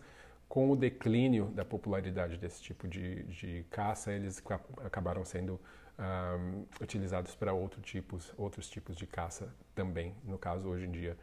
com 0.48 0.70
o 0.70 0.76
declínio 0.76 1.46
da 1.46 1.64
popularidade 1.64 2.38
desse 2.38 2.62
tipo 2.62 2.88
de, 2.88 3.24
de 3.24 3.66
caça, 3.70 4.12
eles 4.12 4.42
acabaram 4.82 5.24
sendo 5.24 5.60
um, 5.98 6.64
utilizados 6.80 7.34
para 7.34 7.52
outro 7.52 7.82
tipos, 7.82 8.32
outros 8.36 8.70
tipos 8.70 8.96
de 8.96 9.06
caça 9.06 9.52
também. 9.74 10.14
No 10.24 10.38
caso, 10.38 10.66
hoje 10.66 10.86
em 10.86 10.90
dia, 10.90 11.18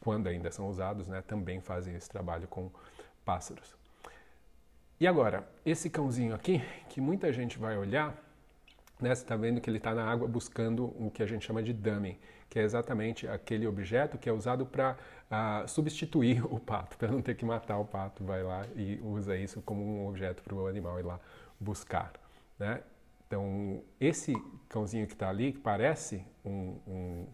quando 0.00 0.28
ainda 0.28 0.50
são 0.50 0.68
usados, 0.68 1.06
né, 1.06 1.22
também 1.22 1.60
fazem 1.60 1.94
esse 1.94 2.08
trabalho 2.08 2.46
com 2.48 2.70
pássaros. 3.24 3.74
E 4.98 5.06
agora, 5.06 5.48
esse 5.64 5.90
cãozinho 5.90 6.34
aqui, 6.34 6.62
que 6.88 7.00
muita 7.00 7.32
gente 7.32 7.58
vai 7.58 7.76
olhar, 7.76 8.16
né, 9.00 9.14
você 9.14 9.22
está 9.22 9.34
vendo 9.36 9.60
que 9.60 9.68
ele 9.68 9.78
está 9.78 9.94
na 9.94 10.04
água 10.04 10.28
buscando 10.28 10.84
o 10.84 11.10
que 11.10 11.22
a 11.22 11.26
gente 11.26 11.44
chama 11.44 11.62
de 11.62 11.72
dummy, 11.72 12.18
que 12.48 12.58
é 12.58 12.62
exatamente 12.62 13.26
aquele 13.26 13.66
objeto 13.66 14.18
que 14.18 14.28
é 14.28 14.32
usado 14.32 14.64
para 14.66 14.92
uh, 14.92 14.96
ah, 15.30 15.64
substituir 15.66 16.44
o 16.44 16.60
pato, 16.60 16.96
para 16.98 17.10
não 17.10 17.22
ter 17.22 17.34
que 17.34 17.44
matar 17.44 17.78
o 17.78 17.84
pato, 17.84 18.22
vai 18.22 18.42
lá 18.42 18.66
e 18.76 19.00
usa 19.02 19.36
isso 19.36 19.60
como 19.62 19.82
um 19.82 20.06
objeto 20.06 20.42
para 20.42 20.54
o 20.54 20.66
animal 20.66 21.00
ir 21.00 21.04
lá 21.04 21.18
buscar. 21.58 22.12
Né? 22.58 22.80
Então, 23.26 23.82
esse 23.98 24.34
cãozinho 24.68 25.06
que 25.06 25.14
está 25.14 25.30
ali, 25.30 25.52
que 25.52 25.58
parece 25.58 26.24
um, 26.44 26.76
um, 26.86 27.26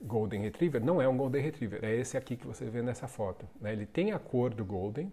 Golden 0.00 0.42
Retriever, 0.42 0.84
não 0.84 1.00
é 1.00 1.08
um 1.08 1.16
Golden 1.16 1.42
Retriever, 1.42 1.84
é 1.84 1.94
esse 1.94 2.16
aqui 2.16 2.36
que 2.36 2.46
você 2.46 2.66
vê 2.66 2.82
nessa 2.82 3.08
foto. 3.08 3.46
Né? 3.60 3.72
Ele 3.72 3.86
tem 3.86 4.12
a 4.12 4.18
cor 4.18 4.52
do 4.52 4.64
Golden, 4.64 5.12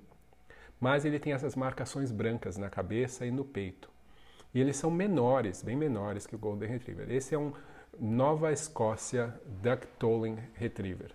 mas 0.79 1.05
ele 1.05 1.19
tem 1.19 1.34
essas 1.34 1.55
marcações 1.55 2.11
brancas 2.11 2.57
na 2.57 2.69
cabeça 2.69 3.25
e 3.25 3.31
no 3.31 3.45
peito. 3.45 3.89
E 4.53 4.59
eles 4.59 4.75
são 4.75 4.91
menores, 4.91 5.63
bem 5.63 5.75
menores 5.75 6.27
que 6.27 6.36
o 6.36 6.39
Golden 6.39 6.69
Retriever. 6.69 7.11
Esse 7.11 7.34
é 7.34 7.38
um 7.38 7.53
Nova 7.99 8.51
Escócia 8.51 9.34
Duck 9.61 9.88
Tolling 9.99 10.38
Retriever. 10.53 11.11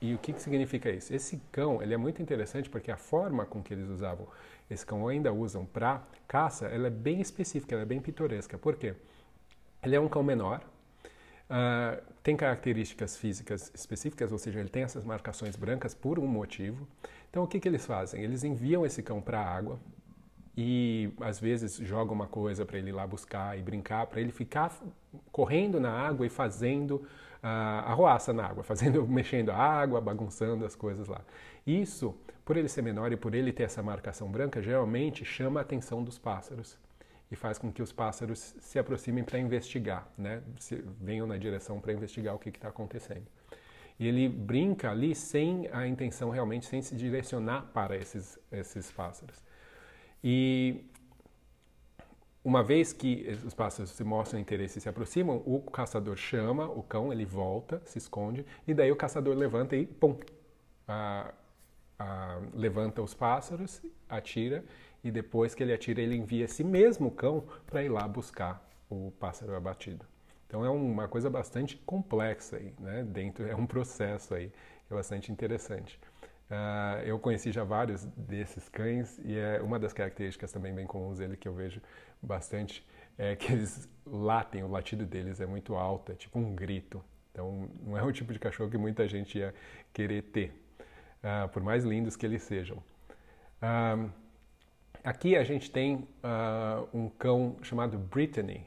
E 0.00 0.14
o 0.14 0.18
que, 0.18 0.32
que 0.32 0.42
significa 0.42 0.90
isso? 0.90 1.14
Esse 1.14 1.40
cão 1.50 1.82
ele 1.82 1.94
é 1.94 1.96
muito 1.96 2.20
interessante 2.20 2.68
porque 2.68 2.90
a 2.90 2.96
forma 2.96 3.46
com 3.46 3.62
que 3.62 3.72
eles 3.72 3.88
usavam 3.88 4.26
esse 4.68 4.84
cão 4.84 5.06
ainda 5.06 5.32
usam 5.32 5.64
para 5.64 6.02
caça, 6.26 6.66
ela 6.66 6.86
é 6.86 6.90
bem 6.90 7.20
específica, 7.20 7.74
ela 7.74 7.82
é 7.82 7.86
bem 7.86 8.00
pitoresca. 8.00 8.58
Por 8.58 8.76
quê? 8.76 8.94
Ele 9.82 9.94
é 9.94 10.00
um 10.00 10.08
cão 10.08 10.22
menor, 10.22 10.60
uh, 11.50 12.02
tem 12.22 12.36
características 12.36 13.16
físicas 13.16 13.70
específicas, 13.74 14.32
ou 14.32 14.38
seja, 14.38 14.60
ele 14.60 14.68
tem 14.68 14.82
essas 14.82 15.04
marcações 15.04 15.56
brancas 15.56 15.94
por 15.94 16.18
um 16.18 16.26
motivo. 16.26 16.86
Então, 17.30 17.42
o 17.42 17.46
que, 17.46 17.58
que 17.60 17.68
eles 17.68 17.84
fazem? 17.84 18.22
Eles 18.22 18.44
enviam 18.44 18.84
esse 18.86 19.02
cão 19.02 19.20
para 19.20 19.40
a 19.40 19.56
água 19.56 19.78
e, 20.56 21.12
às 21.20 21.40
vezes, 21.40 21.76
jogam 21.76 22.14
uma 22.14 22.26
coisa 22.26 22.64
para 22.64 22.78
ele 22.78 22.90
ir 22.90 22.92
lá 22.92 23.06
buscar 23.06 23.58
e 23.58 23.62
brincar, 23.62 24.06
para 24.06 24.20
ele 24.20 24.30
ficar 24.30 24.72
correndo 25.32 25.80
na 25.80 25.90
água 25.90 26.24
e 26.26 26.30
fazendo 26.30 26.96
uh, 26.96 27.06
arruaça 27.42 28.32
na 28.32 28.46
água, 28.46 28.62
fazendo, 28.64 29.06
mexendo 29.06 29.50
a 29.50 29.56
água, 29.56 30.00
bagunçando 30.00 30.64
as 30.64 30.76
coisas 30.76 31.08
lá. 31.08 31.20
Isso, 31.66 32.14
por 32.44 32.56
ele 32.56 32.68
ser 32.68 32.82
menor 32.82 33.10
e 33.12 33.16
por 33.16 33.34
ele 33.34 33.52
ter 33.52 33.64
essa 33.64 33.82
marcação 33.82 34.30
branca, 34.30 34.62
geralmente 34.62 35.24
chama 35.24 35.60
a 35.60 35.62
atenção 35.62 36.04
dos 36.04 36.18
pássaros 36.18 36.78
e 37.34 37.36
faz 37.36 37.58
com 37.58 37.70
que 37.70 37.82
os 37.82 37.92
pássaros 37.92 38.54
se 38.60 38.78
aproximem 38.78 39.24
para 39.24 39.38
investigar, 39.38 40.08
né? 40.16 40.42
Se, 40.58 40.76
venham 41.00 41.26
na 41.26 41.36
direção 41.36 41.80
para 41.80 41.92
investigar 41.92 42.34
o 42.34 42.38
que 42.38 42.48
está 42.48 42.68
acontecendo. 42.68 43.26
E 43.98 44.06
ele 44.06 44.28
brinca 44.28 44.90
ali 44.90 45.14
sem 45.14 45.68
a 45.72 45.86
intenção 45.86 46.30
realmente, 46.30 46.66
sem 46.66 46.80
se 46.80 46.94
direcionar 46.96 47.66
para 47.72 47.96
esses, 47.96 48.38
esses 48.50 48.90
pássaros. 48.90 49.42
E 50.22 50.84
uma 52.44 52.62
vez 52.62 52.92
que 52.92 53.38
os 53.44 53.54
pássaros 53.54 53.90
se 53.90 54.04
mostram 54.04 54.38
interesse 54.40 54.78
e 54.78 54.80
se 54.80 54.88
aproximam, 54.88 55.42
o 55.44 55.60
caçador 55.60 56.16
chama 56.16 56.68
o 56.68 56.82
cão, 56.82 57.12
ele 57.12 57.24
volta, 57.24 57.82
se 57.84 57.98
esconde, 57.98 58.46
e 58.66 58.72
daí 58.72 58.92
o 58.92 58.96
caçador 58.96 59.36
levanta 59.36 59.74
e 59.76 59.86
pum, 59.86 60.18
a, 60.86 61.32
a, 61.98 62.40
levanta 62.54 63.02
os 63.02 63.12
pássaros, 63.12 63.82
atira, 64.08 64.64
e 65.04 65.10
depois 65.10 65.54
que 65.54 65.62
ele 65.62 65.72
atira, 65.72 66.00
ele 66.00 66.16
envia 66.16 66.46
esse 66.46 66.64
mesmo 66.64 67.10
cão 67.10 67.44
para 67.66 67.84
ir 67.84 67.90
lá 67.90 68.08
buscar 68.08 68.66
o 68.88 69.12
pássaro 69.20 69.54
abatido. 69.54 70.04
Então 70.46 70.64
é 70.64 70.70
uma 70.70 71.06
coisa 71.06 71.28
bastante 71.28 71.76
complexa 71.76 72.56
aí, 72.56 72.74
né? 72.78 73.04
Dentro 73.04 73.46
é 73.46 73.54
um 73.54 73.66
processo 73.66 74.34
aí 74.34 74.48
que 74.86 74.92
é 74.92 74.96
bastante 74.96 75.30
interessante. 75.30 76.00
Uh, 76.50 77.00
eu 77.04 77.18
conheci 77.18 77.52
já 77.52 77.64
vários 77.64 78.04
desses 78.04 78.68
cães 78.68 79.18
e 79.24 79.36
é 79.36 79.60
uma 79.60 79.78
das 79.78 79.92
características 79.92 80.52
também 80.52 80.74
bem 80.74 80.86
comuns 80.86 81.18
dele 81.18 81.36
que 81.36 81.48
eu 81.48 81.54
vejo 81.54 81.80
bastante 82.22 82.86
é 83.16 83.36
que 83.36 83.52
eles 83.52 83.88
latem, 84.04 84.62
o 84.62 84.68
latido 84.68 85.06
deles 85.06 85.40
é 85.40 85.46
muito 85.46 85.74
alto, 85.74 86.12
é 86.12 86.14
tipo 86.14 86.38
um 86.38 86.54
grito. 86.54 87.02
Então 87.30 87.68
não 87.82 87.96
é 87.96 88.02
o 88.02 88.12
tipo 88.12 88.32
de 88.32 88.38
cachorro 88.38 88.70
que 88.70 88.78
muita 88.78 89.08
gente 89.08 89.38
ia 89.38 89.54
querer 89.92 90.22
ter, 90.22 90.52
uh, 91.22 91.48
por 91.48 91.62
mais 91.62 91.84
lindos 91.84 92.16
que 92.16 92.26
eles 92.26 92.42
sejam. 92.42 92.76
Uh, 93.62 94.10
aqui 95.04 95.36
a 95.36 95.44
gente 95.44 95.70
tem 95.70 96.08
um 96.92 97.08
cão 97.08 97.56
chamado 97.62 97.98
Brittany, 97.98 98.66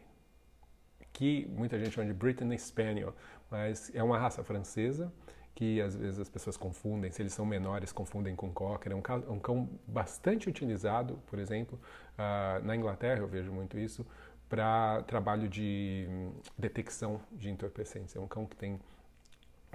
que 1.11 1.47
muita 1.47 1.77
gente 1.79 1.91
chama 1.91 2.07
de 2.07 2.13
Brittany 2.13 2.57
Spaniel, 2.57 3.13
mas 3.49 3.91
é 3.95 4.03
uma 4.03 4.17
raça 4.17 4.43
francesa 4.43 5.11
que 5.57 5.81
às 5.81 5.95
vezes 5.95 6.19
as 6.19 6.29
pessoas 6.29 6.55
confundem, 6.55 7.09
se 7.09 7.19
eles 7.19 7.33
são 7.33 7.43
menores, 7.43 7.91
confundem 7.91 8.35
com 8.35 8.53
Cocker. 8.53 8.91
É 8.91 8.95
um, 8.95 9.01
cão, 9.01 9.23
um 9.27 9.39
cão 9.39 9.67
bastante 9.87 10.47
utilizado, 10.47 11.19
por 11.25 11.39
exemplo, 11.39 11.79
uh, 12.13 12.63
na 12.63 12.75
Inglaterra 12.75 13.21
eu 13.21 13.27
vejo 13.27 13.51
muito 13.51 13.75
isso, 13.75 14.05
para 14.47 15.01
trabalho 15.07 15.49
de 15.49 16.05
um, 16.07 16.31
detecção 16.55 17.19
de 17.31 17.49
entorpecentes. 17.49 18.15
É 18.15 18.19
um 18.19 18.27
cão 18.27 18.45
que 18.45 18.55
tem 18.55 18.79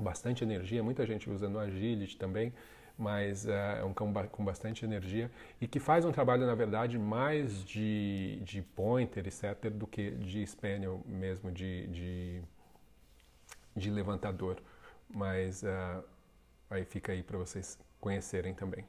bastante 0.00 0.44
energia, 0.44 0.84
muita 0.84 1.04
gente 1.04 1.28
usa 1.28 1.48
no 1.48 1.58
agility 1.58 2.16
também, 2.16 2.52
mas 3.03 3.44
uh, 3.44 3.50
é 3.80 3.84
um 3.84 3.92
cão 3.92 4.12
com 4.30 4.44
bastante 4.44 4.84
energia 4.84 5.28
e 5.61 5.66
que 5.66 5.80
faz 5.80 6.05
um 6.05 6.12
trabalho, 6.12 6.46
na 6.46 6.55
verdade, 6.55 6.96
mais 6.98 7.64
de, 7.64 8.38
de 8.42 8.62
pointer 8.62 9.26
e 9.26 9.30
setter 9.30 9.72
do 9.72 9.86
que 9.86 10.12
de 10.12 10.46
spaniel 10.46 11.03
mesmo, 11.05 11.50
de, 11.50 11.88
de, 11.88 12.42
de 13.76 13.90
levantador. 13.90 14.62
Mas 15.12 15.64
uh, 15.64 16.05
aí 16.70 16.84
fica 16.84 17.11
aí 17.12 17.22
para 17.24 17.36
vocês 17.36 17.76
conhecerem 18.00 18.55
também. 18.55 18.84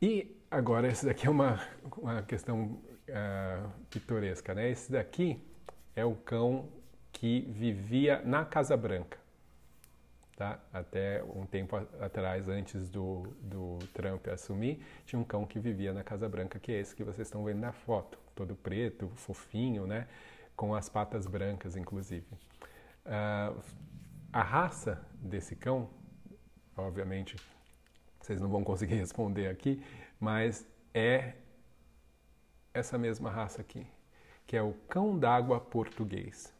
E 0.00 0.36
agora, 0.48 0.86
esse 0.86 1.04
daqui 1.04 1.26
é 1.26 1.30
uma, 1.30 1.60
uma 1.96 2.22
questão 2.22 2.78
uh, 3.08 3.70
pitoresca, 3.90 4.54
né? 4.54 4.70
Esse 4.70 4.92
daqui 4.92 5.42
é 5.96 6.04
o 6.04 6.14
cão 6.14 6.68
que 7.10 7.40
vivia 7.50 8.22
na 8.24 8.44
Casa 8.44 8.76
Branca. 8.76 9.25
Tá? 10.36 10.60
Até 10.70 11.24
um 11.24 11.46
tempo 11.46 11.76
atrás, 11.98 12.46
antes 12.46 12.90
do, 12.90 13.22
do 13.40 13.78
Trump 13.94 14.28
assumir, 14.28 14.84
tinha 15.06 15.18
um 15.18 15.24
cão 15.24 15.46
que 15.46 15.58
vivia 15.58 15.94
na 15.94 16.04
Casa 16.04 16.28
Branca, 16.28 16.58
que 16.58 16.70
é 16.72 16.78
esse 16.78 16.94
que 16.94 17.02
vocês 17.02 17.26
estão 17.26 17.42
vendo 17.42 17.60
na 17.60 17.72
foto, 17.72 18.18
todo 18.34 18.54
preto, 18.54 19.08
fofinho, 19.14 19.86
né? 19.86 20.06
com 20.56 20.74
as 20.74 20.88
patas 20.88 21.26
brancas, 21.26 21.76
inclusive. 21.76 22.26
Uh, 23.04 23.62
a 24.32 24.42
raça 24.42 25.06
desse 25.14 25.54
cão, 25.54 25.88
obviamente, 26.76 27.36
vocês 28.20 28.40
não 28.40 28.48
vão 28.48 28.64
conseguir 28.64 28.96
responder 29.00 29.48
aqui, 29.48 29.84
mas 30.18 30.66
é 30.92 31.34
essa 32.72 32.98
mesma 32.98 33.30
raça 33.30 33.60
aqui, 33.60 33.86
que 34.46 34.56
é 34.56 34.62
o 34.62 34.72
cão 34.88 35.18
d'água 35.18 35.60
português. 35.60 36.52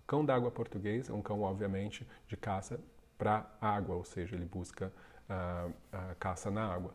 O 0.00 0.02
cão 0.06 0.24
d'água 0.24 0.50
português 0.50 1.08
é 1.08 1.12
um 1.12 1.22
cão, 1.22 1.42
obviamente, 1.42 2.06
de 2.26 2.36
caça 2.36 2.80
para 3.22 3.46
água, 3.60 3.94
ou 3.94 4.04
seja, 4.04 4.34
ele 4.34 4.44
busca 4.44 4.92
a, 5.28 5.68
a 5.92 6.14
caça 6.16 6.50
na 6.50 6.66
água. 6.66 6.92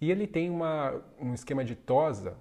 E 0.00 0.10
ele 0.10 0.26
tem 0.26 0.48
uma, 0.48 1.02
um 1.20 1.34
esquema 1.34 1.62
de 1.62 1.74
tosa 1.74 2.34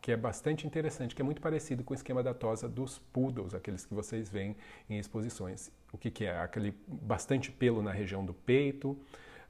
que 0.00 0.12
é 0.12 0.16
bastante 0.16 0.68
interessante, 0.68 1.12
que 1.12 1.20
é 1.20 1.24
muito 1.24 1.42
parecido 1.42 1.82
com 1.82 1.92
o 1.92 1.96
esquema 1.96 2.22
da 2.22 2.32
tosa 2.32 2.68
dos 2.68 3.00
poodles, 3.12 3.54
aqueles 3.54 3.84
que 3.84 3.92
vocês 3.92 4.30
veem 4.30 4.56
em 4.88 5.00
exposições. 5.00 5.72
O 5.92 5.98
que, 5.98 6.12
que 6.12 6.24
é? 6.24 6.38
Aquele 6.38 6.72
bastante 6.86 7.50
pelo 7.50 7.82
na 7.82 7.90
região 7.90 8.24
do 8.24 8.32
peito, 8.32 8.96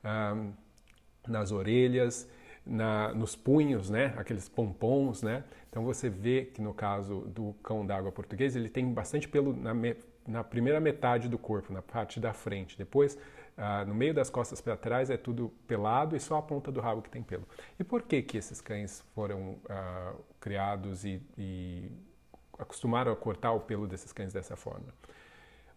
ah, 0.03 0.35
nas 1.29 1.53
orelhas, 1.53 2.27
na, 2.64 3.12
nos 3.12 3.37
punhos, 3.37 3.91
né? 3.91 4.14
aqueles 4.16 4.49
pompons. 4.49 5.23
Né? 5.23 5.45
Então 5.68 5.85
você 5.85 6.09
vê 6.09 6.47
que 6.47 6.62
no 6.62 6.73
caso 6.73 7.21
do 7.27 7.53
cão 7.62 7.85
d'água 7.85 8.11
português, 8.11 8.57
ele 8.57 8.71
tem 8.71 8.91
bastante 8.91 9.29
pelo 9.29 9.55
na, 9.55 9.75
na 10.31 10.45
primeira 10.45 10.81
metade 10.81 11.28
do 11.28 11.37
corpo, 11.37 11.72
na 11.72 11.83
parte 11.83 12.20
da 12.20 12.33
frente. 12.33 12.78
Depois, 12.78 13.18
ah, 13.57 13.85
no 13.85 13.95
meio 13.95 14.14
das 14.14 14.31
costas 14.31 14.61
para 14.61 14.76
trás, 14.76 15.11
é 15.11 15.16
tudo 15.16 15.53
pelado 15.66 16.16
e 16.16 16.20
só 16.20 16.37
a 16.37 16.43
ponta 16.43 16.70
do 16.70 16.81
rabo 16.81 17.03
que 17.03 17.11
tem 17.11 17.22
pelo. 17.22 17.47
E 17.78 17.85
por 17.85 18.03
que 18.03 18.22
que 18.22 18.39
esses 18.39 18.61
cães 18.61 19.05
foram 19.14 19.59
ah, 19.68 20.14
criados 20.39 21.05
e, 21.05 21.20
e 21.37 21.91
acostumaram 22.59 23.12
a 23.12 23.16
cortar 23.16 23.53
o 23.53 23.61
pelo 23.61 23.87
desses 23.87 24.12
cães 24.12 24.33
dessa 24.33 24.57
forma? 24.57 24.87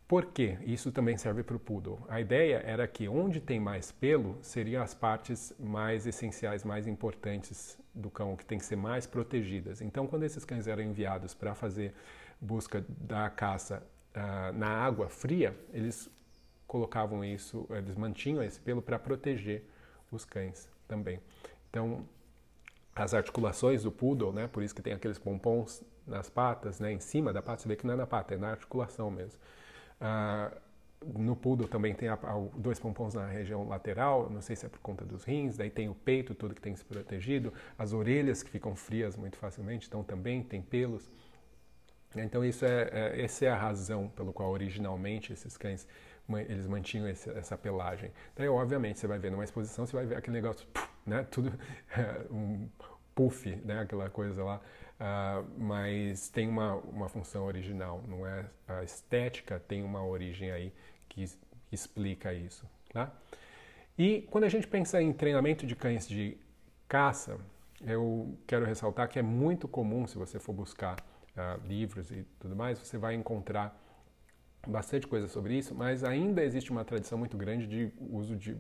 Por 0.07 0.25
quê? 0.25 0.57
Isso 0.61 0.91
também 0.91 1.17
serve 1.17 1.43
para 1.43 1.55
o 1.55 1.59
poodle. 1.59 2.05
A 2.07 2.21
ideia 2.21 2.61
era 2.65 2.87
que 2.87 3.07
onde 3.07 3.39
tem 3.39 3.59
mais 3.59 3.91
pelo 3.91 4.37
seriam 4.41 4.83
as 4.83 4.93
partes 4.93 5.53
mais 5.57 6.05
essenciais, 6.05 6.63
mais 6.63 6.87
importantes 6.87 7.79
do 7.95 8.11
cão, 8.11 8.35
que 8.35 8.45
tem 8.45 8.59
que 8.59 8.65
ser 8.65 8.75
mais 8.75 9.07
protegidas. 9.07 9.81
Então, 9.81 10.05
quando 10.05 10.23
esses 10.23 10.45
cães 10.45 10.67
eram 10.67 10.83
enviados 10.83 11.33
para 11.33 11.55
fazer 11.55 11.93
busca 12.39 12.85
da 12.89 13.29
caça 13.29 13.81
uh, 14.15 14.53
na 14.57 14.67
água 14.67 15.09
fria, 15.09 15.55
eles 15.71 16.09
colocavam 16.67 17.23
isso, 17.23 17.67
eles 17.69 17.95
mantinham 17.95 18.43
esse 18.43 18.59
pelo 18.59 18.81
para 18.81 18.97
proteger 18.97 19.63
os 20.11 20.25
cães 20.25 20.69
também. 20.87 21.19
Então, 21.69 22.05
as 22.95 23.13
articulações 23.13 23.83
do 23.83 23.91
poodle, 23.91 24.31
né, 24.31 24.47
por 24.47 24.63
isso 24.63 24.73
que 24.73 24.81
tem 24.81 24.93
aqueles 24.93 25.17
pompons 25.17 25.83
nas 26.05 26.29
patas, 26.29 26.79
né, 26.79 26.91
em 26.91 26.99
cima 26.99 27.33
da 27.33 27.41
pata, 27.41 27.61
você 27.61 27.67
vê 27.67 27.75
que 27.75 27.85
não 27.85 27.93
é 27.93 27.97
na 27.97 28.07
pata, 28.07 28.35
é 28.35 28.37
na 28.37 28.51
articulação 28.51 29.09
mesmo. 29.09 29.39
Uh, 29.99 30.55
no 31.17 31.35
poodle 31.35 31.67
também 31.67 31.93
tem 31.93 32.07
a, 32.07 32.13
a, 32.13 32.47
dois 32.55 32.79
pompons 32.79 33.13
na 33.13 33.27
região 33.27 33.67
lateral, 33.67 34.29
não 34.29 34.41
sei 34.41 34.55
se 34.55 34.65
é 34.65 34.69
por 34.69 34.79
conta 34.79 35.05
dos 35.05 35.23
rins, 35.23 35.57
daí 35.57 35.69
tem 35.69 35.89
o 35.89 35.95
peito 35.95 36.33
todo 36.33 36.53
que 36.53 36.61
tem 36.61 36.75
ser 36.75 36.85
protegido, 36.85 37.53
as 37.77 37.93
orelhas 37.93 38.41
que 38.41 38.49
ficam 38.49 38.75
frias 38.75 39.15
muito 39.15 39.37
facilmente, 39.37 39.87
então 39.87 40.03
também 40.03 40.43
tem 40.43 40.61
pelos. 40.61 41.09
Então 42.15 42.43
isso 42.43 42.65
é, 42.65 42.89
é 42.91 43.21
essa 43.23 43.45
é 43.45 43.49
a 43.49 43.55
razão 43.55 44.07
pelo 44.09 44.33
qual 44.33 44.49
originalmente 44.51 45.33
esses 45.33 45.57
cães 45.57 45.87
eles 46.47 46.67
mantinham 46.67 47.07
esse, 47.07 47.29
essa 47.31 47.57
pelagem. 47.57 48.11
Daí 48.35 48.47
obviamente 48.47 48.99
você 48.99 49.07
vai 49.07 49.19
ver 49.19 49.31
numa 49.31 49.43
exposição, 49.43 49.85
você 49.85 49.95
vai 49.95 50.05
ver 50.05 50.17
aquele 50.17 50.37
negócio, 50.37 50.65
né, 51.05 51.25
tudo 51.29 51.51
um 52.31 52.69
puff, 53.13 53.49
né, 53.57 53.81
aquela 53.81 54.09
coisa 54.09 54.43
lá 54.43 54.61
uh, 54.99 55.45
mas 55.57 56.29
tem 56.29 56.47
uma, 56.47 56.75
uma 56.75 57.09
função 57.09 57.45
original, 57.45 58.03
não 58.07 58.25
é? 58.25 58.45
A 58.67 58.83
estética 58.83 59.59
tem 59.59 59.83
uma 59.83 60.05
origem 60.05 60.51
aí 60.51 60.73
que 61.09 61.25
explica 61.71 62.33
isso, 62.33 62.65
tá? 62.91 63.11
E 63.97 64.27
quando 64.31 64.45
a 64.45 64.49
gente 64.49 64.67
pensa 64.67 65.01
em 65.01 65.13
treinamento 65.13 65.65
de 65.65 65.75
cães 65.75 66.07
de 66.07 66.37
caça, 66.87 67.37
eu 67.85 68.37
quero 68.47 68.65
ressaltar 68.65 69.07
que 69.09 69.19
é 69.19 69.21
muito 69.21 69.67
comum, 69.67 70.07
se 70.07 70.17
você 70.17 70.39
for 70.39 70.53
buscar 70.53 70.95
uh, 71.37 71.65
livros 71.67 72.11
e 72.11 72.25
tudo 72.39 72.55
mais, 72.55 72.79
você 72.79 72.97
vai 72.97 73.15
encontrar 73.15 73.79
bastante 74.65 75.05
coisa 75.05 75.27
sobre 75.27 75.57
isso, 75.57 75.75
mas 75.75 76.03
ainda 76.03 76.41
existe 76.41 76.71
uma 76.71 76.85
tradição 76.85 77.17
muito 77.17 77.35
grande 77.35 77.67
de 77.67 77.91
uso 78.09 78.35
de 78.35 78.55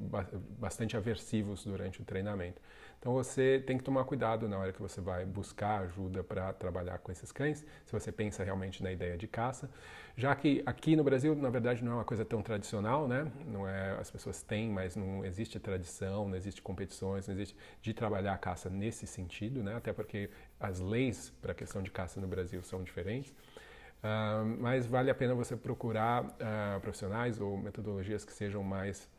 bastante 0.59 0.97
aversivos 0.97 1.63
durante 1.63 2.01
o 2.01 2.05
treinamento. 2.05 2.61
Então 2.99 3.13
você 3.13 3.63
tem 3.65 3.77
que 3.77 3.83
tomar 3.83 4.03
cuidado 4.03 4.47
na 4.47 4.57
hora 4.57 4.73
que 4.73 4.81
você 4.81 4.99
vai 4.99 5.25
buscar 5.25 5.81
ajuda 5.81 6.23
para 6.23 6.51
trabalhar 6.53 6.97
com 6.99 7.11
esses 7.11 7.31
cães, 7.31 7.65
se 7.85 7.91
você 7.91 8.11
pensa 8.11 8.43
realmente 8.43 8.83
na 8.83 8.91
ideia 8.91 9.17
de 9.17 9.27
caça, 9.27 9.69
já 10.15 10.35
que 10.35 10.61
aqui 10.65 10.95
no 10.95 11.03
Brasil, 11.03 11.35
na 11.35 11.49
verdade, 11.49 11.83
não 11.83 11.93
é 11.93 11.95
uma 11.95 12.05
coisa 12.05 12.23
tão 12.23 12.41
tradicional, 12.41 13.07
né? 13.07 13.31
Não 13.47 13.67
é, 13.67 13.97
as 13.99 14.11
pessoas 14.11 14.43
têm, 14.43 14.69
mas 14.69 14.95
não 14.95 15.25
existe 15.25 15.59
tradição, 15.59 16.27
não 16.27 16.35
existe 16.35 16.61
competições, 16.61 17.27
não 17.27 17.33
existe 17.33 17.57
de 17.81 17.93
trabalhar 17.93 18.33
a 18.33 18.37
caça 18.37 18.69
nesse 18.69 19.07
sentido, 19.07 19.63
né? 19.63 19.75
Até 19.75 19.91
porque 19.91 20.29
as 20.59 20.79
leis 20.79 21.31
para 21.41 21.51
a 21.51 21.55
questão 21.55 21.81
de 21.81 21.91
caça 21.91 22.19
no 22.19 22.27
Brasil 22.27 22.61
são 22.63 22.83
diferentes. 22.83 23.31
Uh, 23.31 24.45
mas 24.59 24.85
vale 24.85 25.09
a 25.09 25.15
pena 25.15 25.33
você 25.33 25.55
procurar 25.55 26.23
uh, 26.25 26.79
profissionais 26.81 27.39
ou 27.39 27.57
metodologias 27.57 28.25
que 28.25 28.33
sejam 28.33 28.61
mais 28.63 29.09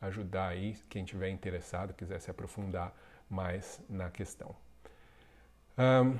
ajudar 0.00 0.46
aí 0.48 0.76
quem 0.88 1.04
tiver 1.04 1.30
interessado, 1.30 1.92
quiser 1.94 2.20
se 2.20 2.30
aprofundar 2.30 2.94
mais 3.28 3.80
na 3.88 4.08
questão. 4.10 4.54
Um, 5.78 6.18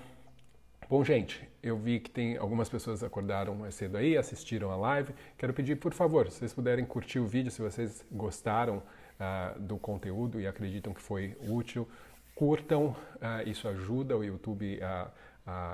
bom, 0.89 1.05
gente, 1.05 1.47
eu 1.63 1.77
vi 1.77 2.01
que 2.01 2.11
tem 2.11 2.39
algumas 2.39 2.69
pessoas 2.71 3.03
acordaram 3.05 3.55
mais 3.55 3.75
cedo 3.75 3.99
aí, 3.99 4.17
assistiram 4.17 4.71
a 4.71 4.77
live. 4.77 5.15
Quero 5.37 5.53
pedir, 5.53 5.77
por 5.77 5.93
favor, 5.93 6.31
se 6.31 6.39
vocês 6.39 6.55
puderem 6.55 6.85
curtir 6.85 7.19
o 7.19 7.27
vídeo, 7.27 7.51
se 7.51 7.61
vocês 7.61 8.05
gostaram 8.11 8.79
uh, 8.79 9.61
do 9.61 9.77
conteúdo 9.77 10.41
e 10.41 10.47
acreditam 10.47 10.95
que 10.95 11.03
foi 11.03 11.37
útil, 11.43 11.87
curtam, 12.35 12.97
uh, 13.17 13.47
isso 13.47 13.69
ajuda 13.69 14.17
o 14.17 14.25
YouTube 14.25 14.83
a, 14.83 15.11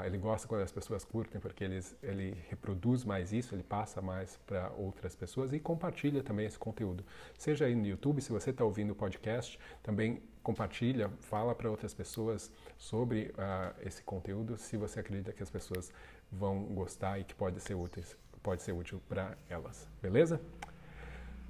ele 0.06 0.16
gosta 0.16 0.48
quando 0.48 0.62
as 0.62 0.72
pessoas 0.72 1.04
curtem 1.04 1.38
porque 1.38 1.62
eles, 1.62 1.94
ele 2.02 2.34
reproduz 2.48 3.04
mais 3.04 3.34
isso, 3.34 3.54
ele 3.54 3.62
passa 3.62 4.00
mais 4.00 4.38
para 4.46 4.70
outras 4.70 5.14
pessoas 5.14 5.52
e 5.52 5.60
compartilha 5.60 6.22
também 6.22 6.46
esse 6.46 6.58
conteúdo. 6.58 7.04
Seja 7.36 7.66
aí 7.66 7.74
no 7.74 7.86
YouTube, 7.86 8.22
se 8.22 8.32
você 8.32 8.48
está 8.48 8.64
ouvindo 8.64 8.92
o 8.92 8.94
podcast, 8.94 9.60
também 9.82 10.22
compartilha, 10.43 11.11
fala 11.20 11.55
para 11.55 11.70
outras 11.70 11.93
pessoas 11.95 12.51
sobre 12.76 13.32
uh, 13.34 13.74
esse 13.86 14.03
conteúdo, 14.03 14.57
se 14.57 14.76
você 14.76 15.01
acredita 15.01 15.32
que 15.32 15.43
as 15.43 15.51
pessoas 15.51 15.93
vão 16.30 16.64
gostar 16.64 17.18
e 17.18 17.24
que 17.24 17.34
pode 17.34 17.61
ser 17.61 17.74
útil, 17.74 18.03
pode 18.43 18.62
ser 18.62 18.72
útil 18.72 19.01
para 19.09 19.36
elas, 19.49 19.89
beleza? 20.01 20.41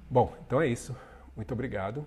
Bom, 0.09 0.35
então 0.45 0.59
é 0.61 0.67
isso. 0.67 0.95
Muito 1.35 1.53
obrigado. 1.53 2.05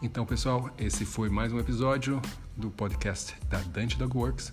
Então, 0.00 0.26
pessoal, 0.26 0.68
esse 0.76 1.04
foi 1.04 1.28
mais 1.28 1.52
um 1.52 1.60
episódio 1.60 2.20
do 2.56 2.70
podcast 2.70 3.36
da 3.48 3.58
Dante 3.58 3.96
Dog 3.96 4.16
Works. 4.16 4.52